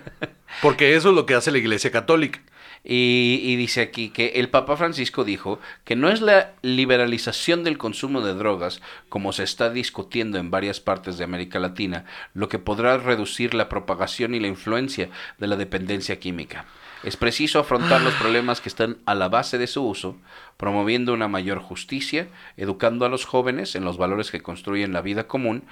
Porque 0.62 0.94
eso 0.94 1.10
es 1.10 1.14
lo 1.14 1.26
que 1.26 1.34
hace 1.34 1.50
la 1.50 1.58
iglesia 1.58 1.90
católica. 1.90 2.40
Y, 2.82 3.40
y 3.42 3.56
dice 3.56 3.82
aquí 3.82 4.08
que 4.08 4.28
el 4.36 4.48
Papa 4.48 4.76
Francisco 4.76 5.22
dijo 5.22 5.60
que 5.84 5.96
no 5.96 6.08
es 6.08 6.22
la 6.22 6.52
liberalización 6.62 7.62
del 7.62 7.76
consumo 7.76 8.22
de 8.22 8.32
drogas, 8.32 8.80
como 9.10 9.34
se 9.34 9.42
está 9.42 9.68
discutiendo 9.68 10.38
en 10.38 10.50
varias 10.50 10.80
partes 10.80 11.18
de 11.18 11.24
América 11.24 11.58
Latina, 11.58 12.06
lo 12.32 12.48
que 12.48 12.58
podrá 12.58 12.96
reducir 12.96 13.52
la 13.52 13.68
propagación 13.68 14.34
y 14.34 14.40
la 14.40 14.48
influencia 14.48 15.10
de 15.36 15.46
la 15.46 15.56
dependencia 15.56 16.18
química. 16.18 16.64
Es 17.02 17.16
preciso 17.16 17.58
afrontar 17.58 18.02
los 18.02 18.12
problemas 18.14 18.60
que 18.60 18.68
están 18.68 18.98
a 19.06 19.14
la 19.14 19.28
base 19.28 19.56
de 19.56 19.66
su 19.66 19.82
uso, 19.86 20.16
promoviendo 20.58 21.14
una 21.14 21.28
mayor 21.28 21.58
justicia, 21.60 22.28
educando 22.58 23.06
a 23.06 23.08
los 23.08 23.24
jóvenes 23.24 23.74
en 23.74 23.84
los 23.84 23.96
valores 23.96 24.30
que 24.30 24.42
construyen 24.42 24.92
la 24.92 25.00
vida 25.00 25.26
común, 25.26 25.64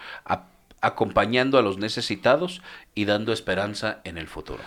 acompañando 0.81 1.59
a 1.59 1.62
los 1.62 1.79
necesitados 1.79 2.62
y 2.95 3.05
dando 3.05 3.33
esperanza 3.33 4.01
en 4.05 4.16
el 4.16 4.26
futuro. 4.26 4.62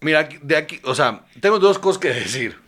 Mira, 0.00 0.28
de 0.42 0.56
aquí, 0.56 0.80
o 0.84 0.94
sea, 0.94 1.24
tengo 1.40 1.58
dos 1.58 1.78
cosas 1.78 2.00
que 2.00 2.08
decir. 2.08 2.58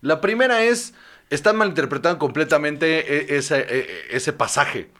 La 0.00 0.20
primera 0.20 0.62
es, 0.62 0.94
están 1.30 1.56
malinterpretando 1.56 2.18
completamente 2.18 3.34
e- 3.34 3.36
ese, 3.38 3.60
e- 3.68 4.16
ese 4.16 4.32
pasaje. 4.32 4.90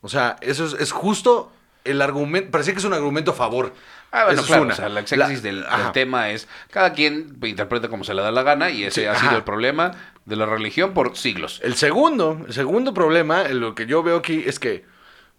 O 0.00 0.08
sea, 0.08 0.36
eso 0.40 0.64
es, 0.66 0.74
es 0.74 0.92
justo 0.92 1.52
el 1.84 2.00
argumento, 2.02 2.50
parece 2.50 2.72
que 2.72 2.78
es 2.78 2.84
un 2.84 2.94
argumento 2.94 3.32
a 3.32 3.34
favor. 3.34 3.74
Ah, 4.12 4.24
bueno, 4.24 4.32
Eso 4.32 4.40
es 4.42 4.46
claro, 4.46 4.62
una. 4.64 4.74
o 4.74 4.76
sea, 4.76 4.88
la 4.90 5.00
exégesis 5.00 5.42
La- 5.42 5.78
del, 5.78 5.92
tema 5.92 6.30
es, 6.30 6.46
cada 6.70 6.92
quien 6.92 7.38
interpreta 7.42 7.88
como 7.88 8.04
se 8.04 8.12
le 8.12 8.20
da 8.22 8.30
la 8.30 8.42
gana 8.42 8.68
y 8.70 8.84
ese 8.84 9.00
Sí, 9.02 9.06
ha 9.06 9.14
sido 9.14 9.36
el 9.36 9.42
problema 9.42 9.92
de 10.26 10.36
la 10.36 10.44
religión 10.46 10.92
por 10.92 11.16
siglos. 11.16 11.60
El 11.64 11.74
segundo, 11.76 12.38
el 12.46 12.52
segundo 12.52 12.92
problema, 12.92 13.46
en 13.46 13.60
lo 13.60 13.74
que 13.74 13.86
yo 13.86 14.02
veo 14.02 14.18
aquí 14.18 14.42
es 14.46 14.58
que, 14.58 14.84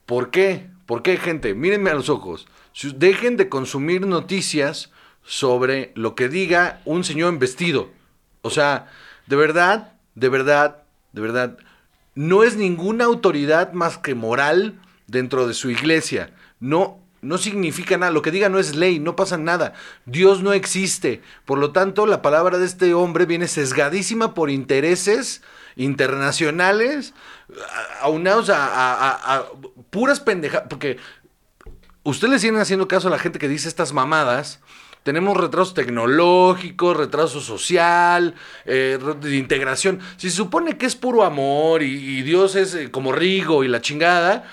¿por 0.07 0.31
qué? 0.31 0.67
¿Por 0.87 1.03
qué, 1.03 1.17
gente? 1.17 1.53
Mírenme 1.53 1.91
a 1.91 1.93
los 1.93 2.09
ojos. 2.09 2.47
Dejen 2.95 3.37
de 3.37 3.47
consumir 3.47 4.05
noticias 4.07 4.91
sobre 5.23 5.91
lo 5.95 6.15
que 6.15 6.27
diga 6.27 6.81
un 6.85 7.03
señor 7.03 7.29
en 7.31 7.39
vestido. 7.39 7.91
O 8.41 8.49
sea, 8.49 8.87
de 9.27 9.35
verdad, 9.35 9.93
de 10.15 10.29
verdad, 10.29 10.77
de 11.13 11.21
verdad, 11.21 11.57
no 12.15 12.43
es 12.43 12.55
ninguna 12.57 13.05
autoridad 13.05 13.71
más 13.73 13.99
que 13.99 14.15
moral 14.15 14.79
dentro 15.07 15.47
de 15.47 15.53
su 15.53 15.69
iglesia. 15.69 16.31
No, 16.59 16.99
no 17.23 17.37
significa 17.37 17.97
nada. 17.97 18.11
Lo 18.11 18.21
que 18.21 18.31
diga 18.31 18.49
no 18.49 18.59
es 18.59 18.75
ley, 18.75 18.99
no 18.99 19.15
pasa 19.15 19.37
nada. 19.37 19.73
Dios 20.05 20.43
no 20.43 20.53
existe. 20.53 21.21
Por 21.45 21.57
lo 21.57 21.71
tanto, 21.71 22.05
la 22.05 22.21
palabra 22.21 22.57
de 22.57 22.65
este 22.65 22.93
hombre 22.93 23.25
viene 23.25 23.47
sesgadísima 23.47 24.33
por 24.33 24.49
intereses 24.49 25.41
internacionales, 25.75 27.13
aunados 28.01 28.51
a, 28.53 29.45
puras 29.89 30.19
pendejadas. 30.19 30.67
Porque 30.69 30.97
ustedes 32.03 32.41
siguen 32.41 32.57
haciendo 32.57 32.87
caso 32.87 33.07
a 33.07 33.11
la 33.11 33.19
gente 33.19 33.39
que 33.39 33.47
dice 33.47 33.67
estas 33.67 33.93
mamadas. 33.93 34.59
Tenemos 35.03 35.35
retraso 35.35 35.73
tecnológico, 35.73 36.93
retraso 36.93 37.41
social, 37.41 38.35
eh, 38.65 38.97
de 39.19 39.35
integración. 39.35 39.99
Si 40.15 40.29
se 40.29 40.37
supone 40.37 40.77
que 40.77 40.85
es 40.85 40.95
puro 40.95 41.23
amor 41.23 41.83
y, 41.83 42.19
y 42.19 42.21
Dios 42.21 42.55
es 42.55 42.73
eh, 42.73 42.89
como 42.89 43.11
Rigo 43.11 43.65
y 43.65 43.67
la 43.67 43.81
chingada, 43.81 44.45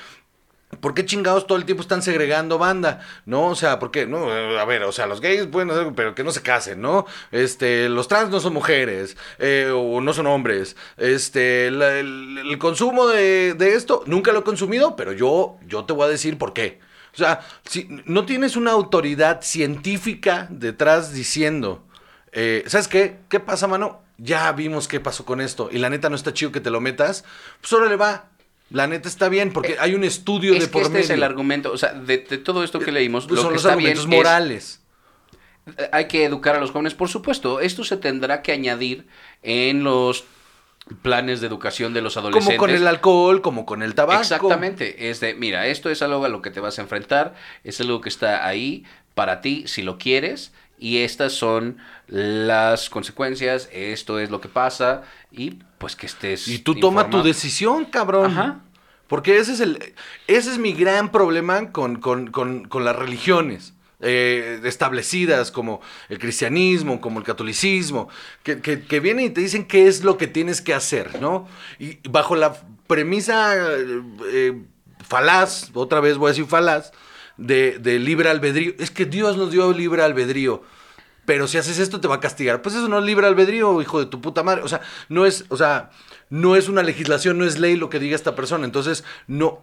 ¿por 0.80 0.94
qué 0.94 1.04
chingados 1.04 1.46
todo 1.46 1.58
el 1.58 1.64
tiempo 1.64 1.82
están 1.82 2.02
segregando 2.02 2.58
banda? 2.58 3.00
¿No? 3.26 3.48
O 3.48 3.54
sea, 3.54 3.78
¿por 3.78 3.90
qué? 3.90 4.06
No, 4.06 4.30
a 4.30 4.64
ver, 4.64 4.84
o 4.84 4.92
sea, 4.92 5.06
los 5.06 5.20
gays 5.20 5.46
pueden 5.46 5.70
hacer, 5.70 5.92
pero 5.94 6.14
que 6.14 6.24
no 6.24 6.30
se 6.30 6.42
casen, 6.42 6.80
¿no? 6.80 7.06
Este, 7.32 7.88
los 7.88 8.08
trans 8.08 8.30
no 8.30 8.40
son 8.40 8.54
mujeres, 8.54 9.16
eh, 9.38 9.70
o 9.74 10.00
no 10.00 10.12
son 10.12 10.26
hombres. 10.26 10.76
Este, 10.96 11.66
el, 11.68 12.56
consumo 12.58 13.08
de, 13.08 13.54
de 13.54 13.74
esto, 13.74 14.02
nunca 14.06 14.32
lo 14.32 14.40
he 14.40 14.44
consumido, 14.44 14.96
pero 14.96 15.12
yo, 15.12 15.56
yo 15.66 15.84
te 15.84 15.92
voy 15.92 16.06
a 16.06 16.10
decir 16.10 16.38
por 16.38 16.52
qué. 16.52 16.80
O 17.12 17.16
sea, 17.16 17.40
si 17.64 17.88
no 18.04 18.24
tienes 18.24 18.56
una 18.56 18.70
autoridad 18.70 19.42
científica 19.42 20.46
detrás 20.50 21.12
diciendo, 21.12 21.84
eh, 22.32 22.64
¿sabes 22.66 22.88
qué? 22.88 23.18
¿Qué 23.28 23.40
pasa, 23.40 23.66
mano? 23.66 24.02
Ya 24.18 24.52
vimos 24.52 24.86
qué 24.86 25.00
pasó 25.00 25.24
con 25.24 25.40
esto 25.40 25.70
y 25.72 25.78
la 25.78 25.90
neta 25.90 26.10
no 26.10 26.16
está 26.16 26.34
chido 26.34 26.52
que 26.52 26.60
te 26.60 26.70
lo 26.70 26.80
metas, 26.80 27.24
pues 27.60 27.72
órale 27.72 27.96
va. 27.96 28.29
La 28.70 28.86
neta 28.86 29.08
está 29.08 29.28
bien 29.28 29.52
porque 29.52 29.76
hay 29.80 29.94
un 29.94 30.04
estudio 30.04 30.52
Es 30.54 30.60
de 30.60 30.66
que 30.66 30.72
por 30.72 30.82
este 30.82 30.92
medio. 30.92 31.04
es 31.04 31.10
el 31.10 31.22
argumento, 31.24 31.72
o 31.72 31.76
sea, 31.78 31.92
de, 31.92 32.18
de 32.18 32.38
todo 32.38 32.62
esto 32.64 32.78
que 32.78 32.92
leímos, 32.92 33.24
Pues 33.26 33.36
lo 33.36 33.42
son 33.42 33.50
que 33.50 33.54
los 33.54 33.62
está 33.64 33.72
argumentos 33.72 34.04
es- 34.04 34.08
morales. 34.10 34.80
hay 35.92 36.06
que 36.06 36.24
educar 36.24 36.54
a 36.56 36.60
los 36.60 36.70
jóvenes, 36.70 36.94
por 36.94 37.08
supuesto. 37.08 37.60
Esto 37.60 37.84
se 37.84 37.96
tendrá 37.96 38.42
que 38.42 38.52
añadir 38.52 39.06
en 39.42 39.82
los 39.84 40.24
planes 41.02 41.40
de 41.40 41.46
educación 41.46 41.92
de 41.94 42.00
los 42.02 42.16
adolescentes. 42.16 42.58
Como 42.58 42.68
con 42.68 42.70
el 42.76 42.86
alcohol, 42.86 43.42
como 43.42 43.66
con 43.66 43.82
el 43.82 43.94
tabaco. 43.94 44.20
Exactamente, 44.20 45.10
es 45.10 45.20
de, 45.20 45.34
mira, 45.34 45.66
esto 45.66 45.90
es 45.90 46.02
algo 46.02 46.24
a 46.24 46.28
lo 46.28 46.42
que 46.42 46.50
te 46.50 46.58
vas 46.60 46.78
a 46.78 46.82
enfrentar, 46.82 47.34
es 47.64 47.80
algo 47.80 48.00
que 48.00 48.08
está 48.08 48.46
ahí 48.46 48.84
para 49.14 49.40
ti 49.40 49.64
si 49.66 49.82
lo 49.82 49.98
quieres 49.98 50.52
y 50.78 50.98
estas 50.98 51.32
son 51.34 51.78
las 52.06 52.88
consecuencias, 52.90 53.68
esto 53.72 54.18
es 54.18 54.30
lo 54.30 54.40
que 54.40 54.48
pasa 54.48 55.02
y 55.30 55.58
pues 55.80 55.96
que 55.96 56.06
estés 56.06 56.46
Y 56.46 56.58
tú 56.60 56.74
toma 56.74 57.00
tu 57.02 57.06
informado. 57.08 57.24
decisión, 57.26 57.84
cabrón. 57.86 58.30
Ajá. 58.30 58.60
Porque 59.08 59.38
ese 59.38 59.54
es 59.54 59.60
el. 59.60 59.94
Ese 60.28 60.50
es 60.52 60.58
mi 60.58 60.72
gran 60.72 61.10
problema 61.10 61.72
con, 61.72 61.96
con- 62.00 62.28
con- 62.30 62.64
con 62.68 62.84
las 62.84 62.94
religiones. 62.94 63.72
eh, 64.02 64.60
establecidas 64.64 65.50
como 65.50 65.82
el 66.08 66.18
cristianismo, 66.18 67.02
como 67.02 67.18
el 67.18 67.24
catolicismo, 67.26 68.08
que, 68.42 68.62
que- 68.62 68.80
que 68.82 68.98
vienen 68.98 69.26
y 69.26 69.30
te 69.30 69.42
dicen 69.42 69.66
qué 69.66 69.88
es 69.88 70.04
lo 70.04 70.16
que 70.16 70.26
tienes 70.26 70.62
que 70.62 70.72
hacer, 70.72 71.20
¿no? 71.20 71.46
Y 71.78 71.98
bajo 72.08 72.34
la 72.34 72.56
premisa 72.86 73.54
eh, 74.32 74.54
falaz, 75.06 75.70
otra 75.74 76.00
vez 76.00 76.16
voy 76.16 76.28
a 76.28 76.30
decir 76.30 76.46
falaz, 76.46 76.92
de, 77.36 77.78
de 77.78 77.98
libre 77.98 78.30
albedrío. 78.30 78.72
Es 78.78 78.90
que 78.90 79.04
Dios 79.04 79.36
nos 79.36 79.50
dio 79.50 79.70
libre 79.72 80.02
albedrío. 80.02 80.62
Pero 81.24 81.46
si 81.46 81.58
haces 81.58 81.78
esto 81.78 82.00
te 82.00 82.08
va 82.08 82.16
a 82.16 82.20
castigar. 82.20 82.62
Pues 82.62 82.74
eso 82.74 82.88
no 82.88 82.98
es 82.98 83.04
libre 83.04 83.26
albedrío, 83.26 83.80
hijo 83.80 84.00
de 84.00 84.06
tu 84.06 84.20
puta 84.20 84.42
madre. 84.42 84.62
O 84.62 84.68
sea, 84.68 84.80
no 85.08 85.26
es, 85.26 85.44
o 85.48 85.56
sea, 85.56 85.90
no 86.28 86.56
es 86.56 86.68
una 86.68 86.82
legislación, 86.82 87.38
no 87.38 87.44
es 87.44 87.58
ley 87.58 87.76
lo 87.76 87.90
que 87.90 87.98
diga 87.98 88.16
esta 88.16 88.34
persona. 88.34 88.64
Entonces, 88.64 89.04
no, 89.26 89.60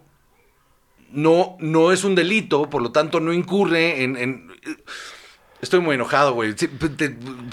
no, 1.12 1.58
no 1.60 1.92
es 1.92 2.04
un 2.04 2.16
delito, 2.16 2.70
por 2.70 2.82
lo 2.82 2.92
tanto 2.92 3.20
no 3.20 3.34
incurre 3.34 4.04
en... 4.04 4.18
en- 4.18 4.52
Estoy 5.60 5.80
muy 5.80 5.96
enojado, 5.96 6.34
güey. 6.36 6.54
Te- 6.54 6.70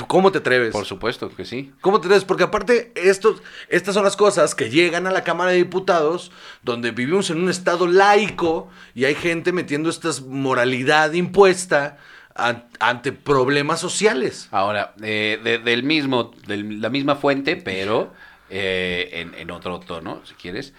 ¿Cómo 0.08 0.30
te 0.30 0.36
atreves? 0.36 0.72
Por 0.72 0.84
supuesto 0.84 1.34
que 1.34 1.46
sí. 1.46 1.72
¿Cómo 1.80 2.02
te 2.02 2.06
atreves? 2.06 2.24
Porque 2.26 2.42
aparte, 2.42 2.92
estos, 2.96 3.42
estas 3.70 3.94
son 3.94 4.04
las 4.04 4.14
cosas 4.14 4.54
que 4.54 4.68
llegan 4.68 5.06
a 5.06 5.10
la 5.10 5.24
Cámara 5.24 5.52
de 5.52 5.56
Diputados, 5.56 6.30
donde 6.62 6.90
vivimos 6.90 7.30
en 7.30 7.38
un 7.42 7.48
estado 7.48 7.86
laico 7.86 8.68
y 8.94 9.06
hay 9.06 9.14
gente 9.14 9.52
metiendo 9.52 9.88
esta 9.88 10.10
moralidad 10.28 11.14
impuesta 11.14 11.96
ante 12.34 13.12
problemas 13.12 13.80
sociales. 13.80 14.48
Ahora, 14.50 14.94
eh, 15.02 15.38
de- 15.42 15.58
del 15.58 15.82
mismo, 15.84 16.32
de 16.46 16.56
la 16.58 16.90
misma 16.90 17.16
fuente, 17.16 17.56
pero 17.56 18.12
eh, 18.50 19.10
en, 19.12 19.34
en 19.34 19.50
otro 19.50 19.80
tono, 19.80 20.20
si 20.26 20.34
quieres. 20.34 20.72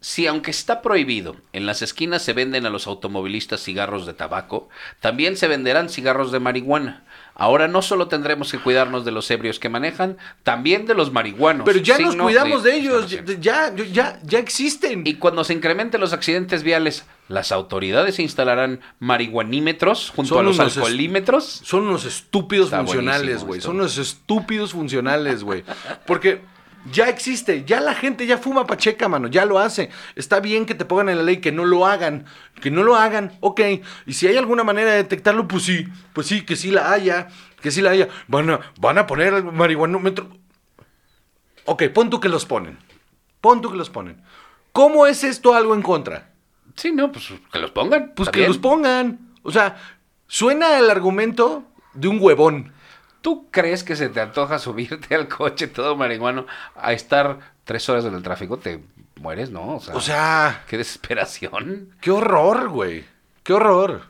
Si 0.00 0.26
aunque 0.26 0.50
está 0.50 0.82
prohibido, 0.82 1.36
en 1.52 1.64
las 1.64 1.80
esquinas 1.80 2.22
se 2.22 2.32
venden 2.32 2.66
a 2.66 2.70
los 2.70 2.88
automovilistas 2.88 3.62
cigarros 3.62 4.04
de 4.04 4.14
tabaco, 4.14 4.68
también 4.98 5.36
se 5.36 5.46
venderán 5.46 5.88
cigarros 5.88 6.32
de 6.32 6.40
marihuana. 6.40 7.04
Ahora 7.36 7.68
no 7.68 7.82
solo 7.82 8.08
tendremos 8.08 8.50
que 8.50 8.58
cuidarnos 8.58 9.04
de 9.04 9.12
los 9.12 9.30
ebrios 9.30 9.60
que 9.60 9.68
manejan, 9.68 10.18
también 10.42 10.86
de 10.86 10.94
los 10.94 11.12
marihuanos. 11.12 11.64
Pero 11.64 11.78
ya 11.78 11.98
nos 11.98 12.16
cuidamos 12.16 12.64
de 12.64 12.74
ellos, 12.76 13.04
exclamación. 13.12 13.40
ya, 13.42 13.72
ya, 13.76 13.84
ya, 13.84 14.18
ya 14.24 14.38
existen. 14.40 15.06
Y 15.06 15.14
cuando 15.14 15.44
se 15.44 15.52
incrementen 15.52 16.00
los 16.00 16.12
accidentes 16.12 16.64
viales, 16.64 17.04
las 17.28 17.52
autoridades 17.52 18.18
instalarán 18.18 18.80
marihuanímetros 18.98 20.12
junto 20.14 20.34
Son 20.34 20.44
a 20.44 20.48
los 20.48 20.60
alcoholímetros. 20.60 21.44
Son 21.44 21.86
unos 21.86 22.04
estúpidos 22.04 22.66
Está 22.66 22.78
funcionales, 22.78 23.44
güey. 23.44 23.60
Son 23.60 23.76
unos 23.76 23.96
estúpidos 23.98 24.72
funcionales, 24.72 25.42
güey. 25.42 25.64
Porque 26.06 26.42
ya 26.90 27.08
existe, 27.08 27.64
ya 27.64 27.80
la 27.80 27.94
gente 27.94 28.26
ya 28.26 28.38
fuma 28.38 28.66
pacheca, 28.66 29.08
mano, 29.08 29.28
ya 29.28 29.44
lo 29.44 29.58
hace. 29.58 29.90
Está 30.16 30.40
bien 30.40 30.66
que 30.66 30.74
te 30.74 30.84
pongan 30.84 31.08
en 31.08 31.18
la 31.18 31.22
ley 31.22 31.36
que 31.36 31.52
no 31.52 31.64
lo 31.64 31.86
hagan, 31.86 32.26
que 32.60 32.70
no 32.70 32.82
lo 32.82 32.96
hagan, 32.96 33.32
ok. 33.40 33.60
Y 34.06 34.14
si 34.14 34.26
hay 34.26 34.36
alguna 34.36 34.64
manera 34.64 34.90
de 34.90 34.96
detectarlo, 34.98 35.46
pues 35.46 35.62
sí, 35.62 35.86
pues 36.12 36.26
sí, 36.26 36.42
que 36.44 36.56
sí 36.56 36.70
la 36.70 36.92
haya, 36.92 37.28
que 37.60 37.70
sí 37.70 37.82
la 37.82 37.90
haya. 37.90 38.08
Van 38.26 38.50
a, 38.50 38.60
van 38.80 38.98
a 38.98 39.06
poner 39.06 39.32
el 39.34 39.44
marihuanómetro. 39.44 40.28
Ok, 41.64 41.84
pon 41.94 42.10
tú 42.10 42.18
que 42.18 42.28
los 42.28 42.46
ponen. 42.46 42.78
Pon 43.40 43.60
tú 43.60 43.70
que 43.70 43.76
los 43.76 43.90
ponen. 43.90 44.20
¿Cómo 44.72 45.06
es 45.06 45.22
esto 45.22 45.54
algo 45.54 45.74
en 45.74 45.82
contra? 45.82 46.31
Sí, 46.76 46.92
no, 46.92 47.12
pues 47.12 47.28
que 47.52 47.58
los 47.58 47.70
pongan. 47.70 48.12
Pues 48.14 48.28
que 48.30 48.40
bien. 48.40 48.48
los 48.48 48.58
pongan. 48.58 49.18
O 49.42 49.50
sea, 49.50 49.76
suena 50.26 50.78
el 50.78 50.90
argumento 50.90 51.64
de 51.94 52.08
un 52.08 52.18
huevón. 52.20 52.72
¿Tú 53.20 53.48
crees 53.50 53.84
que 53.84 53.94
se 53.96 54.08
te 54.08 54.20
antoja 54.20 54.58
subirte 54.58 55.14
al 55.14 55.28
coche 55.28 55.68
todo 55.68 55.96
marihuano 55.96 56.46
a 56.74 56.92
estar 56.92 57.38
tres 57.64 57.88
horas 57.88 58.04
en 58.04 58.14
el 58.14 58.22
tráfico? 58.22 58.58
Te 58.58 58.82
mueres, 59.16 59.50
¿no? 59.50 59.76
O 59.76 59.80
sea, 59.80 59.94
O 59.94 60.00
sea, 60.00 60.64
qué 60.66 60.76
desesperación. 60.78 61.94
qué 62.00 62.10
horror, 62.10 62.68
güey. 62.68 63.04
Qué 63.44 63.52
horror. 63.52 64.02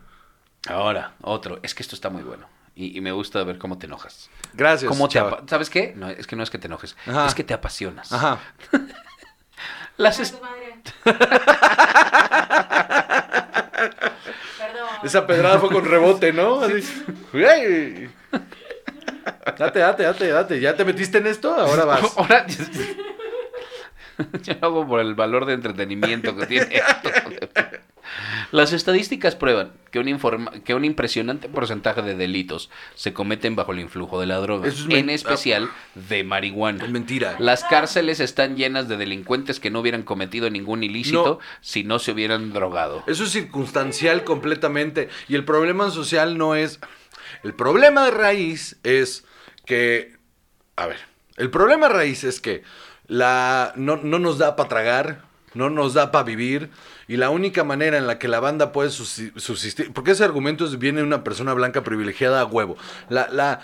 Ahora, 0.69 1.13
otro. 1.21 1.59
Es 1.63 1.75
que 1.75 1.83
esto 1.83 1.95
está 1.95 2.09
muy 2.09 2.23
bueno. 2.23 2.47
Y, 2.75 2.97
y 2.97 3.01
me 3.03 3.13
gusta 3.13 3.43
ver 3.45 3.59
cómo 3.59 3.77
te 3.77 3.85
enojas. 3.87 4.31
Gracias. 4.55 4.89
Cómo 4.89 5.09
te 5.09 5.21
¿Sabes 5.47 5.69
qué? 5.69 5.93
No, 5.95 6.09
es 6.09 6.27
que 6.27 6.37
no 6.37 6.43
es 6.43 6.49
que 6.51 6.57
te 6.59 6.69
enojes. 6.69 6.97
Ajá. 7.07 7.27
Es 7.27 7.35
que 7.35 7.45
te 7.45 7.53
apasionas. 7.53 8.11
Ajá. 8.13 8.39
Las 9.99 10.19
Perdón. 11.05 11.19
Esa 15.05 15.27
pedrada 15.27 15.59
fue 15.59 15.71
con 15.71 15.85
rebote, 15.85 16.33
¿no? 16.33 16.61
Así. 16.61 16.83
Date, 19.59 19.79
date, 19.81 20.03
date, 20.03 20.29
date. 20.29 20.61
¿Ya 20.61 20.77
te 20.77 20.85
metiste 20.85 21.19
en 21.19 21.27
esto? 21.27 21.55
Ahora 21.55 21.85
vas. 21.85 22.03
Ahora, 22.17 22.47
yo 24.43 24.55
lo 24.61 24.67
hago 24.67 24.87
por 24.87 25.01
el 25.01 25.15
valor 25.15 25.47
de 25.47 25.55
entretenimiento 25.55 26.37
que 26.37 26.47
tiene 26.47 26.77
esto. 26.77 27.11
Las 28.53 28.73
estadísticas 28.73 29.35
prueban 29.35 29.73
que 29.91 29.99
un, 29.99 30.07
informa- 30.09 30.63
que 30.63 30.75
un 30.75 30.85
impresionante 30.85 31.49
porcentaje 31.49 32.03
de 32.03 32.15
delitos 32.15 32.71
se 32.95 33.13
cometen 33.13 33.57
bajo 33.57 33.73
el 33.73 33.81
influjo 33.81 34.21
de 34.21 34.27
la 34.27 34.37
droga, 34.39 34.69
es 34.69 34.85
en 34.89 35.11
especial 35.11 35.69
de 35.95 36.23
marihuana. 36.23 36.85
Es 36.85 36.91
mentira. 36.91 37.35
Las 37.41 37.65
cárceles 37.65 38.21
están 38.21 38.57
llenas 38.57 38.89
de 38.89 38.97
delincuentes 38.99 39.59
que 39.59 39.71
no 39.71 39.81
hubieran 39.81 40.03
cometido 40.03 40.51
ningún 40.51 40.85
ilícito 40.85 41.41
si 41.63 41.83
no 41.83 41.99
se 41.99 42.13
hubieran 42.13 42.53
drogado. 42.53 43.03
Eso 43.07 43.25
es 43.25 43.31
circunstancial 43.31 44.23
completamente. 44.23 45.09
Y 45.29 45.35
el 45.35 45.45
problema 45.45 45.91
social 45.91 46.39
no 46.39 46.55
es. 46.55 46.79
El 47.43 47.55
problema 47.55 48.05
de 48.05 48.11
raíz 48.13 48.79
es 48.85 49.25
que. 49.65 50.15
A 50.77 50.87
ver. 50.87 50.99
El 51.39 51.51
problema 51.51 51.89
de 51.89 51.95
raíz 51.95 52.25
es 52.25 52.41
que 52.41 52.63
la, 53.07 53.73
no, 53.77 53.97
no 53.97 54.19
nos 54.19 54.37
da 54.39 54.55
para 54.57 54.69
tragar, 54.69 55.23
no 55.55 55.71
nos 55.71 55.95
da 55.95 56.11
para 56.13 56.25
vivir. 56.25 56.71
Y 57.09 57.17
la 57.17 57.31
única 57.31 57.65
manera 57.65 57.99
en 57.99 58.07
la 58.07 58.19
que 58.19 58.29
la 58.29 58.41
banda 58.41 58.73
puede 58.73 58.91
subsi- 58.91 59.33
subsistir. 59.39 59.93
Porque 59.93 60.13
ese 60.13 60.25
argumento 60.25 60.65
es- 60.65 60.79
viene 60.79 61.01
de 61.01 61.07
una 61.07 61.25
persona 61.25 61.53
blanca 61.55 61.83
privilegiada 61.83 62.41
a 62.41 62.45
huevo. 62.45 62.77
La, 63.09 63.29
la, 63.31 63.61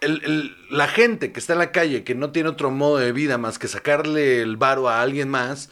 el- 0.00 0.22
el- 0.24 0.56
la 0.70 0.88
gente 0.88 1.32
que 1.32 1.40
está 1.40 1.54
en 1.54 1.60
la 1.60 1.72
calle, 1.72 2.04
que 2.04 2.14
no 2.14 2.30
tiene 2.30 2.48
otro 2.50 2.70
modo 2.70 2.98
de 2.98 3.12
vida 3.12 3.38
más 3.38 3.58
que 3.58 3.68
sacarle 3.68 4.42
el 4.42 4.56
varo 4.56 4.88
a 4.88 5.00
alguien 5.00 5.28
más, 5.30 5.70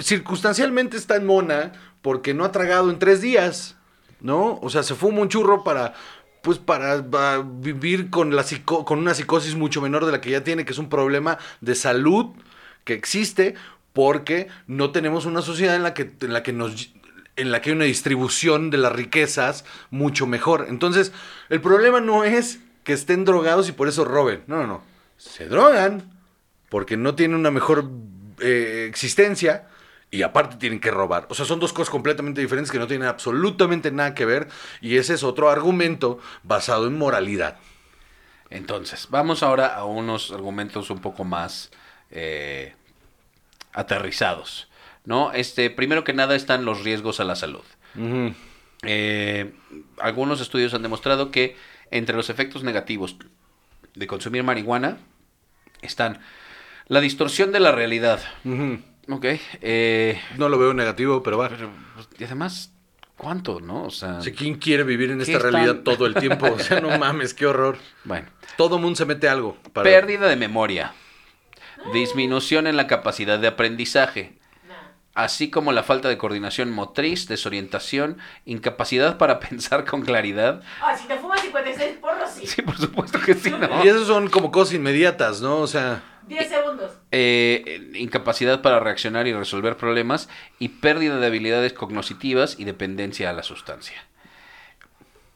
circunstancialmente 0.00 0.96
está 0.96 1.16
en 1.16 1.26
mona 1.26 1.72
porque 2.02 2.34
no 2.34 2.44
ha 2.44 2.52
tragado 2.52 2.90
en 2.90 2.98
tres 2.98 3.20
días, 3.20 3.76
¿no? 4.20 4.58
O 4.62 4.70
sea, 4.70 4.82
se 4.82 4.94
fuma 4.94 5.20
un 5.22 5.28
churro 5.28 5.64
para, 5.64 5.94
pues, 6.42 6.58
para, 6.58 7.04
para 7.04 7.38
vivir 7.44 8.10
con, 8.10 8.36
la 8.36 8.42
psico- 8.44 8.84
con 8.84 8.98
una 8.98 9.14
psicosis 9.14 9.54
mucho 9.56 9.80
menor 9.80 10.04
de 10.06 10.12
la 10.12 10.20
que 10.20 10.30
ya 10.30 10.44
tiene, 10.44 10.64
que 10.64 10.72
es 10.72 10.78
un 10.78 10.88
problema 10.88 11.38
de 11.60 11.74
salud 11.74 12.26
que 12.84 12.92
existe 12.94 13.54
porque 13.96 14.48
no 14.66 14.90
tenemos 14.90 15.24
una 15.24 15.40
sociedad 15.40 15.74
en 15.74 15.82
la 15.82 15.94
que, 15.94 16.12
en 16.20 16.34
la 16.34 16.42
que 16.42 16.52
nos 16.52 16.92
en 17.36 17.50
la 17.50 17.62
que 17.62 17.70
hay 17.70 17.76
una 17.76 17.86
distribución 17.86 18.68
de 18.68 18.76
las 18.76 18.92
riquezas 18.92 19.64
mucho 19.88 20.26
mejor. 20.26 20.66
Entonces, 20.68 21.12
el 21.48 21.62
problema 21.62 22.00
no 22.00 22.22
es 22.22 22.60
que 22.84 22.92
estén 22.92 23.24
drogados 23.24 23.70
y 23.70 23.72
por 23.72 23.88
eso 23.88 24.04
roben. 24.04 24.42
No, 24.48 24.58
no, 24.58 24.66
no. 24.66 24.82
Se 25.16 25.48
drogan 25.48 26.12
porque 26.68 26.98
no 26.98 27.14
tienen 27.14 27.38
una 27.38 27.50
mejor 27.50 27.88
eh, 28.40 28.86
existencia 28.86 29.66
y 30.10 30.20
aparte 30.20 30.56
tienen 30.56 30.78
que 30.78 30.90
robar. 30.90 31.26
O 31.30 31.34
sea, 31.34 31.46
son 31.46 31.58
dos 31.58 31.72
cosas 31.72 31.88
completamente 31.88 32.42
diferentes 32.42 32.70
que 32.70 32.78
no 32.78 32.86
tienen 32.86 33.08
absolutamente 33.08 33.90
nada 33.92 34.14
que 34.14 34.26
ver 34.26 34.48
y 34.82 34.98
ese 34.98 35.14
es 35.14 35.22
otro 35.22 35.48
argumento 35.48 36.18
basado 36.42 36.86
en 36.86 36.98
moralidad. 36.98 37.56
Entonces, 38.50 39.08
vamos 39.08 39.42
ahora 39.42 39.74
a 39.74 39.86
unos 39.86 40.32
argumentos 40.32 40.90
un 40.90 40.98
poco 40.98 41.24
más 41.24 41.70
eh, 42.10 42.74
aterrizados. 43.76 44.68
¿no? 45.04 45.30
Este, 45.32 45.70
primero 45.70 46.02
que 46.02 46.12
nada 46.12 46.34
están 46.34 46.64
los 46.64 46.82
riesgos 46.82 47.20
a 47.20 47.24
la 47.24 47.36
salud. 47.36 47.62
Eh, 48.82 49.52
algunos 50.00 50.40
estudios 50.40 50.74
han 50.74 50.82
demostrado 50.82 51.30
que 51.30 51.56
entre 51.90 52.16
los 52.16 52.28
efectos 52.30 52.62
negativos 52.64 53.16
de 53.94 54.06
consumir 54.06 54.42
marihuana 54.42 54.98
están 55.82 56.18
la 56.88 57.00
distorsión 57.00 57.52
de 57.52 57.60
la 57.60 57.72
realidad. 57.72 58.20
Ok. 59.08 59.24
eh, 59.62 60.20
No 60.36 60.48
lo 60.48 60.58
veo 60.58 60.74
negativo, 60.74 61.22
pero 61.22 61.38
va. 61.38 61.48
pero, 61.48 61.70
pues, 61.94 62.08
y 62.18 62.24
además, 62.24 62.72
¿cuánto, 63.16 63.60
no? 63.60 63.84
O 63.84 63.90
sea, 63.90 64.18
¿Quién 64.36 64.56
quiere 64.56 64.82
vivir 64.82 65.10
en 65.10 65.18
¿Qué 65.22 65.32
esta 65.32 65.50
realidad 65.50 65.82
todo 65.84 66.06
el 66.06 66.14
tiempo? 66.14 66.46
O 66.52 66.58
sea, 66.58 66.80
no 66.80 66.96
mames, 66.98 67.32
qué 67.34 67.46
horror. 67.46 67.78
bueno. 68.04 68.26
Todo 68.56 68.78
mundo 68.78 68.96
se 68.96 69.06
mete 69.06 69.28
algo. 69.28 69.56
para- 69.72 69.84
Pérdida 69.84 70.26
de 70.28 70.36
memoria. 70.36 70.92
Disminución 71.92 72.66
en 72.66 72.76
la 72.76 72.86
capacidad 72.86 73.38
de 73.38 73.48
aprendizaje. 73.48 74.38
Así 75.14 75.48
como 75.48 75.72
la 75.72 75.82
falta 75.82 76.10
de 76.10 76.18
coordinación 76.18 76.70
motriz, 76.70 77.26
desorientación, 77.26 78.18
incapacidad 78.44 79.16
para 79.16 79.40
pensar 79.48 79.86
con 79.86 80.02
claridad. 80.02 80.62
Ah, 80.82 80.94
si 80.94 81.08
te 81.08 81.16
fumas 81.16 81.40
56 81.40 81.96
porros, 81.98 82.28
sí. 82.30 82.46
Sí, 82.46 82.60
por 82.60 82.76
supuesto 82.76 83.18
que 83.18 83.32
sí, 83.34 83.50
¿no? 83.50 83.82
Y 83.82 83.88
esos 83.88 84.06
son 84.06 84.28
como 84.28 84.52
cosas 84.52 84.74
inmediatas, 84.74 85.40
¿no? 85.40 85.60
O 85.60 85.66
sea, 85.66 86.02
10 86.26 86.48
segundos. 86.48 86.92
Eh, 87.12 87.64
eh, 87.66 87.98
incapacidad 87.98 88.60
para 88.60 88.78
reaccionar 88.78 89.26
y 89.26 89.32
resolver 89.32 89.78
problemas 89.78 90.28
y 90.58 90.68
pérdida 90.68 91.18
de 91.18 91.26
habilidades 91.26 91.72
cognitivas 91.72 92.58
y 92.58 92.64
dependencia 92.64 93.30
a 93.30 93.32
la 93.32 93.42
sustancia. 93.42 94.04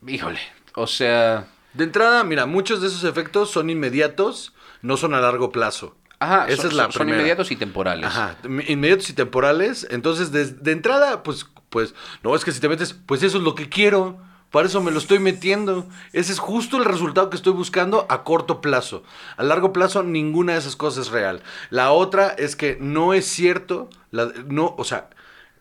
Híjole, 0.06 0.40
o 0.74 0.86
sea... 0.86 1.46
de 1.74 1.84
entrada, 1.84 2.22
mira, 2.24 2.44
muchos 2.44 2.82
de 2.82 2.88
esos 2.88 3.04
efectos 3.04 3.50
son 3.50 3.70
inmediatos, 3.70 4.54
no 4.82 4.96
son 4.96 5.14
a 5.14 5.20
largo 5.20 5.52
plazo. 5.52 5.96
Ajá, 6.20 6.46
Esa 6.48 6.62
son, 6.62 6.66
es 6.70 6.76
la 6.76 6.82
son- 6.84 6.92
son 6.92 7.08
inmediatos 7.08 7.50
y 7.50 7.56
temporales. 7.56 8.04
Ajá, 8.06 8.36
inmediatos 8.68 9.08
y 9.10 9.14
temporales. 9.14 9.86
Entonces, 9.90 10.30
de, 10.32 10.44
de 10.46 10.72
entrada, 10.72 11.22
pues, 11.22 11.46
pues, 11.70 11.94
no, 12.22 12.36
es 12.36 12.44
que 12.44 12.52
si 12.52 12.60
te 12.60 12.68
metes, 12.68 12.92
pues 13.06 13.22
eso 13.22 13.38
es 13.38 13.42
lo 13.44 13.54
que 13.54 13.68
quiero. 13.68 14.18
Para 14.50 14.66
eso 14.66 14.80
me 14.82 14.90
lo 14.90 14.98
estoy 14.98 15.18
metiendo. 15.20 15.86
Ese 16.12 16.32
es 16.32 16.38
justo 16.40 16.76
el 16.76 16.84
resultado 16.84 17.30
que 17.30 17.36
estoy 17.36 17.52
buscando 17.52 18.04
a 18.10 18.24
corto 18.24 18.60
plazo. 18.60 19.04
A 19.36 19.44
largo 19.44 19.72
plazo, 19.72 20.02
ninguna 20.02 20.54
de 20.54 20.58
esas 20.58 20.74
cosas 20.76 21.06
es 21.06 21.12
real. 21.12 21.40
La 21.70 21.92
otra 21.92 22.28
es 22.30 22.56
que 22.56 22.76
no 22.80 23.14
es 23.14 23.26
cierto, 23.26 23.88
la- 24.10 24.32
no, 24.48 24.74
o 24.76 24.82
sea, 24.84 25.08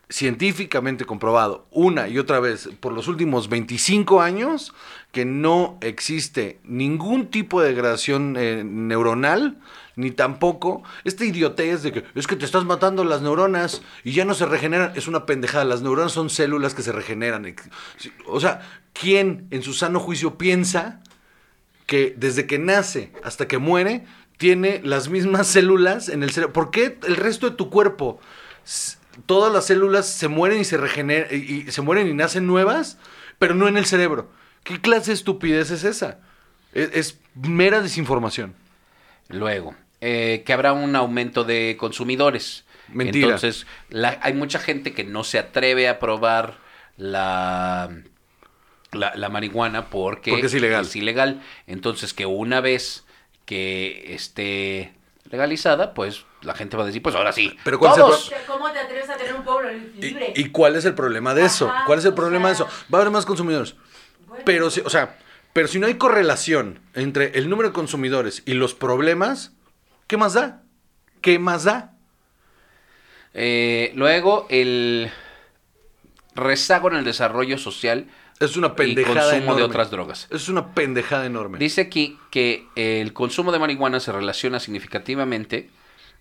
científicamente 0.08 1.04
comprobado 1.04 1.66
una 1.70 2.08
y 2.08 2.18
otra 2.18 2.40
vez 2.40 2.68
por 2.80 2.92
los 2.92 3.06
últimos 3.06 3.48
25 3.48 4.20
años 4.20 4.74
que 5.12 5.24
no 5.24 5.78
existe 5.82 6.58
ningún 6.64 7.28
tipo 7.28 7.62
de 7.62 7.68
degradación 7.68 8.34
eh, 8.36 8.64
neuronal 8.64 9.58
ni 10.00 10.10
tampoco 10.10 10.82
esta 11.04 11.24
idiotez 11.24 11.82
de 11.82 11.92
que 11.92 12.04
es 12.14 12.26
que 12.26 12.36
te 12.36 12.46
estás 12.46 12.64
matando 12.64 13.04
las 13.04 13.20
neuronas 13.20 13.82
y 14.02 14.12
ya 14.12 14.24
no 14.24 14.34
se 14.34 14.46
regeneran. 14.46 14.92
Es 14.96 15.06
una 15.06 15.26
pendejada. 15.26 15.64
Las 15.64 15.82
neuronas 15.82 16.12
son 16.12 16.30
células 16.30 16.74
que 16.74 16.82
se 16.82 16.92
regeneran. 16.92 17.54
O 18.26 18.40
sea, 18.40 18.62
¿quién 18.94 19.46
en 19.50 19.62
su 19.62 19.74
sano 19.74 20.00
juicio 20.00 20.38
piensa 20.38 21.02
que 21.86 22.14
desde 22.16 22.46
que 22.46 22.58
nace 22.58 23.12
hasta 23.22 23.46
que 23.46 23.58
muere 23.58 24.06
tiene 24.38 24.80
las 24.82 25.08
mismas 25.08 25.46
células 25.48 26.08
en 26.08 26.22
el 26.22 26.30
cerebro? 26.30 26.54
¿Por 26.54 26.70
qué 26.70 26.98
el 27.06 27.16
resto 27.16 27.50
de 27.50 27.56
tu 27.56 27.68
cuerpo, 27.68 28.20
todas 29.26 29.52
las 29.52 29.66
células 29.66 30.08
se 30.08 30.28
mueren 30.28 30.60
y 30.60 30.64
se 30.64 30.78
regeneran 30.78 31.28
y 31.30 31.70
se 31.70 31.82
mueren 31.82 32.08
y 32.08 32.14
nacen 32.14 32.46
nuevas, 32.46 32.98
pero 33.38 33.54
no 33.54 33.68
en 33.68 33.76
el 33.76 33.84
cerebro? 33.84 34.30
¿Qué 34.64 34.80
clase 34.80 35.10
de 35.10 35.14
estupidez 35.14 35.70
es 35.70 35.84
esa? 35.84 36.18
Es, 36.72 36.90
es 36.94 37.18
mera 37.34 37.82
desinformación. 37.82 38.54
Luego, 39.30 39.74
eh, 40.00 40.42
que 40.46 40.52
habrá 40.52 40.72
un 40.72 40.96
aumento 40.96 41.44
de 41.44 41.76
consumidores. 41.78 42.64
Mentira. 42.88 43.26
Entonces, 43.26 43.66
la- 43.88 44.18
hay 44.22 44.32
mucha 44.34 44.58
gente 44.58 44.92
que 44.92 45.04
no 45.04 45.22
se 45.24 45.38
atreve 45.38 45.88
a 45.88 45.98
probar 45.98 46.58
la, 46.96 47.88
la, 48.92 49.12
la 49.14 49.28
marihuana 49.28 49.90
porque, 49.90 50.30
Porque 50.32 50.46
es 50.46 50.54
ilegal. 50.54 50.84
es 50.84 50.96
ilegal. 50.96 51.42
Entonces, 51.66 52.14
que 52.14 52.26
una 52.26 52.60
vez 52.60 53.04
que 53.46 54.14
esté 54.14 54.92
legalizada, 55.30 55.94
pues 55.94 56.24
la 56.42 56.54
gente 56.54 56.76
va 56.76 56.82
a 56.84 56.86
decir, 56.86 57.02
pues 57.02 57.14
ahora 57.14 57.32
sí. 57.32 57.56
Pero 57.64 57.78
¿cuál 57.78 57.92
es 57.92 57.98
el 57.98 58.04
todos. 58.04 58.32
¿Cómo 58.46 58.70
te 58.72 58.78
atreves 58.80 59.08
a 59.10 59.16
tener 59.16 59.34
un 59.34 59.42
pueblo 59.44 59.70
libre? 60.00 60.32
¿Y, 60.34 60.40
y 60.42 60.48
cuál 60.50 60.76
es 60.76 60.84
el 60.84 60.94
problema 60.94 61.34
de 61.34 61.44
eso? 61.44 61.68
Ajá, 61.68 61.84
¿Cuál 61.84 61.98
es 62.00 62.04
el 62.04 62.14
problema 62.14 62.48
de 62.48 62.54
eso? 62.54 62.66
Va 62.92 62.98
a 62.98 63.00
haber 63.02 63.12
más 63.12 63.26
consumidores. 63.26 63.74
Bueno. 64.26 64.42
Pero, 64.44 64.70
si, 64.70 64.80
o 64.80 64.90
sea, 64.90 65.18
pero 65.52 65.68
si 65.68 65.78
no 65.78 65.86
hay 65.86 65.94
correlación 65.94 66.80
entre 66.94 67.38
el 67.38 67.48
número 67.48 67.68
de 67.68 67.72
consumidores 67.72 68.42
y 68.46 68.54
los 68.54 68.74
problemas, 68.74 69.52
¿qué 70.10 70.16
más 70.16 70.34
da? 70.34 70.62
¿Qué 71.20 71.38
más 71.38 71.62
da? 71.62 71.94
Eh, 73.32 73.92
luego, 73.94 74.46
el 74.50 75.08
rezago 76.34 76.90
en 76.90 76.96
el 76.96 77.04
desarrollo 77.04 77.58
social 77.58 78.06
Es 78.40 78.56
una 78.56 78.74
pendejada 78.74 79.14
consumo 79.20 79.36
enorme. 79.42 79.56
de 79.60 79.62
otras 79.62 79.90
drogas. 79.92 80.26
Es 80.30 80.48
una 80.48 80.74
pendejada 80.74 81.26
enorme. 81.26 81.58
Dice 81.58 81.82
aquí 81.82 82.18
que 82.32 82.66
el 82.74 83.12
consumo 83.12 83.52
de 83.52 83.60
marihuana 83.60 84.00
se 84.00 84.10
relaciona 84.10 84.58
significativamente, 84.58 85.70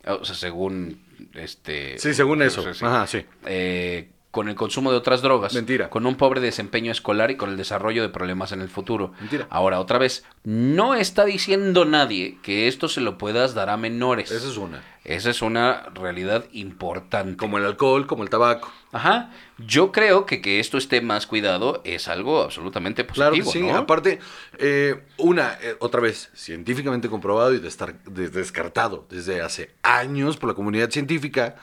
o 0.06 0.24
sea, 0.24 0.36
según 0.36 1.02
este... 1.34 1.98
Sí, 1.98 2.14
según 2.14 2.44
eso. 2.44 2.62
no 2.64 2.72
sé, 2.74 2.80
sí, 2.80 2.86
Ajá, 2.86 3.08
sí. 3.08 3.26
eh, 3.48 4.12
con 4.32 4.48
el 4.48 4.54
consumo 4.56 4.92
de 4.92 4.98
otras 4.98 5.22
drogas. 5.24 5.56
Mentira. 5.56 5.90
Con 5.90 6.06
un 6.06 6.16
pobre 6.16 6.40
desempeño 6.40 6.92
escolar 6.92 7.32
y 7.32 7.36
con 7.36 7.50
el 7.50 7.58
desarrollo 7.58 8.04
de 8.04 8.10
problemas 8.10 8.52
en 8.52 8.62
el 8.62 8.70
futuro. 8.70 9.12
Mentira. 9.20 9.48
Ahora, 9.50 9.80
otra 9.80 9.98
vez, 9.98 10.24
no 10.44 10.94
está 10.94 11.26
diciendo 11.26 11.84
nadie 11.86 12.38
que 12.44 12.68
esto 12.68 12.88
se 12.90 13.02
lo 13.02 13.18
puedas 13.18 13.56
dar 13.56 13.70
a 13.70 13.78
menores. 13.78 14.30
Esa 14.30 14.48
es 14.48 14.58
una. 14.58 14.84
Esa 15.04 15.32
es 15.32 15.42
una 15.42 15.88
realidad 15.96 16.46
importante. 16.52 17.38
Como 17.38 17.58
el 17.58 17.66
alcohol, 17.66 18.06
como 18.06 18.22
el 18.22 18.30
tabaco. 18.30 18.72
Ajá. 18.92 19.32
Yo 19.58 19.92
creo 19.92 20.28
que 20.28 20.42
que 20.42 20.60
esto 20.60 20.78
esté 20.78 21.02
más 21.02 21.26
cuidado 21.26 21.82
es 21.84 22.08
algo 22.08 22.44
absolutamente 22.44 23.08
Claro 23.08 23.32
positivo, 23.32 23.52
que 23.52 23.60
sí. 23.60 23.66
¿no? 23.66 23.78
Aparte, 23.78 24.20
eh, 24.60 25.02
una, 25.18 25.58
eh, 25.64 25.76
otra 25.80 26.02
vez, 26.02 26.30
científicamente 26.36 27.10
comprobado 27.10 27.56
y 27.56 27.60
destar- 27.60 27.98
descartado 28.04 29.08
desde 29.10 29.42
hace 29.42 29.72
años 29.82 30.38
por 30.38 30.50
la 30.50 30.56
comunidad 30.56 30.92
científica 30.92 31.56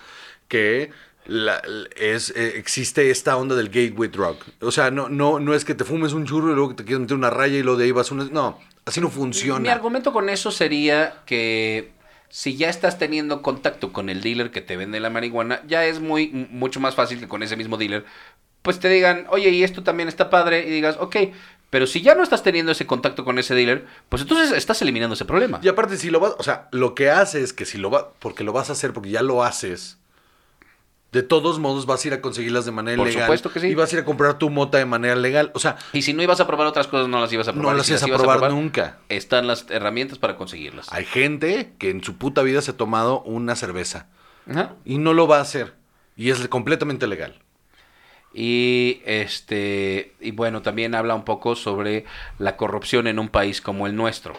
que 0.48 0.90
la- 1.28 1.62
es, 1.96 2.30
eh, 2.36 2.54
existe 2.56 3.10
esta 3.10 3.36
onda 3.36 3.54
del 3.54 3.68
gateway 3.68 4.08
drug. 4.08 4.36
O 4.60 4.70
sea, 4.70 4.90
no, 4.90 5.08
no, 5.08 5.38
no 5.40 5.54
es 5.54 5.64
que 5.64 5.74
te 5.74 5.84
fumes 5.84 6.12
un 6.12 6.26
churro 6.26 6.52
y 6.52 6.54
luego 6.54 6.70
que 6.70 6.76
te 6.76 6.84
quieres 6.84 7.00
meter 7.00 7.16
una 7.16 7.30
raya 7.30 7.56
y 7.58 7.62
luego 7.62 7.78
de 7.78 7.84
ahí 7.86 7.92
vas 7.92 8.10
a 8.10 8.14
una... 8.14 8.24
No, 8.24 8.58
así 8.84 9.00
no 9.00 9.08
Mi 9.08 9.12
funciona. 9.14 9.72
argumento 9.72 10.12
con 10.12 10.28
eso 10.28 10.50
sería 10.50 11.22
que 11.26 11.92
si 12.28 12.56
ya 12.56 12.68
estás 12.68 12.98
teniendo 12.98 13.42
contacto 13.42 13.92
con 13.92 14.08
el 14.08 14.20
dealer 14.22 14.50
que 14.50 14.60
te 14.60 14.76
vende 14.76 15.00
la 15.00 15.10
marihuana, 15.10 15.62
ya 15.66 15.84
es 15.86 16.00
muy 16.00 16.28
mucho 16.50 16.80
más 16.80 16.94
fácil 16.94 17.20
que 17.20 17.28
con 17.28 17.42
ese 17.42 17.56
mismo 17.56 17.76
dealer, 17.76 18.04
pues 18.62 18.80
te 18.80 18.88
digan, 18.88 19.26
oye, 19.30 19.50
y 19.50 19.62
esto 19.62 19.82
también 19.84 20.08
está 20.08 20.28
padre, 20.28 20.66
y 20.66 20.70
digas, 20.70 20.96
ok, 20.98 21.16
pero 21.70 21.86
si 21.86 22.02
ya 22.02 22.14
no 22.16 22.22
estás 22.24 22.42
teniendo 22.42 22.72
ese 22.72 22.84
contacto 22.86 23.24
con 23.24 23.38
ese 23.38 23.54
dealer, 23.54 23.86
pues 24.08 24.22
entonces 24.22 24.52
estás 24.56 24.82
eliminando 24.82 25.14
ese 25.14 25.24
problema. 25.24 25.60
Y 25.62 25.68
aparte, 25.68 25.96
si 25.96 26.10
lo 26.10 26.18
vas, 26.18 26.34
o 26.38 26.42
sea, 26.42 26.68
lo 26.72 26.94
que 26.96 27.10
hace 27.10 27.42
es 27.42 27.52
que 27.52 27.64
si 27.64 27.78
lo 27.78 27.90
va, 27.90 28.12
porque 28.18 28.42
lo 28.44 28.52
vas 28.52 28.68
a 28.70 28.72
hacer, 28.72 28.92
porque 28.92 29.10
ya 29.10 29.22
lo 29.22 29.44
haces, 29.44 29.98
de 31.16 31.22
todos 31.22 31.58
modos 31.58 31.86
vas 31.86 32.04
a 32.04 32.08
ir 32.08 32.14
a 32.14 32.20
conseguirlas 32.20 32.64
de 32.66 32.72
manera 32.72 32.96
Por 32.98 33.06
legal. 33.06 33.22
supuesto 33.24 33.50
que 33.50 33.60
sí. 33.60 33.68
Y 33.68 33.74
vas 33.74 33.90
a 33.90 33.96
ir 33.96 34.02
a 34.02 34.04
comprar 34.04 34.38
tu 34.38 34.50
mota 34.50 34.76
de 34.78 34.84
manera 34.84 35.16
legal. 35.16 35.50
O 35.54 35.58
sea, 35.58 35.76
Y 35.92 36.02
si 36.02 36.12
no 36.12 36.22
ibas 36.22 36.40
a 36.40 36.46
probar 36.46 36.66
otras 36.66 36.86
cosas, 36.86 37.08
no 37.08 37.20
las 37.20 37.32
ibas 37.32 37.48
a 37.48 37.52
probar. 37.52 37.72
no 37.72 37.76
las 37.78 37.86
si 37.86 37.92
ibas 37.92 38.02
a 38.02 38.08
ibas 38.08 38.20
probar 38.20 38.50
nunca. 38.50 38.98
Están 39.08 39.46
las 39.46 39.66
herramientas 39.70 40.18
para 40.18 40.36
conseguirlas. 40.36 40.92
Hay 40.92 41.04
gente 41.06 41.72
que 41.78 41.88
en 41.90 42.04
su 42.04 42.16
puta 42.18 42.42
vida 42.42 42.60
se 42.60 42.72
ha 42.72 42.76
tomado 42.76 43.22
una 43.22 43.56
cerveza 43.56 44.08
Ajá. 44.48 44.74
y 44.84 44.98
no 44.98 45.14
lo 45.14 45.26
va 45.26 45.38
a 45.38 45.40
hacer. 45.40 45.74
Y 46.16 46.30
es 46.30 46.46
completamente 46.48 47.06
legal. 47.06 47.34
Y 48.34 49.00
este 49.06 50.14
y 50.20 50.30
bueno, 50.32 50.60
también 50.62 50.94
habla 50.94 51.14
un 51.14 51.24
poco 51.24 51.56
sobre 51.56 52.04
la 52.38 52.56
corrupción 52.56 53.06
en 53.06 53.18
un 53.18 53.28
país 53.28 53.60
como 53.62 53.86
el 53.86 53.96
nuestro, 53.96 54.34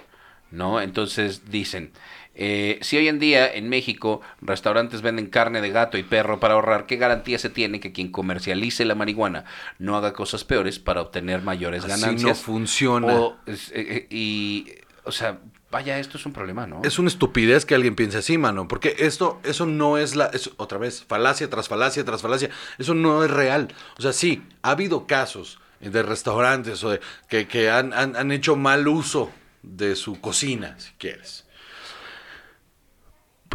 ¿no? 0.51 0.79
Entonces 0.81 1.49
dicen, 1.49 1.91
eh, 2.39 2.77
si 2.81 2.95
hoy 2.97 3.07
en 3.07 3.19
día 3.19 3.51
en 3.51 3.67
México 3.67 4.21
restaurantes 4.41 5.01
venden 5.01 5.25
carne 5.27 5.59
de 5.59 5.71
gato 5.71 5.97
y 5.97 6.03
perro 6.03 6.39
para 6.39 6.53
ahorrar, 6.53 6.85
¿qué 6.85 6.95
garantía 6.95 7.39
se 7.39 7.49
tiene 7.49 7.79
que 7.79 7.91
quien 7.91 8.11
comercialice 8.11 8.85
la 8.85 8.95
marihuana 8.95 9.45
no 9.79 9.97
haga 9.97 10.13
cosas 10.13 10.43
peores 10.43 10.77
para 10.79 11.01
obtener 11.01 11.41
mayores 11.41 11.83
Así 11.83 11.89
ganancias? 12.01 12.23
no 12.23 12.35
funciona. 12.35 13.13
O, 13.13 13.37
eh, 13.47 13.57
eh, 13.73 14.07
y, 14.11 14.67
o 15.03 15.11
sea, 15.11 15.39
vaya, 15.71 15.97
esto 15.99 16.17
es 16.17 16.25
un 16.25 16.33
problema, 16.33 16.67
¿no? 16.67 16.81
Es 16.83 16.99
una 16.99 17.07
estupidez 17.09 17.65
que 17.65 17.75
alguien 17.75 17.95
piense 17.95 18.19
así, 18.19 18.37
mano. 18.37 18.67
Porque 18.67 18.95
esto, 18.99 19.39
eso 19.43 19.65
no 19.65 19.97
es 19.97 20.15
la. 20.15 20.27
es- 20.27 20.51
otra 20.57 20.77
vez, 20.77 21.03
falacia 21.03 21.49
tras 21.49 21.67
falacia 21.67 22.05
tras 22.05 22.21
falacia. 22.21 22.49
Eso 22.77 22.93
no 22.93 23.23
es 23.23 23.31
real. 23.31 23.67
O 23.97 24.01
sea, 24.01 24.13
sí, 24.13 24.43
ha 24.61 24.71
habido 24.71 25.07
casos 25.07 25.59
de 25.81 26.03
restaurantes 26.03 26.83
o 26.83 26.91
de, 26.91 26.99
que, 27.29 27.47
que 27.47 27.69
han, 27.69 27.93
han- 27.93 28.15
han 28.15 28.31
hecho 28.31 28.55
mal 28.55 28.87
uso 28.87 29.31
de 29.63 29.95
su 29.95 30.19
cocina, 30.21 30.75
si 30.77 30.91
quieres. 30.99 31.45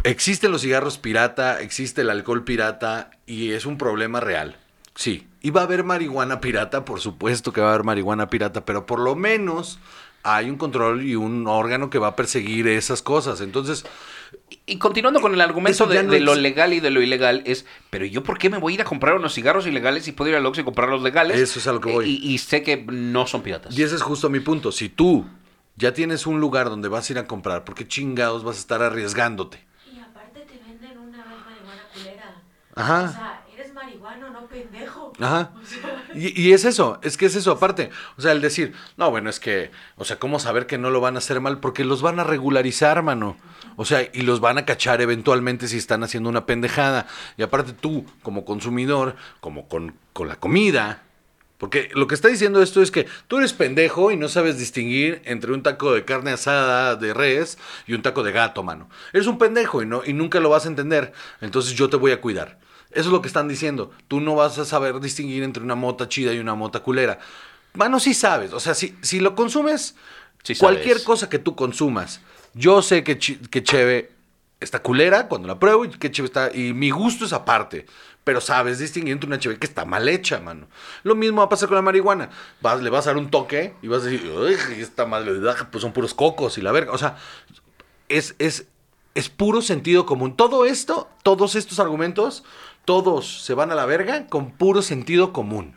Existen 0.03 0.51
los 0.51 0.61
cigarros 0.61 0.97
pirata, 0.97 1.61
existe 1.61 2.01
el 2.01 2.09
alcohol 2.09 2.43
pirata 2.43 3.11
y 3.25 3.51
es 3.51 3.65
un 3.65 3.77
problema 3.77 4.19
real. 4.19 4.57
Sí. 4.95 5.27
Y 5.41 5.49
va 5.49 5.61
a 5.61 5.63
haber 5.63 5.83
marihuana 5.83 6.41
pirata, 6.41 6.85
por 6.85 6.99
supuesto 6.99 7.53
que 7.53 7.61
va 7.61 7.67
a 7.67 7.73
haber 7.73 7.83
marihuana 7.85 8.29
pirata, 8.29 8.65
pero 8.65 8.85
por 8.85 8.99
lo 8.99 9.15
menos 9.15 9.79
hay 10.23 10.49
un 10.49 10.57
control 10.57 11.03
y 11.03 11.15
un 11.15 11.47
órgano 11.47 11.89
que 11.89 11.99
va 11.99 12.09
a 12.09 12.15
perseguir 12.15 12.67
esas 12.67 13.01
cosas. 13.01 13.41
Entonces, 13.41 13.85
Y 14.65 14.77
continuando 14.77 15.19
con 15.19 15.33
el 15.33 15.41
argumento 15.41 15.85
de, 15.85 16.03
no 16.03 16.11
de 16.11 16.19
lo 16.21 16.35
legal 16.35 16.73
y 16.73 16.79
de 16.79 16.91
lo 16.91 17.01
ilegal, 17.01 17.41
es, 17.45 17.65
pero 17.89 18.05
yo 18.05 18.23
por 18.23 18.37
qué 18.37 18.49
me 18.49 18.57
voy 18.57 18.73
a 18.73 18.75
ir 18.75 18.81
a 18.81 18.85
comprar 18.85 19.15
unos 19.15 19.33
cigarros 19.33 19.67
ilegales 19.67 20.07
y 20.07 20.11
puedo 20.13 20.29
ir 20.29 20.35
al 20.37 20.45
Oxxo 20.45 20.61
y 20.61 20.63
comprar 20.63 20.89
los 20.89 21.01
legales? 21.01 21.37
Eso 21.37 21.59
es 21.59 21.67
a 21.67 21.73
lo 21.73 21.79
que 21.81 21.91
voy. 21.91 22.09
Y, 22.09 22.33
y 22.33 22.37
sé 22.37 22.61
que 22.61 22.85
no 22.89 23.25
son 23.27 23.41
piratas. 23.41 23.77
y 23.77 23.83
ese 23.83 23.95
es 23.95 24.01
justo 24.01 24.29
mi 24.29 24.39
punto. 24.39 24.71
Si 24.71 24.87
tú 24.89 25.25
ya 25.75 25.93
tienes 25.93 26.25
un 26.27 26.39
lugar 26.39 26.69
donde 26.69 26.87
vas 26.87 27.09
a 27.09 27.13
ir 27.13 27.19
a 27.19 27.25
comprar, 27.25 27.63
¿por 27.65 27.75
qué 27.75 27.87
chingados 27.87 28.43
vas 28.43 28.57
a 28.57 28.59
estar 28.59 28.81
arriesgándote? 28.81 29.59
Y 29.93 29.99
aparte 29.99 30.41
te 30.41 30.57
venden 30.65 30.97
una 30.99 31.17
vez 31.17 31.35
marihuana 31.45 31.83
culera. 31.93 32.41
Ajá. 32.75 33.03
O 33.03 33.11
sea, 33.11 33.43
eres 33.53 33.73
marihuano, 33.73 34.29
no 34.29 34.47
pendejo. 34.47 35.13
Ajá. 35.19 35.51
O 35.61 35.65
sea, 35.65 36.03
Y, 36.15 36.41
y 36.41 36.53
es 36.53 36.65
eso, 36.65 36.99
es 37.03 37.17
que 37.17 37.25
es 37.25 37.35
eso 37.35 37.51
aparte. 37.51 37.89
O 38.17 38.21
sea, 38.21 38.31
el 38.31 38.41
decir, 38.41 38.73
no, 38.97 39.09
bueno, 39.11 39.29
es 39.29 39.39
que, 39.39 39.71
o 39.95 40.05
sea, 40.05 40.19
¿cómo 40.19 40.39
saber 40.39 40.67
que 40.67 40.77
no 40.77 40.89
lo 40.89 41.01
van 41.01 41.15
a 41.15 41.19
hacer 41.19 41.39
mal? 41.41 41.59
Porque 41.59 41.85
los 41.85 42.01
van 42.01 42.19
a 42.19 42.23
regularizar, 42.23 43.01
mano. 43.03 43.37
O 43.75 43.85
sea, 43.85 44.07
y 44.13 44.21
los 44.21 44.39
van 44.39 44.57
a 44.57 44.65
cachar 44.65 45.01
eventualmente 45.01 45.67
si 45.67 45.77
están 45.77 46.03
haciendo 46.03 46.29
una 46.29 46.45
pendejada. 46.45 47.07
Y 47.37 47.43
aparte 47.43 47.73
tú, 47.73 48.05
como 48.21 48.45
consumidor, 48.45 49.15
como 49.39 49.67
con, 49.67 49.95
con 50.13 50.27
la 50.27 50.35
comida, 50.35 51.01
porque 51.63 51.89
lo 51.93 52.07
que 52.07 52.15
está 52.15 52.27
diciendo 52.27 52.61
esto 52.61 52.81
es 52.81 52.91
que 52.91 53.07
tú 53.29 53.37
eres 53.37 53.53
pendejo 53.53 54.11
y 54.11 54.17
no 54.17 54.27
sabes 54.27 54.57
distinguir 54.57 55.21
entre 55.23 55.53
un 55.53 55.63
taco 55.63 55.93
de 55.93 56.03
carne 56.03 56.31
asada 56.31 56.97
de 56.97 57.13
res 57.13 57.57
y 57.87 57.93
un 57.93 58.01
taco 58.01 58.21
de 58.21 58.33
gato, 58.33 58.63
mano. 58.63 58.89
Eres 59.13 59.27
un 59.27 59.37
pendejo 59.37 59.81
y, 59.81 59.85
no, 59.85 60.01
y 60.05 60.11
nunca 60.11 60.41
lo 60.41 60.49
vas 60.49 60.65
a 60.65 60.67
entender. 60.67 61.13
Entonces 61.39 61.73
yo 61.73 61.89
te 61.89 61.95
voy 61.95 62.11
a 62.11 62.19
cuidar. 62.19 62.59
Eso 62.93 63.09
es 63.09 63.13
lo 63.13 63.21
que 63.21 63.27
están 63.27 63.47
diciendo. 63.47 63.91
Tú 64.07 64.19
no 64.19 64.35
vas 64.35 64.57
a 64.59 64.65
saber 64.65 64.99
distinguir 64.99 65.43
entre 65.43 65.63
una 65.63 65.75
mota 65.75 66.07
chida 66.07 66.33
y 66.33 66.39
una 66.39 66.55
mota 66.55 66.81
culera. 66.81 67.19
Mano, 67.73 67.99
sí 67.99 68.13
sabes. 68.13 68.53
O 68.53 68.59
sea, 68.59 68.73
si, 68.75 68.95
si 69.01 69.19
lo 69.19 69.35
consumes, 69.35 69.95
Sí 70.43 70.55
cualquier 70.55 71.03
cosa 71.03 71.29
que 71.29 71.39
tú 71.39 71.55
consumas, 71.55 72.19
yo 72.53 72.81
sé 72.81 73.03
que, 73.03 73.17
que 73.17 73.63
Cheve 73.63 74.11
está 74.59 74.81
culera 74.81 75.27
cuando 75.27 75.47
la 75.47 75.57
pruebo 75.59 75.85
y 75.85 75.89
que 75.89 76.11
Cheve 76.11 76.27
está... 76.27 76.51
Y 76.53 76.73
mi 76.73 76.91
gusto 76.91 77.25
es 77.25 77.33
aparte. 77.33 77.85
Pero 78.23 78.39
sabes 78.39 78.79
distinguir 78.79 79.13
entre 79.13 79.27
una 79.27 79.39
Cheve 79.39 79.57
que 79.57 79.65
está 79.65 79.85
mal 79.85 80.07
hecha, 80.07 80.39
mano. 80.39 80.67
Lo 81.03 81.15
mismo 81.15 81.39
va 81.39 81.45
a 81.45 81.49
pasar 81.49 81.67
con 81.67 81.75
la 81.75 81.81
marihuana. 81.81 82.29
Vas, 82.61 82.81
le 82.81 82.89
vas 82.89 83.07
a 83.07 83.09
dar 83.09 83.17
un 83.17 83.31
toque 83.31 83.73
y 83.81 83.87
vas 83.87 84.03
a 84.03 84.05
decir, 84.05 84.29
uy, 84.29 84.55
esta 84.79 85.05
madre, 85.05 85.33
pues 85.71 85.81
son 85.81 85.93
puros 85.93 86.13
cocos 86.13 86.57
y 86.57 86.61
la 86.61 86.71
verga. 86.71 86.91
O 86.91 86.97
sea, 86.97 87.17
es, 88.07 88.35
es 88.39 88.67
es 89.15 89.29
puro 89.29 89.61
sentido 89.61 90.05
común. 90.05 90.35
Todo 90.35 90.65
esto, 90.65 91.09
todos 91.23 91.55
estos 91.55 91.79
argumentos, 91.79 92.43
todos 92.85 93.43
se 93.43 93.53
van 93.53 93.71
a 93.71 93.75
la 93.75 93.85
verga 93.85 94.27
con 94.27 94.51
puro 94.51 94.81
sentido 94.81 95.33
común. 95.33 95.75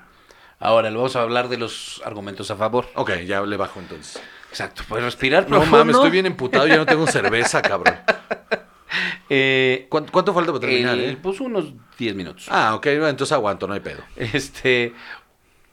Ahora, 0.59 0.91
le 0.91 0.97
vamos 0.97 1.17
a 1.17 1.23
hablar 1.23 1.49
de 1.49 1.59
los 1.59 2.03
argumentos 2.05 2.51
a 2.51 2.57
favor. 2.57 2.87
Ok, 2.95 3.13
ya 3.27 3.43
le 3.43 3.57
bajo 3.57 3.79
entonces. 3.81 4.21
Exacto, 4.51 4.83
pues 4.89 5.03
respirar 5.03 5.43
No 5.45 5.57
profundo. 5.59 5.79
mames, 5.79 5.97
estoy 5.97 6.11
bien 6.11 6.25
emputado, 6.25 6.67
ya 6.67 6.77
no 6.77 6.87
tengo 6.87 7.07
cerveza, 7.07 7.63
cabrón. 7.63 7.97
Eh, 9.29 9.87
¿Cuánto, 9.89 10.13
cuánto 10.13 10.33
falta 10.33 10.53
para 10.53 10.61
terminar, 10.61 10.97
eh? 10.99 11.19
Pues 11.21 11.41
unos 11.41 11.73
10 11.99 12.15
minutos. 12.15 12.47
Ah, 12.49 12.77
ok, 12.77 12.85
bueno, 12.85 13.09
entonces 13.09 13.33
aguanto, 13.33 13.67
no 13.67 13.75
hay 13.75 13.81
pedo. 13.81 14.01
Este, 14.15 14.95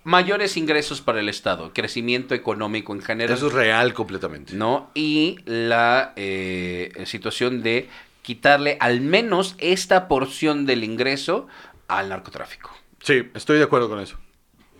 mayores 0.03 0.57
ingresos 0.57 1.01
para 1.01 1.19
el 1.19 1.29
Estado, 1.29 1.71
crecimiento 1.71 2.33
económico 2.33 2.93
en 2.93 3.01
general. 3.03 3.37
Eso 3.37 3.47
es 3.47 3.53
real 3.53 3.93
completamente. 3.93 4.55
¿no? 4.55 4.89
Y 4.95 5.37
la 5.45 6.13
eh, 6.15 6.91
situación 7.05 7.61
de 7.61 7.89
quitarle 8.23 8.77
al 8.79 8.99
menos 9.01 9.55
esta 9.59 10.07
porción 10.07 10.65
del 10.65 10.83
ingreso 10.83 11.47
al 11.87 12.09
narcotráfico. 12.09 12.71
Sí, 13.03 13.29
estoy 13.35 13.59
de 13.59 13.65
acuerdo 13.65 13.87
con 13.89 13.99
eso. 13.99 14.17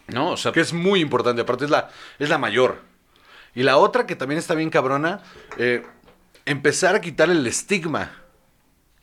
¿No? 0.07 0.31
O 0.31 0.37
sea, 0.37 0.51
Que 0.51 0.61
es 0.61 0.73
muy 0.73 0.99
importante, 0.99 1.43
aparte 1.43 1.65
es 1.65 1.71
la, 1.71 1.89
es 2.19 2.29
la 2.29 2.37
mayor. 2.39 2.81
Y 3.53 3.61
la 3.63 3.77
otra 3.77 4.05
que 4.07 4.15
también 4.15 4.39
está 4.39 4.55
bien 4.55 4.69
cabrona, 4.71 5.21
eh, 5.57 5.85
empezar 6.45 6.95
a 6.95 7.01
quitar 7.01 7.29
el 7.29 7.45
estigma. 7.45 8.11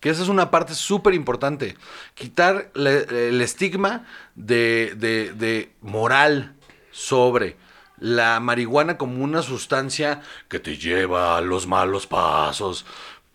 Que 0.00 0.10
esa 0.10 0.22
es 0.22 0.28
una 0.28 0.50
parte 0.50 0.74
súper 0.74 1.14
importante. 1.14 1.76
Quitar 2.14 2.70
le- 2.74 3.28
el 3.28 3.40
estigma 3.42 4.06
de, 4.34 4.94
de- 4.96 5.32
de 5.34 5.72
moral 5.82 6.56
sobre 6.90 7.56
la 7.98 8.40
marihuana 8.40 8.96
como 8.96 9.22
una 9.22 9.42
sustancia 9.42 10.22
que 10.48 10.58
te 10.58 10.78
lleva 10.78 11.36
a 11.36 11.40
los 11.42 11.66
malos 11.66 12.06
pasos. 12.06 12.86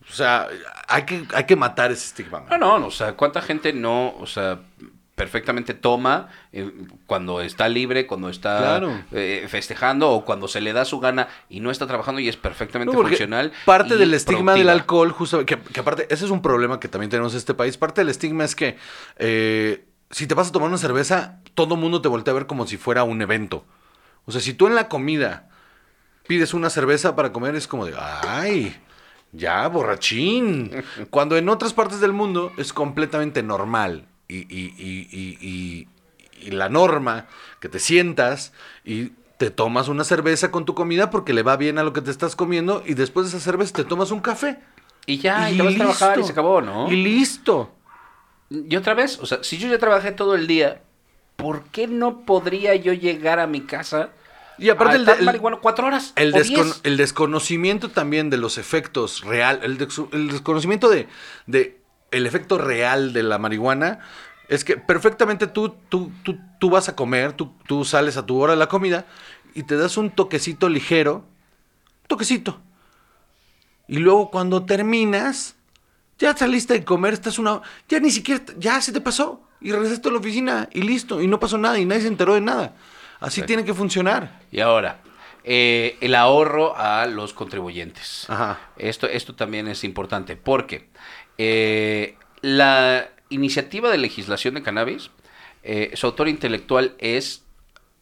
O 0.09 0.13
sea, 0.13 0.47
hay 0.87 1.03
que, 1.03 1.25
hay 1.33 1.45
que 1.45 1.55
matar 1.55 1.91
ese 1.91 2.05
estigma. 2.05 2.41
man. 2.49 2.59
no, 2.59 2.79
no, 2.79 2.87
o 2.87 2.91
sea, 2.91 3.13
¿cuánta 3.13 3.41
gente 3.41 3.73
no, 3.73 4.15
o 4.19 4.25
sea, 4.27 4.59
perfectamente 5.15 5.73
toma 5.73 6.27
eh, 6.51 6.69
cuando 7.07 7.39
está 7.41 7.69
libre, 7.69 8.05
cuando 8.05 8.29
está 8.29 8.57
Claro. 8.57 9.01
eh, 9.13 9.45
festejando 9.49 10.11
o 10.11 10.25
cuando 10.25 10.47
se 10.49 10.59
le 10.61 10.73
da 10.73 10.83
su 10.85 10.99
gana 10.99 11.27
y 11.49 11.59
no 11.61 11.71
está 11.71 11.87
trabajando 11.87 12.19
y 12.19 12.27
es 12.27 12.35
perfectamente 12.37 12.93
No, 12.93 13.01
funcional? 13.01 13.51
Parte 13.65 13.95
del 13.97 14.13
estigma 14.13 14.53
del 14.55 14.69
alcohol, 14.69 15.11
justo, 15.11 15.45
que, 15.45 15.57
que 15.57 15.79
aparte, 15.79 16.05
ese 16.09 16.25
es 16.25 16.31
un 16.31 16.41
problema 16.41 16.79
que 16.79 16.87
también 16.89 17.09
tenemos 17.09 17.31
en 17.33 17.37
este 17.37 17.53
país. 17.53 17.77
Parte 17.77 18.01
del 18.01 18.09
estigma 18.09 18.43
es 18.43 18.55
que 18.55 18.77
eh, 19.17 19.85
si 20.11 20.27
te 20.27 20.35
vas 20.35 20.49
a 20.49 20.51
tomar 20.51 20.67
una 20.69 20.77
cerveza, 20.77 21.39
todo 21.53 21.77
mundo 21.77 22.01
te 22.01 22.09
voltea 22.09 22.31
a 22.33 22.35
ver 22.35 22.45
como 22.45 22.67
si 22.67 22.75
fuera 22.77 23.03
un 23.05 23.21
evento. 23.21 23.65
O 24.25 24.31
sea, 24.33 24.41
si 24.41 24.53
tú 24.53 24.67
en 24.67 24.75
la 24.75 24.89
comida 24.89 25.49
pides 26.27 26.53
una 26.53 26.69
cerveza 26.69 27.15
para 27.15 27.31
comer, 27.31 27.55
es 27.55 27.67
como 27.67 27.85
de, 27.85 27.93
ay, 27.97 28.75
ya, 29.35 29.67
borrachín. 29.67 30.71
Cuando 31.09 31.37
en 31.37 31.49
otras 31.49 31.73
partes 31.73 31.99
del 31.99 32.13
mundo 32.13 32.51
es 32.57 32.73
completamente 32.73 33.43
normal. 33.43 34.05
Y, 34.27 34.37
y- 34.37 34.73
y- 34.77 35.07
y- 35.11 35.37
y- 35.41 35.87
y 36.47 36.51
la 36.51 36.69
norma, 36.69 37.27
que 37.59 37.69
te 37.69 37.79
sientas 37.79 38.53
y 38.83 39.11
te 39.37 39.51
tomas 39.51 39.87
una 39.87 40.03
cerveza 40.03 40.49
con 40.51 40.65
tu 40.65 40.73
comida 40.75 41.09
porque 41.09 41.33
le 41.33 41.43
va 41.43 41.57
bien 41.57 41.77
a 41.77 41.83
lo 41.83 41.93
que 41.93 42.01
te 42.01 42.11
estás 42.11 42.35
comiendo 42.35 42.83
y 42.85 42.93
después 42.93 43.29
de 43.31 43.37
esa 43.37 43.43
cerveza 43.43 43.73
te 43.73 43.83
tomas 43.83 44.11
un 44.11 44.21
café. 44.21 44.59
Y 45.05 45.17
ya, 45.19 45.51
y, 45.51 45.57
te 45.57 45.63
vas 45.63 45.73
a 45.73 45.77
trabajar 45.77 46.19
y 46.19 46.23
se 46.23 46.31
acabó, 46.31 46.61
¿no? 46.61 46.91
Y 46.91 46.95
listo. 47.03 47.71
Y 48.49 48.75
otra 48.75 48.93
vez, 48.93 49.19
o 49.19 49.25
sea, 49.25 49.43
si 49.43 49.57
yo 49.57 49.67
ya 49.67 49.77
trabajé 49.77 50.11
todo 50.11 50.35
el 50.35 50.47
día, 50.47 50.81
¿por 51.35 51.63
qué 51.65 51.87
no 51.87 52.21
podría 52.21 52.75
yo 52.75 52.93
llegar 52.93 53.39
a 53.39 53.47
mi 53.47 53.61
casa 53.61 54.09
Y 54.57 54.69
aparte 54.69 54.93
a 54.93 54.95
el, 54.95 55.01
estar 55.01 55.19
el- 55.19 55.25
marihuana 55.25 55.57
cuatro 55.61 55.87
horas 55.87 56.13
el 56.15 56.31
diez? 56.31 56.81
el 56.83 56.97
desconocimiento 56.97 57.89
también 57.89 58.29
de 58.29 58.37
los 58.37 58.57
efectos 58.57 59.21
real, 59.23 59.59
el 59.63 59.77
desconocimiento 59.77 60.89
de, 60.89 61.07
de 61.45 61.81
el 62.11 62.25
efecto 62.25 62.57
real 62.57 63.11
de 63.13 63.23
la 63.23 63.37
marihuana 63.37 63.99
es 64.47 64.63
que 64.63 64.77
perfectamente 64.77 65.47
tú, 65.47 65.75
tú, 65.89 66.11
tú, 66.23 66.37
tú 66.59 66.69
vas 66.69 66.87
a 66.87 66.95
comer, 66.95 67.33
tú, 67.33 67.51
tú 67.67 67.83
sales 67.83 68.15
a 68.15 68.25
tu 68.25 68.39
hora 68.39 68.53
de 68.53 68.59
la 68.59 68.67
comida 68.67 69.05
y 69.53 69.63
te 69.63 69.75
das 69.75 69.97
un 69.97 70.11
toquecito 70.11 70.69
ligero, 70.69 71.25
toquecito. 72.07 72.61
Y 73.87 73.97
luego 73.97 74.29
cuando 74.31 74.65
terminas, 74.65 75.55
ya 76.19 76.35
saliste 76.35 76.73
de 76.73 76.83
comer, 76.85 77.13
estás 77.13 77.39
una... 77.39 77.61
Ya 77.89 77.99
ni 77.99 78.11
siquiera... 78.11 78.43
Ya 78.57 78.81
se 78.81 78.91
te 78.91 79.01
pasó. 79.01 79.41
Y 79.61 79.71
regresaste 79.71 80.09
a 80.09 80.11
la 80.11 80.19
oficina 80.19 80.69
y 80.73 80.81
listo. 80.81 81.21
Y 81.21 81.27
no 81.27 81.39
pasó 81.39 81.57
nada 81.57 81.79
y 81.79 81.85
nadie 81.85 82.01
se 82.01 82.07
enteró 82.07 82.33
de 82.33 82.41
nada. 82.41 82.75
Así 83.19 83.41
Sí. 83.41 83.47
tiene 83.47 83.63
que 83.65 83.73
funcionar. 83.73 84.39
Y 84.51 84.59
ahora, 84.59 84.99
eh, 85.43 85.97
el 86.01 86.15
ahorro 86.15 86.75
a 86.77 87.05
los 87.05 87.33
contribuyentes. 87.33 88.29
Ajá. 88.29 88.59
Esto, 88.77 89.07
esto 89.07 89.35
también 89.35 89.67
es 89.67 89.83
importante 89.83 90.35
porque 90.35 90.89
eh, 91.37 92.17
la 92.41 93.09
iniciativa 93.29 93.89
de 93.89 93.97
legislación 93.97 94.53
de 94.55 94.63
cannabis, 94.63 95.09
eh, 95.63 95.91
su 95.95 96.05
autor 96.07 96.27
intelectual 96.29 96.95
es 96.99 97.43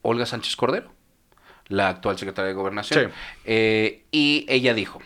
Olga 0.01 0.26
Sánchez 0.26 0.55
Cordero, 0.55 0.91
la 1.68 1.89
actual 1.89 2.18
secretaria 2.18 2.49
de 2.49 2.53
Gobernación. 2.55 3.05
Sí. 3.09 3.16
Eh, 3.45 4.03
y 4.11 4.45
ella 4.49 4.74
dijo, 4.74 5.01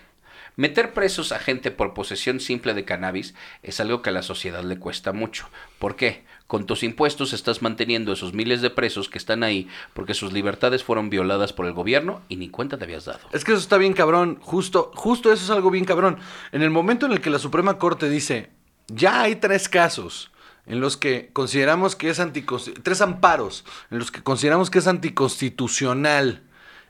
meter 0.57 0.93
presos 0.93 1.31
a 1.31 1.39
gente 1.39 1.71
por 1.71 1.93
posesión 1.93 2.41
simple 2.41 2.73
de 2.73 2.83
cannabis 2.83 3.33
es 3.63 3.79
algo 3.79 4.01
que 4.01 4.09
a 4.09 4.13
la 4.13 4.23
sociedad 4.23 4.63
le 4.63 4.77
cuesta 4.77 5.13
mucho. 5.13 5.47
¿Por 5.79 5.95
qué? 5.95 6.25
Con 6.47 6.65
tus 6.65 6.83
impuestos 6.83 7.31
estás 7.31 7.61
manteniendo 7.61 8.11
esos 8.11 8.33
miles 8.33 8.61
de 8.61 8.69
presos 8.69 9.07
que 9.07 9.17
están 9.17 9.43
ahí 9.43 9.69
porque 9.93 10.13
sus 10.13 10.33
libertades 10.33 10.83
fueron 10.83 11.09
violadas 11.09 11.53
por 11.53 11.65
el 11.65 11.73
gobierno 11.73 12.21
y 12.27 12.35
ni 12.35 12.49
cuenta 12.49 12.77
te 12.77 12.83
habías 12.83 13.05
dado. 13.05 13.19
Es 13.31 13.45
que 13.45 13.53
eso 13.53 13.61
está 13.61 13.77
bien 13.77 13.93
cabrón. 13.93 14.39
Justo, 14.41 14.91
justo 14.95 15.31
eso 15.31 15.45
es 15.45 15.49
algo 15.51 15.71
bien 15.71 15.85
cabrón. 15.85 16.17
En 16.51 16.63
el 16.63 16.71
momento 16.71 17.05
en 17.05 17.13
el 17.13 17.21
que 17.21 17.29
la 17.29 17.39
Suprema 17.39 17.77
Corte 17.77 18.09
dice, 18.09 18.49
ya 18.87 19.21
hay 19.21 19.35
tres 19.35 19.69
casos 19.69 20.31
en 20.65 20.81
los 20.81 20.97
que 20.97 21.29
consideramos 21.33 21.95
que 21.95 22.09
es 22.09 22.19
anticonstitucional, 22.19 22.83
tres 22.83 23.01
amparos 23.01 23.63
en 23.91 23.99
los 23.99 24.11
que 24.11 24.23
consideramos 24.23 24.69
que 24.69 24.79
es 24.79 24.87
anticonstitucional 24.87 26.41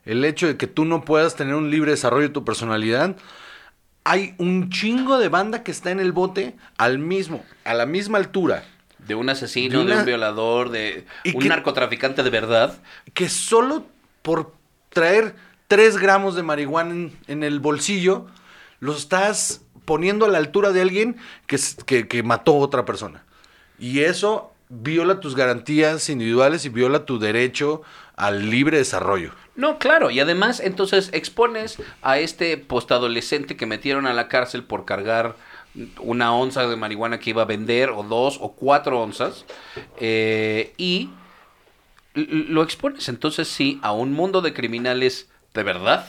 el 0.08 0.24
hecho 0.24 0.48
de 0.48 0.58
que 0.58 0.68
tú 0.68 0.86
no 0.86 1.04
puedas 1.04 1.36
tener 1.36 1.54
un 1.54 1.70
libre 1.70 1.92
desarrollo 1.92 2.30
de 2.30 2.34
tu 2.34 2.46
personalidad, 2.46 3.18
hay 4.10 4.36
un 4.38 4.70
chingo 4.70 5.18
de 5.20 5.28
banda 5.30 5.64
que 5.64 5.72
está 5.72 5.92
en 5.92 6.00
el 6.00 6.12
bote 6.12 6.56
al 6.78 6.98
mismo, 7.00 7.44
a 7.66 7.74
la 7.74 7.86
misma 7.86 8.18
altura. 8.18 8.64
De 9.00 9.16
un 9.16 9.30
asesino, 9.30 9.84
De 9.86 9.96
un 9.98 10.06
violador, 10.06 10.70
de 10.70 11.06
Y 11.24 11.36
un 11.36 11.42
que- 11.42 11.50
narcotraficante 11.50 12.24
de 12.24 12.30
verdad. 12.30 12.78
que 13.14 13.30
solo 13.30 13.86
por 14.22 14.54
traer 14.90 15.36
3 15.68 15.98
gramos 15.98 16.36
de 16.36 16.44
marihuana 16.44 16.92
en, 16.92 17.18
en 17.28 17.44
el 17.44 17.60
bolsillo, 17.60 18.28
lo 18.80 18.94
estás 18.94 19.62
poniendo 19.86 20.26
a 20.26 20.30
la 20.30 20.38
altura 20.38 20.72
de 20.72 20.82
alguien 20.82 21.18
que, 21.46 21.58
que, 21.86 22.08
que 22.08 22.24
mató 22.24 22.54
a 22.54 22.60
otra 22.60 22.86
persona. 22.86 23.24
Y 23.80 24.00
eso 24.02 24.54
viola 24.70 25.20
tus 25.22 25.36
garantías 25.36 26.10
individuales 26.10 26.66
y 26.66 26.70
viola 26.70 27.06
tu 27.06 27.20
derecho 27.20 27.82
al 28.16 28.50
libre 28.50 28.78
desarrollo. 28.78 29.32
No, 29.58 29.80
claro, 29.80 30.12
y 30.12 30.20
además 30.20 30.62
entonces 30.62 31.10
expones 31.14 31.78
a 32.04 32.20
este 32.20 32.58
postadolescente 32.58 33.58
que 33.58 33.66
metieron 33.66 34.06
a 34.06 34.14
la 34.14 34.28
cárcel 34.30 34.64
por 34.64 34.86
cargar 34.86 35.36
una 36.00 36.34
onza 36.34 36.68
de 36.68 36.76
marihuana 36.76 37.20
que 37.20 37.32
iba 37.32 37.42
a 37.42 37.46
vender, 37.46 37.90
o 37.90 38.04
dos, 38.04 38.38
o 38.40 38.54
cuatro 38.54 39.02
onzas, 39.02 39.46
eh, 40.00 40.74
y 40.78 41.10
lo 42.14 42.64
expones 42.64 43.10
entonces 43.10 43.48
sí 43.48 43.80
a 43.82 43.92
un 43.92 44.14
mundo 44.14 44.42
de 44.42 44.54
criminales 44.54 45.30
de 45.54 45.64
verdad, 45.64 46.08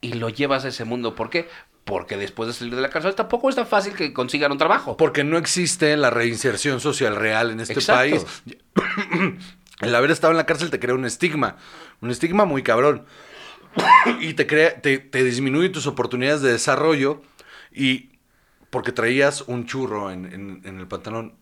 y 0.00 0.14
lo 0.14 0.28
llevas 0.28 0.64
a 0.64 0.68
ese 0.68 0.84
mundo. 0.84 1.14
¿Por 1.16 1.30
qué? 1.30 1.48
Porque 1.84 2.16
después 2.16 2.46
de 2.46 2.52
salir 2.52 2.76
de 2.76 2.80
la 2.80 2.90
cárcel 2.90 3.14
tampoco 3.16 3.48
es 3.48 3.56
tan 3.56 3.66
fácil 3.66 3.94
que 3.94 4.12
consigan 4.12 4.52
un 4.52 4.58
trabajo. 4.58 4.96
Porque 4.96 5.24
no 5.24 5.36
existe 5.36 5.96
la 5.96 6.10
reinserción 6.10 6.80
social 6.80 7.16
real 7.16 7.50
en 7.50 7.60
este 7.60 7.74
Exacto. 7.74 8.24
país. 8.24 8.42
El 9.80 9.94
haber 9.94 10.10
estado 10.10 10.32
en 10.32 10.36
la 10.36 10.46
cárcel 10.46 10.70
te 10.70 10.78
crea 10.78 10.94
un 10.94 11.06
estigma. 11.06 11.56
Un 12.00 12.10
estigma 12.10 12.44
muy 12.44 12.62
cabrón. 12.62 13.06
y 14.20 14.34
te, 14.34 14.46
crea, 14.46 14.80
te, 14.80 14.98
te 14.98 15.22
disminuye 15.24 15.68
tus 15.68 15.86
oportunidades 15.86 16.42
de 16.42 16.52
desarrollo. 16.52 17.22
Y 17.72 18.10
porque 18.70 18.92
traías 18.92 19.42
un 19.42 19.66
churro 19.66 20.10
en, 20.10 20.24
en- 20.32 20.60
en 20.64 20.78
el 20.78 20.86
pantalón. 20.86 21.34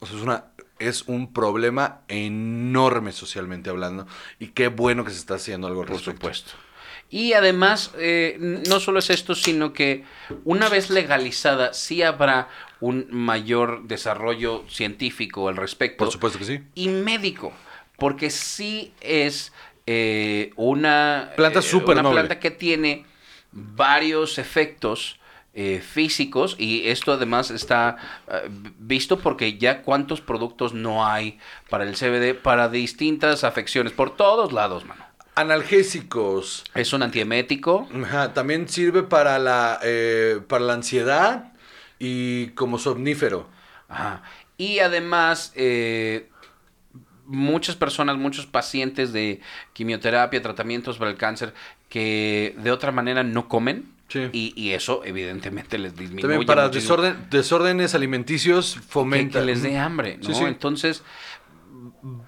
O 0.00 0.06
sea, 0.06 0.16
es, 0.16 0.22
una, 0.22 0.44
es 0.78 1.02
un 1.06 1.32
problema 1.32 2.00
enorme 2.08 3.12
socialmente 3.12 3.70
hablando. 3.70 4.06
Y 4.38 4.48
qué 4.48 4.68
bueno 4.68 5.04
que 5.04 5.10
se 5.12 5.18
está 5.18 5.34
haciendo 5.34 5.66
algo 5.68 5.82
al 5.82 5.86
Por 5.86 5.96
respecto. 5.96 6.20
supuesto. 6.20 6.52
Y 7.10 7.34
además, 7.34 7.90
eh, 7.98 8.36
no 8.40 8.80
solo 8.80 8.98
es 8.98 9.10
esto, 9.10 9.34
sino 9.34 9.74
que 9.74 10.02
una 10.44 10.70
vez 10.70 10.88
legalizada, 10.88 11.74
sí 11.74 12.02
habrá 12.02 12.48
un 12.80 13.06
mayor 13.10 13.82
desarrollo 13.84 14.64
científico 14.68 15.48
al 15.48 15.56
respecto. 15.56 15.98
Por 15.98 16.10
supuesto 16.10 16.38
que 16.38 16.46
sí. 16.46 16.60
Y 16.74 16.88
médico, 16.88 17.52
porque 17.98 18.30
sí 18.30 18.94
es 19.02 19.52
eh, 19.86 20.52
una 20.56 21.32
Planta 21.36 21.60
eh, 21.60 21.62
súper 21.62 21.94
una 21.94 22.02
noble. 22.02 22.20
planta 22.20 22.38
que 22.40 22.50
tiene 22.50 23.04
varios 23.52 24.38
efectos 24.38 25.18
eh, 25.54 25.82
físicos 25.86 26.56
y 26.58 26.88
esto 26.88 27.12
además 27.12 27.50
está 27.50 27.96
eh, 28.28 28.48
visto 28.78 29.18
porque 29.18 29.58
ya 29.58 29.82
cuántos 29.82 30.20
productos 30.22 30.72
no 30.72 31.06
hay 31.06 31.38
para 31.68 31.84
el 31.84 31.94
CBD 31.94 32.34
para 32.40 32.68
distintas 32.70 33.44
afecciones 33.44 33.92
por 33.92 34.16
todos 34.16 34.52
lados, 34.52 34.84
mano. 34.86 35.04
analgésicos. 35.34 36.64
Es 36.74 36.92
un 36.92 37.02
antiemético. 37.02 37.88
Ajá, 38.04 38.32
también 38.34 38.68
sirve 38.68 39.02
para 39.02 39.38
la, 39.38 39.78
eh, 39.82 40.40
para 40.48 40.64
la 40.64 40.74
ansiedad 40.74 41.52
y 41.98 42.48
como 42.48 42.78
somnífero. 42.78 43.46
Ajá. 43.88 44.22
Y 44.56 44.78
además, 44.78 45.52
muchas 47.32 47.74
personas, 47.76 48.16
muchos 48.16 48.46
pacientes 48.46 49.12
de 49.12 49.40
quimioterapia, 49.72 50.40
tratamientos 50.42 50.98
para 50.98 51.10
el 51.10 51.16
cáncer, 51.16 51.52
que 51.88 52.54
de 52.58 52.70
otra 52.70 52.92
manera 52.92 53.22
no 53.24 53.48
comen. 53.48 53.90
Sí. 54.08 54.28
Y, 54.32 54.52
y 54.56 54.72
eso 54.72 55.00
evidentemente 55.06 55.78
les 55.78 55.96
disminuye. 55.96 56.20
También 56.22 56.46
para 56.46 56.66
muchísimo. 56.66 56.96
desorden, 56.96 57.26
desórdenes 57.30 57.94
alimenticios 57.94 58.74
que, 58.74 58.80
fomenta. 58.82 59.40
que 59.40 59.46
les 59.46 59.62
dé 59.62 59.78
hambre, 59.78 60.18
¿no? 60.18 60.24
Sí, 60.28 60.34
sí. 60.34 60.44
Entonces, 60.44 61.02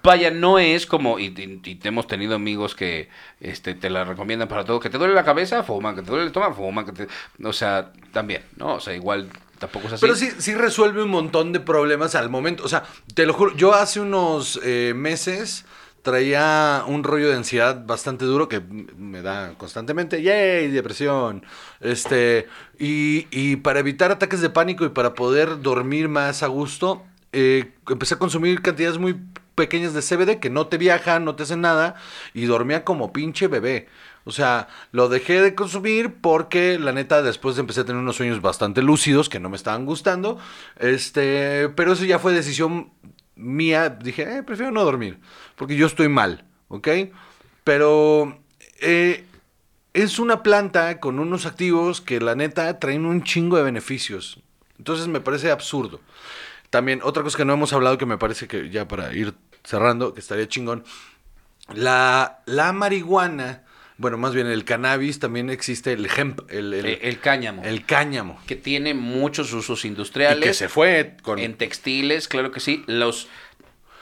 vaya, 0.03 0.31
no 0.31 0.57
es 0.57 0.87
como, 0.87 1.19
y, 1.19 1.25
y- 1.27 1.61
y 1.69 1.79
hemos 1.87 2.07
tenido 2.07 2.35
amigos 2.35 2.73
que 2.73 3.09
este, 3.39 3.75
te 3.75 3.89
la 3.91 4.03
recomiendan 4.03 4.47
para 4.47 4.65
todo, 4.65 4.79
que 4.79 4.89
te 4.89 4.97
duele 4.97 5.13
la 5.13 5.23
cabeza, 5.23 5.61
fuma, 5.63 5.93
que 5.93 6.01
te 6.01 6.07
duele 6.07 6.23
el 6.23 6.27
estómago, 6.27 6.55
fuma, 6.55 6.85
que 6.85 6.91
te... 6.91 7.07
O 7.43 7.53
sea, 7.53 7.91
también, 8.11 8.41
¿no? 8.57 8.75
O 8.75 8.79
sea, 8.79 8.95
igual 8.95 9.29
tampoco 9.59 9.87
es 9.87 9.93
así. 9.93 10.01
Pero 10.01 10.15
sí, 10.15 10.29
sí 10.37 10.53
resuelve 10.55 11.03
un 11.03 11.09
montón 11.09 11.53
de 11.53 11.59
problemas 11.59 12.15
al 12.15 12.29
momento. 12.29 12.63
O 12.63 12.67
sea, 12.67 12.83
te 13.13 13.25
lo 13.25 13.33
juro, 13.33 13.55
yo 13.55 13.73
hace 13.73 13.99
unos 13.99 14.59
eh, 14.63 14.93
meses 14.95 15.65
traía 16.05 16.83
un 16.85 17.03
rollo 17.03 17.29
de 17.29 17.35
ansiedad 17.35 17.83
bastante 17.85 18.25
duro 18.25 18.47
que 18.47 18.61
me 18.61 19.21
da 19.21 19.55
constantemente. 19.57 20.21
¡Yay! 20.21 20.69
Depresión. 20.69 21.43
Este. 21.81 22.47
Y, 22.79 23.27
y 23.31 23.57
para 23.57 23.79
evitar 23.79 24.11
ataques 24.11 24.39
de 24.39 24.49
pánico 24.49 24.85
y 24.85 24.89
para 24.89 25.15
poder 25.15 25.61
dormir 25.61 26.07
más 26.07 26.43
a 26.43 26.47
gusto, 26.47 27.03
eh, 27.33 27.73
empecé 27.89 28.13
a 28.13 28.19
consumir 28.19 28.61
cantidades 28.61 28.99
muy 28.99 29.19
pequeñas 29.55 29.93
de 29.93 30.01
CBD 30.01 30.39
que 30.39 30.49
no 30.49 30.67
te 30.67 30.77
viajan, 30.77 31.25
no 31.25 31.35
te 31.35 31.43
hacen 31.43 31.61
nada. 31.61 31.95
Y 32.33 32.45
dormía 32.45 32.83
como 32.83 33.11
pinche 33.11 33.47
bebé. 33.47 33.87
O 34.25 34.31
sea, 34.31 34.67
lo 34.91 35.07
dejé 35.07 35.39
de 35.39 35.53
consumir 35.53 36.15
porque 36.19 36.79
la 36.79 36.91
neta 36.91 37.21
después 37.21 37.57
empecé 37.59 37.81
a 37.81 37.85
tener 37.85 38.01
unos 38.01 38.15
sueños 38.15 38.41
bastante 38.41 38.81
lúcidos 38.81 39.29
que 39.29 39.39
no 39.39 39.49
me 39.49 39.55
estaban 39.55 39.85
gustando. 39.85 40.39
Este, 40.77 41.69
pero 41.69 41.93
eso 41.93 42.05
ya 42.05 42.17
fue 42.17 42.33
decisión 42.33 42.91
mía. 43.35 43.89
Dije, 43.89 44.37
eh, 44.37 44.43
prefiero 44.43 44.71
no 44.71 44.83
dormir 44.83 45.19
porque 45.55 45.75
yo 45.75 45.85
estoy 45.85 46.09
mal, 46.09 46.43
¿ok? 46.69 46.87
Pero 47.63 48.39
eh, 48.81 49.25
es 49.93 50.19
una 50.19 50.43
planta 50.43 50.99
con 50.99 51.19
unos 51.19 51.45
activos 51.45 52.01
que 52.01 52.19
la 52.19 52.35
neta 52.35 52.79
traen 52.79 53.05
un 53.05 53.23
chingo 53.23 53.57
de 53.57 53.63
beneficios. 53.63 54.41
Entonces 54.77 55.07
me 55.07 55.21
parece 55.21 55.51
absurdo. 55.51 56.01
También 56.69 56.99
otra 57.03 57.23
cosa 57.23 57.37
que 57.37 57.45
no 57.45 57.53
hemos 57.53 57.73
hablado 57.73 57.97
que 57.97 58.05
me 58.05 58.17
parece 58.17 58.47
que 58.47 58.69
ya 58.69 58.87
para 58.87 59.13
ir 59.13 59.35
cerrando, 59.63 60.13
que 60.13 60.19
estaría 60.19 60.47
chingón. 60.47 60.83
La, 61.73 62.43
la 62.45 62.73
marihuana, 62.73 63.63
bueno, 63.97 64.17
más 64.17 64.33
bien 64.33 64.47
el 64.47 64.65
cannabis, 64.65 65.19
también 65.19 65.49
existe 65.49 65.93
el 65.93 66.07
hemp, 66.15 66.41
el, 66.51 66.73
el, 66.73 66.85
Eh, 66.85 66.99
el 67.03 67.19
cáñamo. 67.19 67.63
el 67.63 67.85
cáñamo. 67.85 68.39
que 68.47 68.55
tiene 68.55 68.93
muchos 68.93 69.53
usos 69.53 69.85
Y 69.85 69.87
industriales. 69.89 70.43
que 70.43 70.53
se 70.53 70.67
fue 70.69 71.15
con... 71.21 71.39
En 71.39 71.55
textiles, 71.55 72.27
claro 72.27 72.51
que 72.51 72.59
sí. 72.59 72.83
Los 72.87 73.27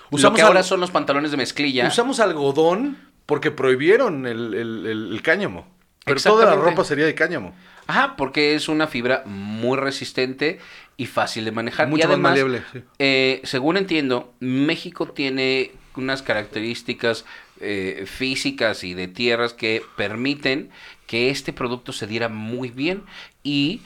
Usamos 0.09 0.33
lo 0.39 0.43
que 0.43 0.47
ahora 0.47 0.63
son 0.63 0.79
los 0.79 0.91
pantalones 0.91 1.31
de 1.31 1.37
mezclilla. 1.37 1.87
Usamos 1.87 2.19
algodón 2.19 2.97
porque 3.25 3.51
prohibieron 3.51 4.25
el, 4.27 4.53
el- 4.53 5.21
cáñamo. 5.23 5.67
Pero 6.05 6.19
toda 6.19 6.45
la 6.45 6.55
ropa 6.55 6.83
sería 6.83 7.05
de 7.05 7.15
cáñamo. 7.15 7.55
Ajá, 7.87 8.15
porque 8.17 8.55
es 8.55 8.67
una 8.67 8.87
fibra 8.87 9.23
muy 9.25 9.77
resistente 9.77 10.59
y 10.97 11.05
fácil 11.05 11.45
de 11.45 11.51
manejar. 11.51 11.87
Mucho 11.87 12.05
y 12.05 12.09
más 12.09 12.19
maleable, 12.19 12.61
sí. 12.73 12.81
eh, 12.99 13.41
según 13.43 13.77
entiendo, 13.77 14.33
México 14.39 15.07
tiene 15.07 15.71
unas 15.95 16.21
características 16.21 17.25
eh, 17.63 18.05
físicas 18.05 18.83
y 18.83 18.93
de 18.93 19.07
tierras 19.07 19.53
que 19.53 19.81
permiten 19.97 20.69
que 21.07 21.29
este 21.29 21.53
producto 21.53 21.91
se 21.93 22.07
diera 22.07 22.29
muy 22.29 22.69
bien 22.69 23.03
y 23.43 23.81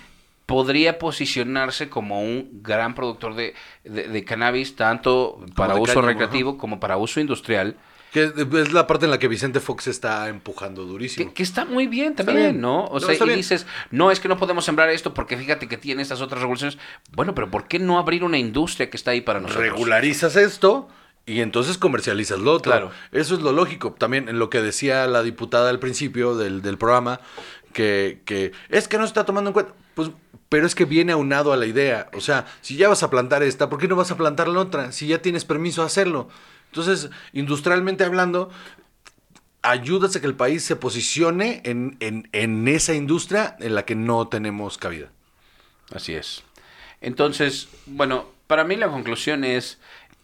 podría 0.46 0.98
posicionarse 0.98 1.90
como 1.90 2.22
un 2.22 2.62
gran 2.64 2.96
productor 2.96 3.36
de, 3.36 3.54
de- 3.84 4.08
de 4.08 4.24
cannabis, 4.24 4.76
tanto 4.76 5.44
para 5.56 5.76
uso 5.76 6.02
recreativo 6.02 6.58
como 6.58 6.80
para 6.80 6.98
uso 6.98 7.20
industrial. 7.20 7.76
Que 8.14 8.32
es 8.54 8.72
la 8.72 8.88
parte 8.88 9.04
en 9.04 9.12
la 9.12 9.20
que 9.20 9.28
Vicente 9.28 9.60
Fox 9.60 9.88
está 9.88 10.30
empujando 10.30 10.86
durísimo. 10.86 11.28
Que, 11.28 11.34
que 11.34 11.44
está 11.44 11.66
muy 11.66 11.88
bien 11.88 12.16
también, 12.16 12.38
bien. 12.38 12.62
¿no? 12.62 12.86
O 12.86 13.02
No, 13.02 13.06
sea, 13.06 13.16
y 13.16 13.20
bien. 13.20 13.36
dices, 13.36 13.68
no, 13.92 14.10
es 14.12 14.22
que 14.22 14.30
no 14.30 14.38
podemos 14.38 14.64
sembrar 14.64 14.90
esto 14.90 15.14
porque 15.14 15.36
fíjate 15.36 15.68
que 15.68 15.76
tiene 15.78 16.02
estas 16.02 16.22
otras 16.22 16.40
regulaciones. 16.40 16.78
Bueno, 17.12 17.36
pero 17.36 17.52
¿por 17.52 17.68
qué 17.68 17.80
no 17.80 18.00
abrir 18.00 18.24
una 18.24 18.38
industria 18.38 18.90
que 18.90 18.96
está 18.96 19.12
ahí 19.12 19.20
para 19.20 19.42
nosotros? 19.42 19.62
regularizas 19.66 20.38
esto 20.38 20.88
y 21.28 21.42
entonces 21.42 21.78
comercializas 21.78 22.40
lo 22.40 22.54
otro. 22.54 22.72
Claro. 22.72 22.92
Eso 23.12 23.36
es 23.36 23.42
lo 23.42 23.52
lógico. 23.52 23.92
También 23.92 24.30
en 24.30 24.40
lo 24.40 24.50
que 24.50 24.62
decía 24.62 25.06
la 25.08 25.22
diputada 25.22 25.70
al 25.70 25.78
principio 25.78 26.36
del, 26.36 26.62
del 26.62 26.78
programa, 26.78 27.20
que, 27.74 28.22
que 28.26 28.54
es 28.70 28.88
que 28.88 28.98
no 28.98 29.04
se 29.04 29.10
está 29.10 29.26
tomando 29.26 29.50
en 29.50 29.54
cuenta. 29.54 29.74
Pues, 29.94 30.10
pero 30.48 30.66
es 30.66 30.74
que 30.74 30.86
viene 30.86 31.12
aunado 31.12 31.52
a 31.52 31.58
la 31.58 31.66
idea. 31.66 32.10
O 32.14 32.22
sea, 32.22 32.46
si 32.62 32.78
ya 32.78 32.88
vas 32.88 33.04
a 33.04 33.10
plantar 33.10 33.44
esta, 33.44 33.70
¿por 33.70 33.78
qué 33.78 33.90
no 33.90 33.98
vas 33.98 34.10
a 34.10 34.18
plantar 34.18 34.48
la 34.48 34.62
otra? 34.62 34.94
Si 34.94 35.06
ya 35.06 35.22
tienes 35.22 35.44
permiso 35.44 35.82
de 35.82 35.88
hacerlo. 35.88 36.30
Entonces, 36.68 37.10
industrialmente 37.34 38.06
hablando, 38.06 38.50
ayudas 39.64 40.16
a 40.16 40.22
que 40.22 40.28
el 40.28 40.36
país 40.36 40.64
se 40.64 40.78
posicione 40.78 41.62
en, 41.66 41.98
en, 42.00 42.30
en 42.32 42.70
esa 42.70 42.94
industria 42.94 43.58
en 43.60 43.76
la 43.76 43.84
que 43.84 43.96
no 43.96 44.30
tenemos 44.30 44.78
cabida. 44.78 45.12
Así 45.94 46.14
es. 46.14 46.44
Entonces, 47.02 47.68
bueno, 47.86 48.30
para 48.48 48.64
mí 48.64 48.78
la 48.78 48.88
conclusión 48.88 49.44
es, 49.44 49.80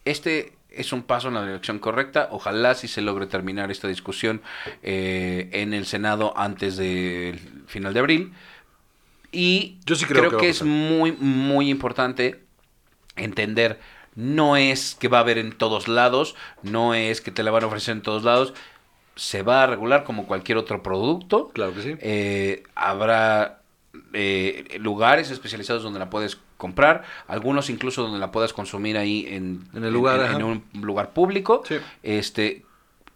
este 0.06 0.53
es 0.76 0.92
un 0.92 1.02
paso 1.02 1.28
en 1.28 1.34
la 1.34 1.44
dirección 1.44 1.78
correcta. 1.78 2.28
Ojalá 2.30 2.74
si 2.74 2.88
se 2.88 3.02
logre 3.02 3.26
terminar 3.26 3.70
esta 3.70 3.88
discusión 3.88 4.42
eh, 4.82 5.48
en 5.52 5.74
el 5.74 5.86
Senado 5.86 6.32
antes 6.36 6.76
del 6.76 7.38
final 7.66 7.94
de 7.94 8.00
abril. 8.00 8.32
Y 9.32 9.78
Yo 9.84 9.96
sí 9.96 10.04
creo 10.04 10.28
creo 10.28 10.40
que 10.40 10.48
es 10.48 10.62
muy, 10.62 11.12
muy 11.12 11.68
importante 11.68 12.44
entender, 13.16 13.80
no 14.14 14.56
es 14.56 14.94
que 14.94 15.08
va 15.08 15.18
a 15.18 15.20
haber 15.22 15.38
en 15.38 15.52
todos 15.52 15.88
lados, 15.88 16.36
no 16.62 16.94
es 16.94 17.20
que 17.20 17.30
te 17.30 17.42
la 17.42 17.50
van 17.50 17.64
a 17.64 17.66
ofrecer 17.66 17.96
en 17.96 18.02
todos 18.02 18.22
lados, 18.22 18.54
se 19.16 19.42
va 19.42 19.64
a 19.64 19.66
regular 19.66 20.04
como 20.04 20.26
cualquier 20.26 20.58
otro 20.58 20.82
producto. 20.82 21.50
Claro 21.50 21.74
que 21.74 21.82
sí. 21.82 21.96
Eh, 22.00 22.62
habrá 22.74 23.60
eh, 24.12 24.76
lugares 24.80 25.30
especializados 25.30 25.82
donde 25.82 25.98
la 25.98 26.10
puedes 26.10 26.38
comprar, 26.64 27.04
algunos 27.28 27.68
incluso 27.68 28.02
donde 28.02 28.18
la 28.18 28.30
puedas 28.30 28.52
consumir 28.54 28.96
ahí 28.96 29.26
en, 29.28 29.64
En 29.74 29.84
el 29.84 29.92
lugar, 29.92 30.18
en, 30.34 30.42
un 30.42 30.62
lugar 30.80 31.12
público. 31.12 31.62
Sí. 31.68 31.76
Este, 32.02 32.64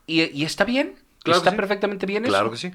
y, 0.07 0.23
y 0.39 0.45
está 0.45 0.65
bien. 0.65 0.97
Claro 1.23 1.39
está 1.39 1.57
perfectamente 1.57 2.05
bien 2.07 2.23
Claro 2.25 2.47
eso. 2.47 2.53
que 2.53 2.59
sí. 2.59 2.71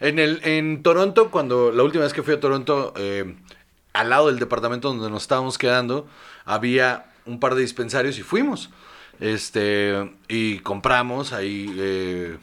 En, 0.00 0.18
el, 0.18 0.40
en 0.44 0.82
Toronto, 0.82 1.30
cuando 1.30 1.72
la 1.72 1.82
última 1.82 2.04
vez 2.04 2.12
que 2.12 2.22
fui 2.22 2.34
a 2.34 2.40
Toronto, 2.40 2.92
eh, 2.96 3.34
al 3.94 4.10
lado 4.10 4.26
del 4.26 4.38
departamento 4.38 4.88
donde 4.88 5.10
nos 5.10 5.22
estábamos 5.22 5.56
quedando, 5.56 6.06
había 6.44 7.06
un 7.24 7.40
par 7.40 7.54
de 7.54 7.62
dispensarios 7.62 8.18
y 8.18 8.22
fuimos. 8.22 8.70
Este, 9.20 10.12
y 10.28 10.58
compramos 10.58 11.32
ahí. 11.32 11.74
eh, 11.78 12.36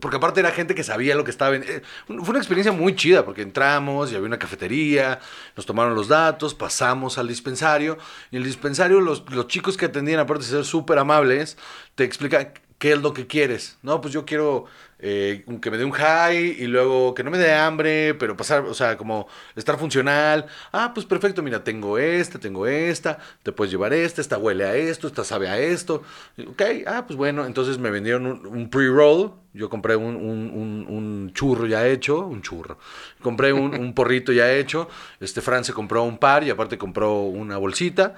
porque 0.00 0.16
aparte 0.18 0.40
era 0.40 0.50
gente 0.50 0.74
que 0.74 0.84
sabía 0.84 1.14
lo 1.14 1.24
que 1.24 1.30
estaba. 1.30 1.56
en- 1.56 1.62
eh, 1.64 1.82
fue 2.06 2.30
una 2.30 2.38
experiencia 2.38 2.72
muy 2.72 2.94
chida 2.94 3.24
porque 3.24 3.42
entramos 3.42 4.12
y 4.12 4.14
había 4.16 4.26
una 4.26 4.38
cafetería, 4.38 5.20
nos 5.56 5.66
tomaron 5.66 5.94
los 5.94 6.08
datos, 6.08 6.54
pasamos 6.54 7.18
al 7.18 7.28
dispensario. 7.28 7.98
Y 8.30 8.36
en 8.36 8.42
el 8.42 8.48
dispensario, 8.48 9.00
los, 9.00 9.24
los 9.30 9.48
chicos 9.48 9.76
que 9.76 9.86
atendían, 9.86 10.20
aparte 10.20 10.44
de 10.44 10.50
ser 10.50 10.64
súper 10.64 10.98
amables, 10.98 11.56
te 11.94 12.04
explican 12.04 12.52
qué 12.78 12.92
es 12.92 13.00
lo 13.00 13.12
que 13.14 13.26
quieres. 13.26 13.78
No, 13.82 14.00
pues 14.00 14.12
yo 14.12 14.24
quiero 14.26 14.66
eh, 14.98 15.44
que 15.60 15.70
me 15.70 15.76
dé 15.78 15.84
un 15.84 15.90
high 15.92 16.56
y 16.58 16.66
luego 16.66 17.14
que 17.14 17.22
no 17.22 17.30
me 17.30 17.38
dé 17.38 17.52
hambre, 17.52 18.14
pero 18.14 18.36
pasar, 18.36 18.64
o 18.64 18.74
sea, 18.74 18.96
como 18.96 19.28
estar 19.54 19.78
funcional. 19.78 20.46
Ah, 20.72 20.92
pues 20.94 21.06
perfecto, 21.06 21.42
mira, 21.42 21.62
tengo 21.64 21.98
esta, 21.98 22.38
tengo 22.38 22.66
esta, 22.66 23.18
te 23.42 23.52
puedes 23.52 23.70
llevar 23.70 23.92
esta, 23.92 24.20
esta 24.20 24.38
huele 24.38 24.64
a 24.64 24.74
esto, 24.76 25.06
esta 25.06 25.24
sabe 25.24 25.48
a 25.48 25.58
esto. 25.58 26.02
Ok, 26.48 26.62
ah, 26.86 27.04
pues 27.06 27.16
bueno, 27.16 27.44
entonces 27.46 27.78
me 27.78 27.90
vendieron 27.90 28.26
un, 28.26 28.46
un 28.46 28.70
pre-roll. 28.70 29.32
Yo 29.52 29.70
compré 29.70 29.96
un, 29.96 30.16
un- 30.16 30.86
un- 30.88 31.32
churro 31.32 31.66
ya 31.66 31.86
hecho, 31.86 32.20
un 32.26 32.42
churro. 32.42 32.78
Compré 33.22 33.52
un, 33.52 33.74
un 33.74 33.94
porrito 33.94 34.32
ya 34.32 34.52
hecho. 34.52 34.88
Este 35.20 35.40
Fran 35.40 35.64
se 35.64 35.72
compró 35.72 36.02
un 36.04 36.18
par 36.18 36.44
y 36.44 36.50
aparte 36.50 36.78
compró 36.78 37.20
una 37.22 37.56
bolsita. 37.58 38.14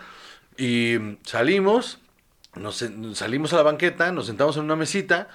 Y 0.56 0.96
salimos, 1.24 1.98
nos 2.54 2.84
salimos 3.14 3.52
a 3.52 3.56
la 3.56 3.62
banqueta, 3.62 4.12
nos 4.12 4.26
sentamos 4.26 4.56
en 4.56 4.64
una 4.64 4.76
mesita 4.76 5.28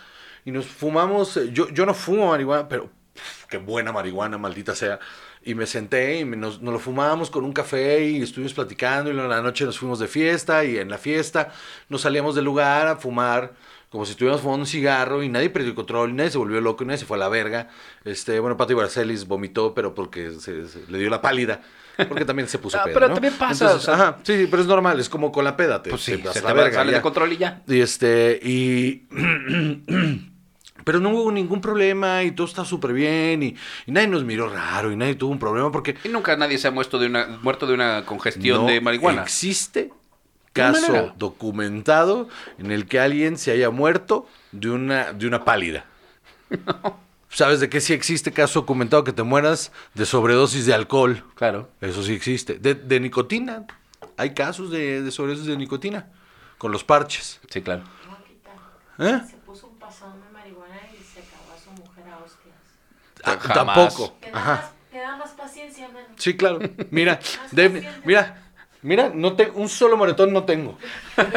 y 0.45 0.51
nos 0.51 0.65
fumamos. 0.65 1.37
eh, 1.37 1.49
Yo, 1.53 1.69
yo 1.69 1.85
no 1.85 1.93
fumo 1.93 2.29
marihuana, 2.31 2.67
pero 2.67 2.89
pf, 3.13 3.47
qué 3.49 3.57
buena 3.57 3.91
marihuana, 3.91 4.37
maldita 4.37 4.75
sea. 4.75 4.99
Y 5.45 5.55
me 5.55 5.65
senté 5.65 6.19
y 6.19 6.25
me- 6.25 6.37
nos, 6.37 6.61
nos 6.61 6.73
lo 6.73 6.79
fumábamos 6.79 7.29
con 7.29 7.43
un 7.43 7.51
café 7.53 8.05
y 8.05 8.21
estuvimos 8.21 8.53
platicando. 8.53 9.11
Y 9.11 9.17
en 9.17 9.27
la 9.29 9.41
noche 9.41 9.65
nos 9.65 9.77
fuimos 9.77 9.99
de 9.99 10.07
fiesta 10.07 10.63
y 10.63 10.77
en 10.77 10.89
la 10.89 10.97
fiesta 10.97 11.51
nos 11.89 12.01
salíamos 12.01 12.33
del 12.35 12.45
lugar 12.45 12.87
a 12.87 12.95
fumar 12.95 13.53
como 13.89 14.05
si 14.05 14.11
estuviéramos 14.13 14.41
fumando 14.41 14.61
un 14.61 14.67
cigarro 14.67 15.21
y 15.21 15.29
nadie 15.29 15.51
perdió 15.51 15.69
el 15.69 15.75
control, 15.75 16.09
y 16.09 16.13
nadie 16.13 16.31
se 16.31 16.39
volvió 16.39 16.59
loco, 16.61 16.83
y 16.83 16.87
nadie 16.87 16.97
se 16.97 17.05
fue 17.05 17.15
a 17.15 17.19
la 17.19 17.29
verga. 17.29 17.69
Este, 18.05 18.39
bueno, 18.39 18.57
Pati 18.57 18.73
Barcelis 18.73 19.27
vomitó, 19.27 19.75
pero 19.75 19.93
porque 19.93 20.31
se, 20.31 20.67
se- 20.67 20.87
le 20.89 20.97
dio 20.97 21.11
la 21.11 21.21
pálida. 21.21 21.61
Porque 22.09 22.25
también 22.25 22.47
se 22.47 22.57
puso 22.57 22.75
Ah, 22.79 22.85
peda, 22.85 22.93
pero 22.95 23.07
¿no? 23.09 23.13
también 23.13 23.35
pasa, 23.35 23.65
Entonces, 23.65 23.77
o 23.77 23.79
sea- 23.85 23.93
ajá, 23.93 24.17
sí, 24.23 24.35
sí, 24.35 24.47
pero 24.49 24.63
es 24.63 24.67
normal, 24.67 24.99
es 24.99 25.09
como 25.09 25.31
con 25.31 25.43
la 25.45 25.55
peda. 25.55 25.83
Te, 25.83 25.91
Pues 25.91 26.01
sí, 26.01 26.17
te 26.17 26.27
se 26.33 26.41
te 26.41 26.47
la 26.47 26.53
verga, 26.53 26.73
sale 26.79 26.91
ya. 26.91 26.97
de 26.97 27.01
control 27.03 27.33
y 27.33 27.37
ya. 27.37 27.61
Y 27.67 27.81
este, 27.81 28.39
y. 28.41 29.03
Pero 30.83 30.99
no 30.99 31.09
hubo 31.09 31.31
ningún 31.31 31.61
problema 31.61 32.23
y 32.23 32.31
todo 32.31 32.47
está 32.47 32.65
súper 32.65 32.93
bien 32.93 33.43
y, 33.43 33.55
y 33.85 33.91
nadie 33.91 34.07
nos 34.07 34.23
miró 34.23 34.49
raro 34.49 34.91
y 34.91 34.95
nadie 34.95 35.15
tuvo 35.15 35.31
un 35.31 35.39
problema 35.39 35.71
porque 35.71 35.95
Y 36.03 36.09
nunca 36.09 36.35
nadie 36.35 36.57
se 36.57 36.67
ha 36.67 36.71
muerto 36.71 36.99
de 36.99 37.07
una, 37.07 37.27
muerto 37.41 37.65
de 37.67 37.73
una 37.73 38.05
congestión 38.05 38.61
no 38.61 38.67
de 38.67 38.81
marihuana. 38.81 39.21
existe 39.23 39.91
¿Qué 40.53 40.61
caso 40.61 40.91
manera? 40.91 41.13
documentado 41.17 42.27
en 42.59 42.71
el 42.71 42.85
que 42.87 42.99
alguien 42.99 43.37
se 43.37 43.51
haya 43.51 43.69
muerto 43.69 44.27
de 44.51 44.69
una, 44.69 45.13
de 45.13 45.25
una 45.27 45.43
pálida. 45.45 45.85
¿Sabes 47.29 47.59
de 47.59 47.67
qué 47.69 47.81
sí 47.81 47.93
existe 47.93 48.31
caso 48.31 48.59
documentado 48.59 49.03
que 49.03 49.11
te 49.11 49.23
mueras 49.23 49.71
de 49.95 50.05
sobredosis 50.05 50.67
de 50.67 50.73
alcohol? 50.75 51.23
Claro. 51.33 51.69
Eso 51.81 52.03
sí 52.03 52.13
existe. 52.13 52.59
De, 52.59 52.75
de 52.75 52.99
nicotina. 52.99 53.65
Hay 54.17 54.35
casos 54.35 54.69
de, 54.69 55.01
de 55.01 55.09
sobredosis 55.11 55.47
de 55.47 55.57
nicotina 55.57 56.09
con 56.59 56.71
los 56.71 56.83
parches. 56.83 57.39
Sí, 57.49 57.61
claro. 57.63 57.83
¿Eh? 58.99 59.19
Se 59.27 59.37
puso 59.37 59.65
un 59.65 59.79
pasón 59.79 60.13
de 60.21 60.31
marihuana 60.31 60.79
y 60.93 61.03
se 61.03 61.21
acabó 61.21 61.53
a 61.53 61.57
su 61.59 61.71
mujer 61.71 62.03
a 62.13 62.17
hostias. 62.17 62.53
Ah, 63.23 63.37
Jamás. 63.39 63.75
Tampoco. 63.75 64.15
Te 64.19 64.31
da, 64.31 64.39
más, 64.39 64.71
te 64.91 64.97
da 64.97 65.17
más 65.17 65.31
paciencia, 65.31 65.89
man. 65.89 66.03
Sí, 66.17 66.35
claro. 66.35 66.59
Mira, 66.91 67.19
mira, 68.03 68.43
mira, 68.81 69.11
no 69.13 69.33
te, 69.33 69.49
un 69.51 69.69
solo 69.69 69.97
moretón 69.97 70.33
no 70.33 70.43
tengo. 70.43 70.77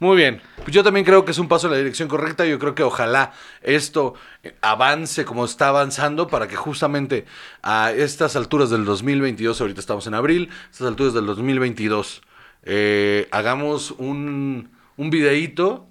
Muy 0.00 0.16
bien. 0.16 0.42
Pues 0.56 0.74
yo 0.74 0.82
también 0.82 1.04
creo 1.04 1.24
que 1.24 1.32
es 1.32 1.38
un 1.38 1.46
paso 1.46 1.66
en 1.66 1.72
la 1.72 1.78
dirección 1.78 2.08
correcta. 2.08 2.46
Yo 2.46 2.58
creo 2.58 2.74
que 2.74 2.82
ojalá 2.82 3.32
esto 3.62 4.14
eh, 4.42 4.56
avance 4.62 5.24
como 5.26 5.44
está 5.44 5.68
avanzando 5.68 6.26
para 6.26 6.48
que 6.48 6.56
justamente 6.56 7.26
a 7.62 7.92
estas 7.92 8.34
alturas 8.34 8.70
del 8.70 8.84
2022, 8.86 9.60
ahorita 9.60 9.80
estamos 9.80 10.06
en 10.06 10.14
abril, 10.14 10.50
estas 10.70 10.88
alturas 10.88 11.12
del 11.12 11.26
2022, 11.26 12.22
eh, 12.62 13.28
hagamos 13.30 13.90
un, 13.92 14.70
un 14.96 15.10
videíto 15.10 15.86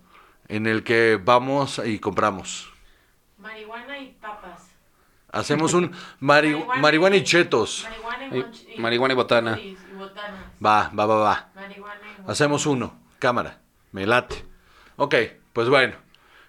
en 0.48 0.66
el 0.66 0.84
que 0.84 1.20
vamos 1.24 1.80
y 1.86 2.00
compramos. 2.00 2.73
Marihuana 3.44 4.00
y 4.00 4.14
papas. 4.22 4.72
Hacemos 5.32 5.74
un 5.74 5.92
mari- 6.20 6.56
marihuana 6.80 7.16
y 7.18 7.24
chetos. 7.24 7.84
Marihuana 7.84 8.38
y, 8.76 8.80
marihuana 8.82 9.14
y 9.14 9.16
botana. 9.16 9.60
Y. 9.62 9.78
Va, 10.66 10.90
va, 10.98 11.06
va, 11.06 11.16
va. 11.16 11.50
Marihuana 11.56 12.00
y 12.02 12.10
botanas. 12.12 12.30
Hacemos 12.30 12.66
uno. 12.66 13.00
Cámara. 13.20 13.60
Me 13.92 14.06
late. 14.06 14.46
Ok, 14.96 15.16
pues 15.54 15.70
bueno. 15.70 15.96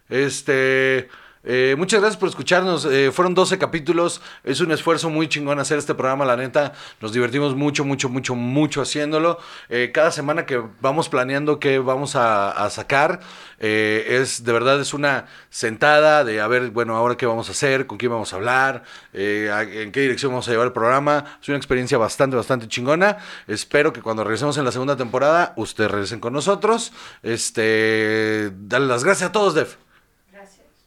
Este. 0.09 1.09
Eh, 1.45 1.75
muchas 1.77 2.01
gracias 2.01 2.19
por 2.19 2.29
escucharnos. 2.29 2.87
Eh, 2.87 3.11
fueron 3.13 3.35
12 3.35 3.59
capítulos. 3.59 4.23
Es 4.43 4.61
un 4.61 4.73
esfuerzo 4.73 5.11
muy 5.11 5.29
chingón 5.29 5.59
hacer 5.59 5.79
este 5.79 5.95
programa, 5.95 6.25
la 6.25 6.37
neta. 6.37 6.73
Nos 7.01 7.13
divertimos 7.13 7.55
mucho, 7.55 7.85
mucho, 7.85 8.09
mucho, 8.09 8.35
mucho 8.35 8.81
haciéndolo. 8.81 9.39
Eh, 9.69 9.91
cada 9.93 10.11
semana 10.11 10.47
que 10.47 10.63
vamos 10.81 11.09
planeando 11.09 11.61
qué 11.61 11.79
vamos 11.79 12.17
a, 12.17 12.55
sacar, 12.71 13.21
es 13.59 14.43
de 14.43 14.53
verdad 14.53 14.81
es 14.81 14.95
una 14.95 15.27
sentada 15.51 16.25
de 16.25 16.41
a 16.41 16.47
ver, 16.47 16.71
bueno, 16.71 16.97
ahora 16.97 17.17
qué 17.17 17.27
vamos 17.27 17.49
a 17.49 17.53
hacer, 17.53 17.87
con 17.87 17.99
quién 17.99 18.11
vamos 18.11 18.33
a 18.33 18.37
hablar, 18.37 18.85
en 19.13 19.93
qué 19.93 20.01
dirección 20.01 20.33
vamos 20.33 20.49
a 20.49 20.51
llevar 20.51 20.69
el 20.69 20.73
programa. 20.73 21.39
Es 21.41 21.49
una 21.49 21.59
experiencia 21.59 21.99
bastante, 21.99 22.37
bastante 22.37 22.69
chingona. 22.69 23.19
Espero 23.47 23.93
que 23.93 24.01
cuando 24.01 24.25
regresemos 24.25 24.57
en 24.57 24.65
la 24.65 24.73
segunda 24.73 24.97
temporada, 24.97 25.53
ustedes 25.57 25.91
regresen 25.91 26.21
con 26.21 26.33
nosotros. 26.33 26.93
Este, 27.23 28.51
dale 28.57 28.87
las 28.87 29.05
gracias 29.05 29.29
a 29.29 29.33
todos, 29.33 29.55
Def. 29.55 29.84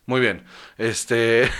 Muy 0.08 0.22
bien. 0.22 0.46
Este. 0.78 1.52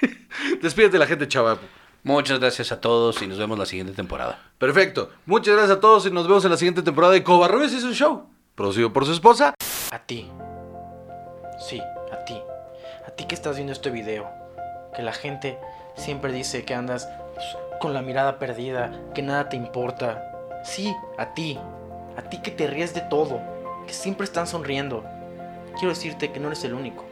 Despídete 0.62 0.98
la 0.98 1.06
gente, 1.06 1.26
chava. 1.26 1.58
Muchas 2.02 2.38
gracias 2.38 2.72
a 2.72 2.80
todos 2.80 3.20
y 3.22 3.26
nos 3.26 3.38
vemos 3.38 3.58
la 3.58 3.64
siguiente 3.64 3.94
temporada. 3.94 4.38
Perfecto. 4.58 5.10
Muchas 5.24 5.54
gracias 5.54 5.78
a 5.78 5.80
todos 5.80 6.06
y 6.06 6.10
nos 6.10 6.28
vemos 6.28 6.44
en 6.44 6.50
la 6.50 6.58
siguiente 6.58 6.82
temporada 6.82 7.14
de 7.14 7.24
Covarrubias 7.24 7.72
y 7.72 7.80
su 7.80 7.94
show. 7.94 8.26
Producido 8.54 8.92
por 8.92 9.06
su 9.06 9.12
esposa. 9.12 9.54
A 9.90 9.98
ti. 9.98 10.30
Sí, 11.58 11.80
a 12.12 12.24
ti. 12.26 12.38
A 13.06 13.10
ti 13.12 13.24
que 13.24 13.34
estás 13.34 13.56
viendo 13.56 13.72
este 13.72 13.90
video. 13.90 14.28
Que 14.94 15.02
la 15.02 15.14
gente 15.14 15.58
siempre 15.96 16.32
dice 16.32 16.66
que 16.66 16.74
andas 16.74 17.08
con 17.80 17.94
la 17.94 18.02
mirada 18.02 18.38
perdida, 18.38 18.92
que 19.14 19.22
nada 19.22 19.48
te 19.48 19.56
importa. 19.56 20.22
Sí, 20.64 20.94
a 21.16 21.32
ti. 21.32 21.58
A 22.18 22.22
ti 22.28 22.42
que 22.42 22.50
te 22.50 22.66
ríes 22.66 22.92
de 22.92 23.00
todo, 23.00 23.40
que 23.86 23.94
siempre 23.94 24.24
están 24.24 24.46
sonriendo. 24.46 25.02
Quiero 25.78 25.94
decirte 25.94 26.30
que 26.30 26.40
no 26.40 26.48
eres 26.48 26.62
el 26.64 26.74
único. 26.74 27.06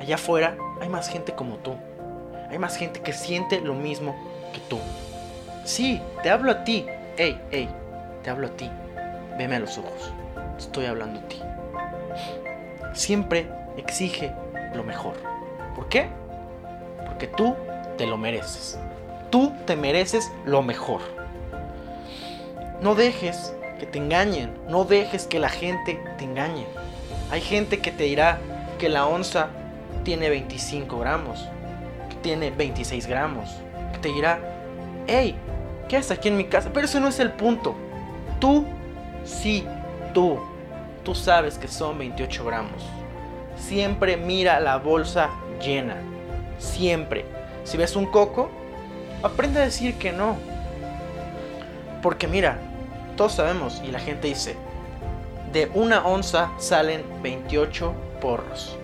Allá 0.00 0.16
afuera 0.16 0.56
hay 0.80 0.88
más 0.88 1.08
gente 1.08 1.32
como 1.32 1.56
tú. 1.56 1.74
Hay 2.50 2.58
más 2.58 2.76
gente 2.76 3.00
que 3.00 3.12
siente 3.12 3.60
lo 3.60 3.74
mismo 3.74 4.14
que 4.52 4.60
tú. 4.68 4.78
Sí, 5.64 6.00
te 6.22 6.30
hablo 6.30 6.52
a 6.52 6.64
ti. 6.64 6.86
Ey, 7.16 7.40
ey, 7.50 7.68
te 8.22 8.30
hablo 8.30 8.46
a 8.46 8.50
ti. 8.50 8.70
Veme 9.36 9.56
a 9.56 9.60
los 9.60 9.78
ojos. 9.78 10.12
Estoy 10.58 10.86
hablando 10.86 11.20
a 11.20 11.28
ti. 11.28 11.42
Siempre 12.92 13.48
exige 13.76 14.32
lo 14.74 14.84
mejor. 14.84 15.14
¿Por 15.74 15.88
qué? 15.88 16.08
Porque 17.04 17.26
tú 17.26 17.54
te 17.98 18.06
lo 18.06 18.16
mereces. 18.16 18.78
Tú 19.30 19.52
te 19.66 19.76
mereces 19.76 20.30
lo 20.44 20.62
mejor. 20.62 21.00
No 22.80 22.94
dejes 22.94 23.54
que 23.78 23.86
te 23.86 23.98
engañen. 23.98 24.54
No 24.68 24.84
dejes 24.84 25.26
que 25.26 25.38
la 25.38 25.48
gente 25.48 26.00
te 26.16 26.24
engañe. 26.24 26.66
Hay 27.30 27.40
gente 27.40 27.80
que 27.80 27.90
te 27.90 28.04
dirá 28.04 28.38
que 28.78 28.88
la 28.88 29.06
onza 29.06 29.48
tiene 30.06 30.28
25 30.30 31.00
gramos. 31.00 31.48
Que 32.08 32.14
tiene 32.22 32.52
26 32.52 33.08
gramos. 33.08 33.50
Que 33.92 33.98
te 33.98 34.08
dirá, 34.08 34.38
hey, 35.08 35.34
¿qué 35.88 35.96
haces 35.96 36.12
aquí 36.12 36.28
en 36.28 36.36
mi 36.36 36.44
casa? 36.44 36.70
Pero 36.72 36.86
ese 36.86 37.00
no 37.00 37.08
es 37.08 37.18
el 37.18 37.32
punto. 37.32 37.74
Tú, 38.38 38.64
sí, 39.24 39.66
tú. 40.14 40.38
Tú 41.02 41.12
sabes 41.12 41.58
que 41.58 41.66
son 41.66 41.98
28 41.98 42.44
gramos. 42.44 42.84
Siempre 43.58 44.16
mira 44.16 44.60
la 44.60 44.76
bolsa 44.76 45.28
llena. 45.60 45.96
Siempre. 46.60 47.24
Si 47.64 47.76
ves 47.76 47.96
un 47.96 48.06
coco, 48.06 48.48
aprende 49.24 49.60
a 49.60 49.64
decir 49.64 49.94
que 49.94 50.12
no. 50.12 50.36
Porque 52.00 52.28
mira, 52.28 52.58
todos 53.16 53.32
sabemos 53.32 53.82
y 53.84 53.90
la 53.90 53.98
gente 53.98 54.28
dice, 54.28 54.54
de 55.52 55.68
una 55.74 56.06
onza 56.06 56.52
salen 56.58 57.02
28 57.24 57.92
porros. 58.20 58.78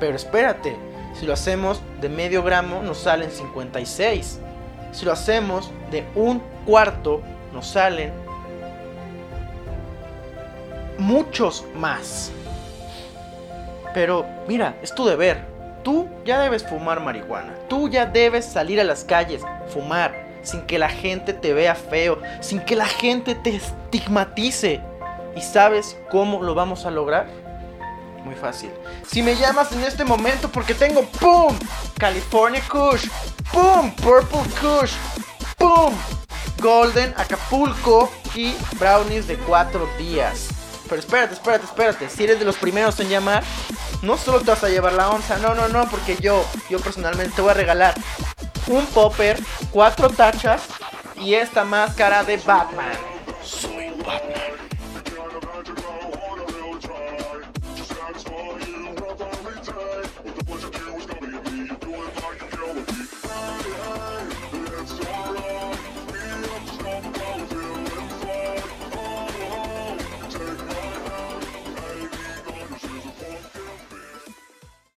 Pero 0.00 0.16
espérate, 0.16 0.76
si 1.18 1.26
lo 1.26 1.32
hacemos 1.32 1.80
de 2.00 2.08
medio 2.08 2.42
gramo 2.42 2.82
nos 2.82 2.98
salen 2.98 3.30
56. 3.30 4.40
Si 4.92 5.04
lo 5.04 5.12
hacemos 5.12 5.70
de 5.90 6.04
un 6.14 6.42
cuarto 6.64 7.22
nos 7.52 7.66
salen 7.66 8.12
muchos 10.98 11.64
más. 11.74 12.30
Pero 13.94 14.26
mira, 14.46 14.76
es 14.82 14.94
tu 14.94 15.06
deber. 15.06 15.38
Tú 15.82 16.08
ya 16.24 16.40
debes 16.40 16.66
fumar 16.66 17.00
marihuana. 17.00 17.54
Tú 17.68 17.88
ya 17.88 18.06
debes 18.06 18.44
salir 18.44 18.80
a 18.80 18.84
las 18.84 19.04
calles, 19.04 19.42
fumar, 19.68 20.14
sin 20.42 20.62
que 20.62 20.78
la 20.78 20.88
gente 20.88 21.32
te 21.32 21.52
vea 21.54 21.74
feo, 21.74 22.18
sin 22.40 22.60
que 22.60 22.76
la 22.76 22.86
gente 22.86 23.34
te 23.34 23.56
estigmatice. 23.56 24.80
¿Y 25.34 25.40
sabes 25.40 25.96
cómo 26.10 26.42
lo 26.42 26.54
vamos 26.54 26.86
a 26.86 26.90
lograr? 26.90 27.26
Muy 28.26 28.34
fácil. 28.34 28.72
Si 29.06 29.22
me 29.22 29.36
llamas 29.36 29.70
en 29.70 29.84
este 29.84 30.04
momento 30.04 30.48
porque 30.48 30.74
tengo 30.74 31.04
¡Pum! 31.20 31.56
California 31.96 32.60
Kush, 32.68 33.06
¡Pum! 33.52 33.92
Purple 33.92 34.40
Kush, 34.60 34.94
¡Pum! 35.56 35.94
Golden 36.60 37.14
Acapulco 37.16 38.10
y 38.34 38.52
brownies 38.80 39.28
de 39.28 39.36
cuatro 39.36 39.88
días. 39.96 40.48
Pero 40.88 41.00
espérate, 41.00 41.34
espérate, 41.34 41.66
espérate. 41.66 42.10
Si 42.10 42.24
eres 42.24 42.40
de 42.40 42.44
los 42.44 42.56
primeros 42.56 42.98
en 42.98 43.10
llamar, 43.10 43.44
no 44.02 44.16
solo 44.16 44.40
te 44.40 44.50
vas 44.50 44.64
a 44.64 44.70
llevar 44.70 44.94
la 44.94 45.10
onza, 45.10 45.38
no, 45.38 45.54
no, 45.54 45.68
no, 45.68 45.88
porque 45.88 46.16
yo, 46.16 46.44
yo 46.68 46.80
personalmente 46.80 47.36
te 47.36 47.42
voy 47.42 47.52
a 47.52 47.54
regalar 47.54 47.94
un 48.66 48.84
popper, 48.86 49.40
cuatro 49.70 50.10
tachas 50.10 50.62
y 51.14 51.34
esta 51.34 51.64
máscara 51.64 52.24
de 52.24 52.38
Batman. 52.38 52.90
Soy 53.44 53.90
Batman. 54.04 54.65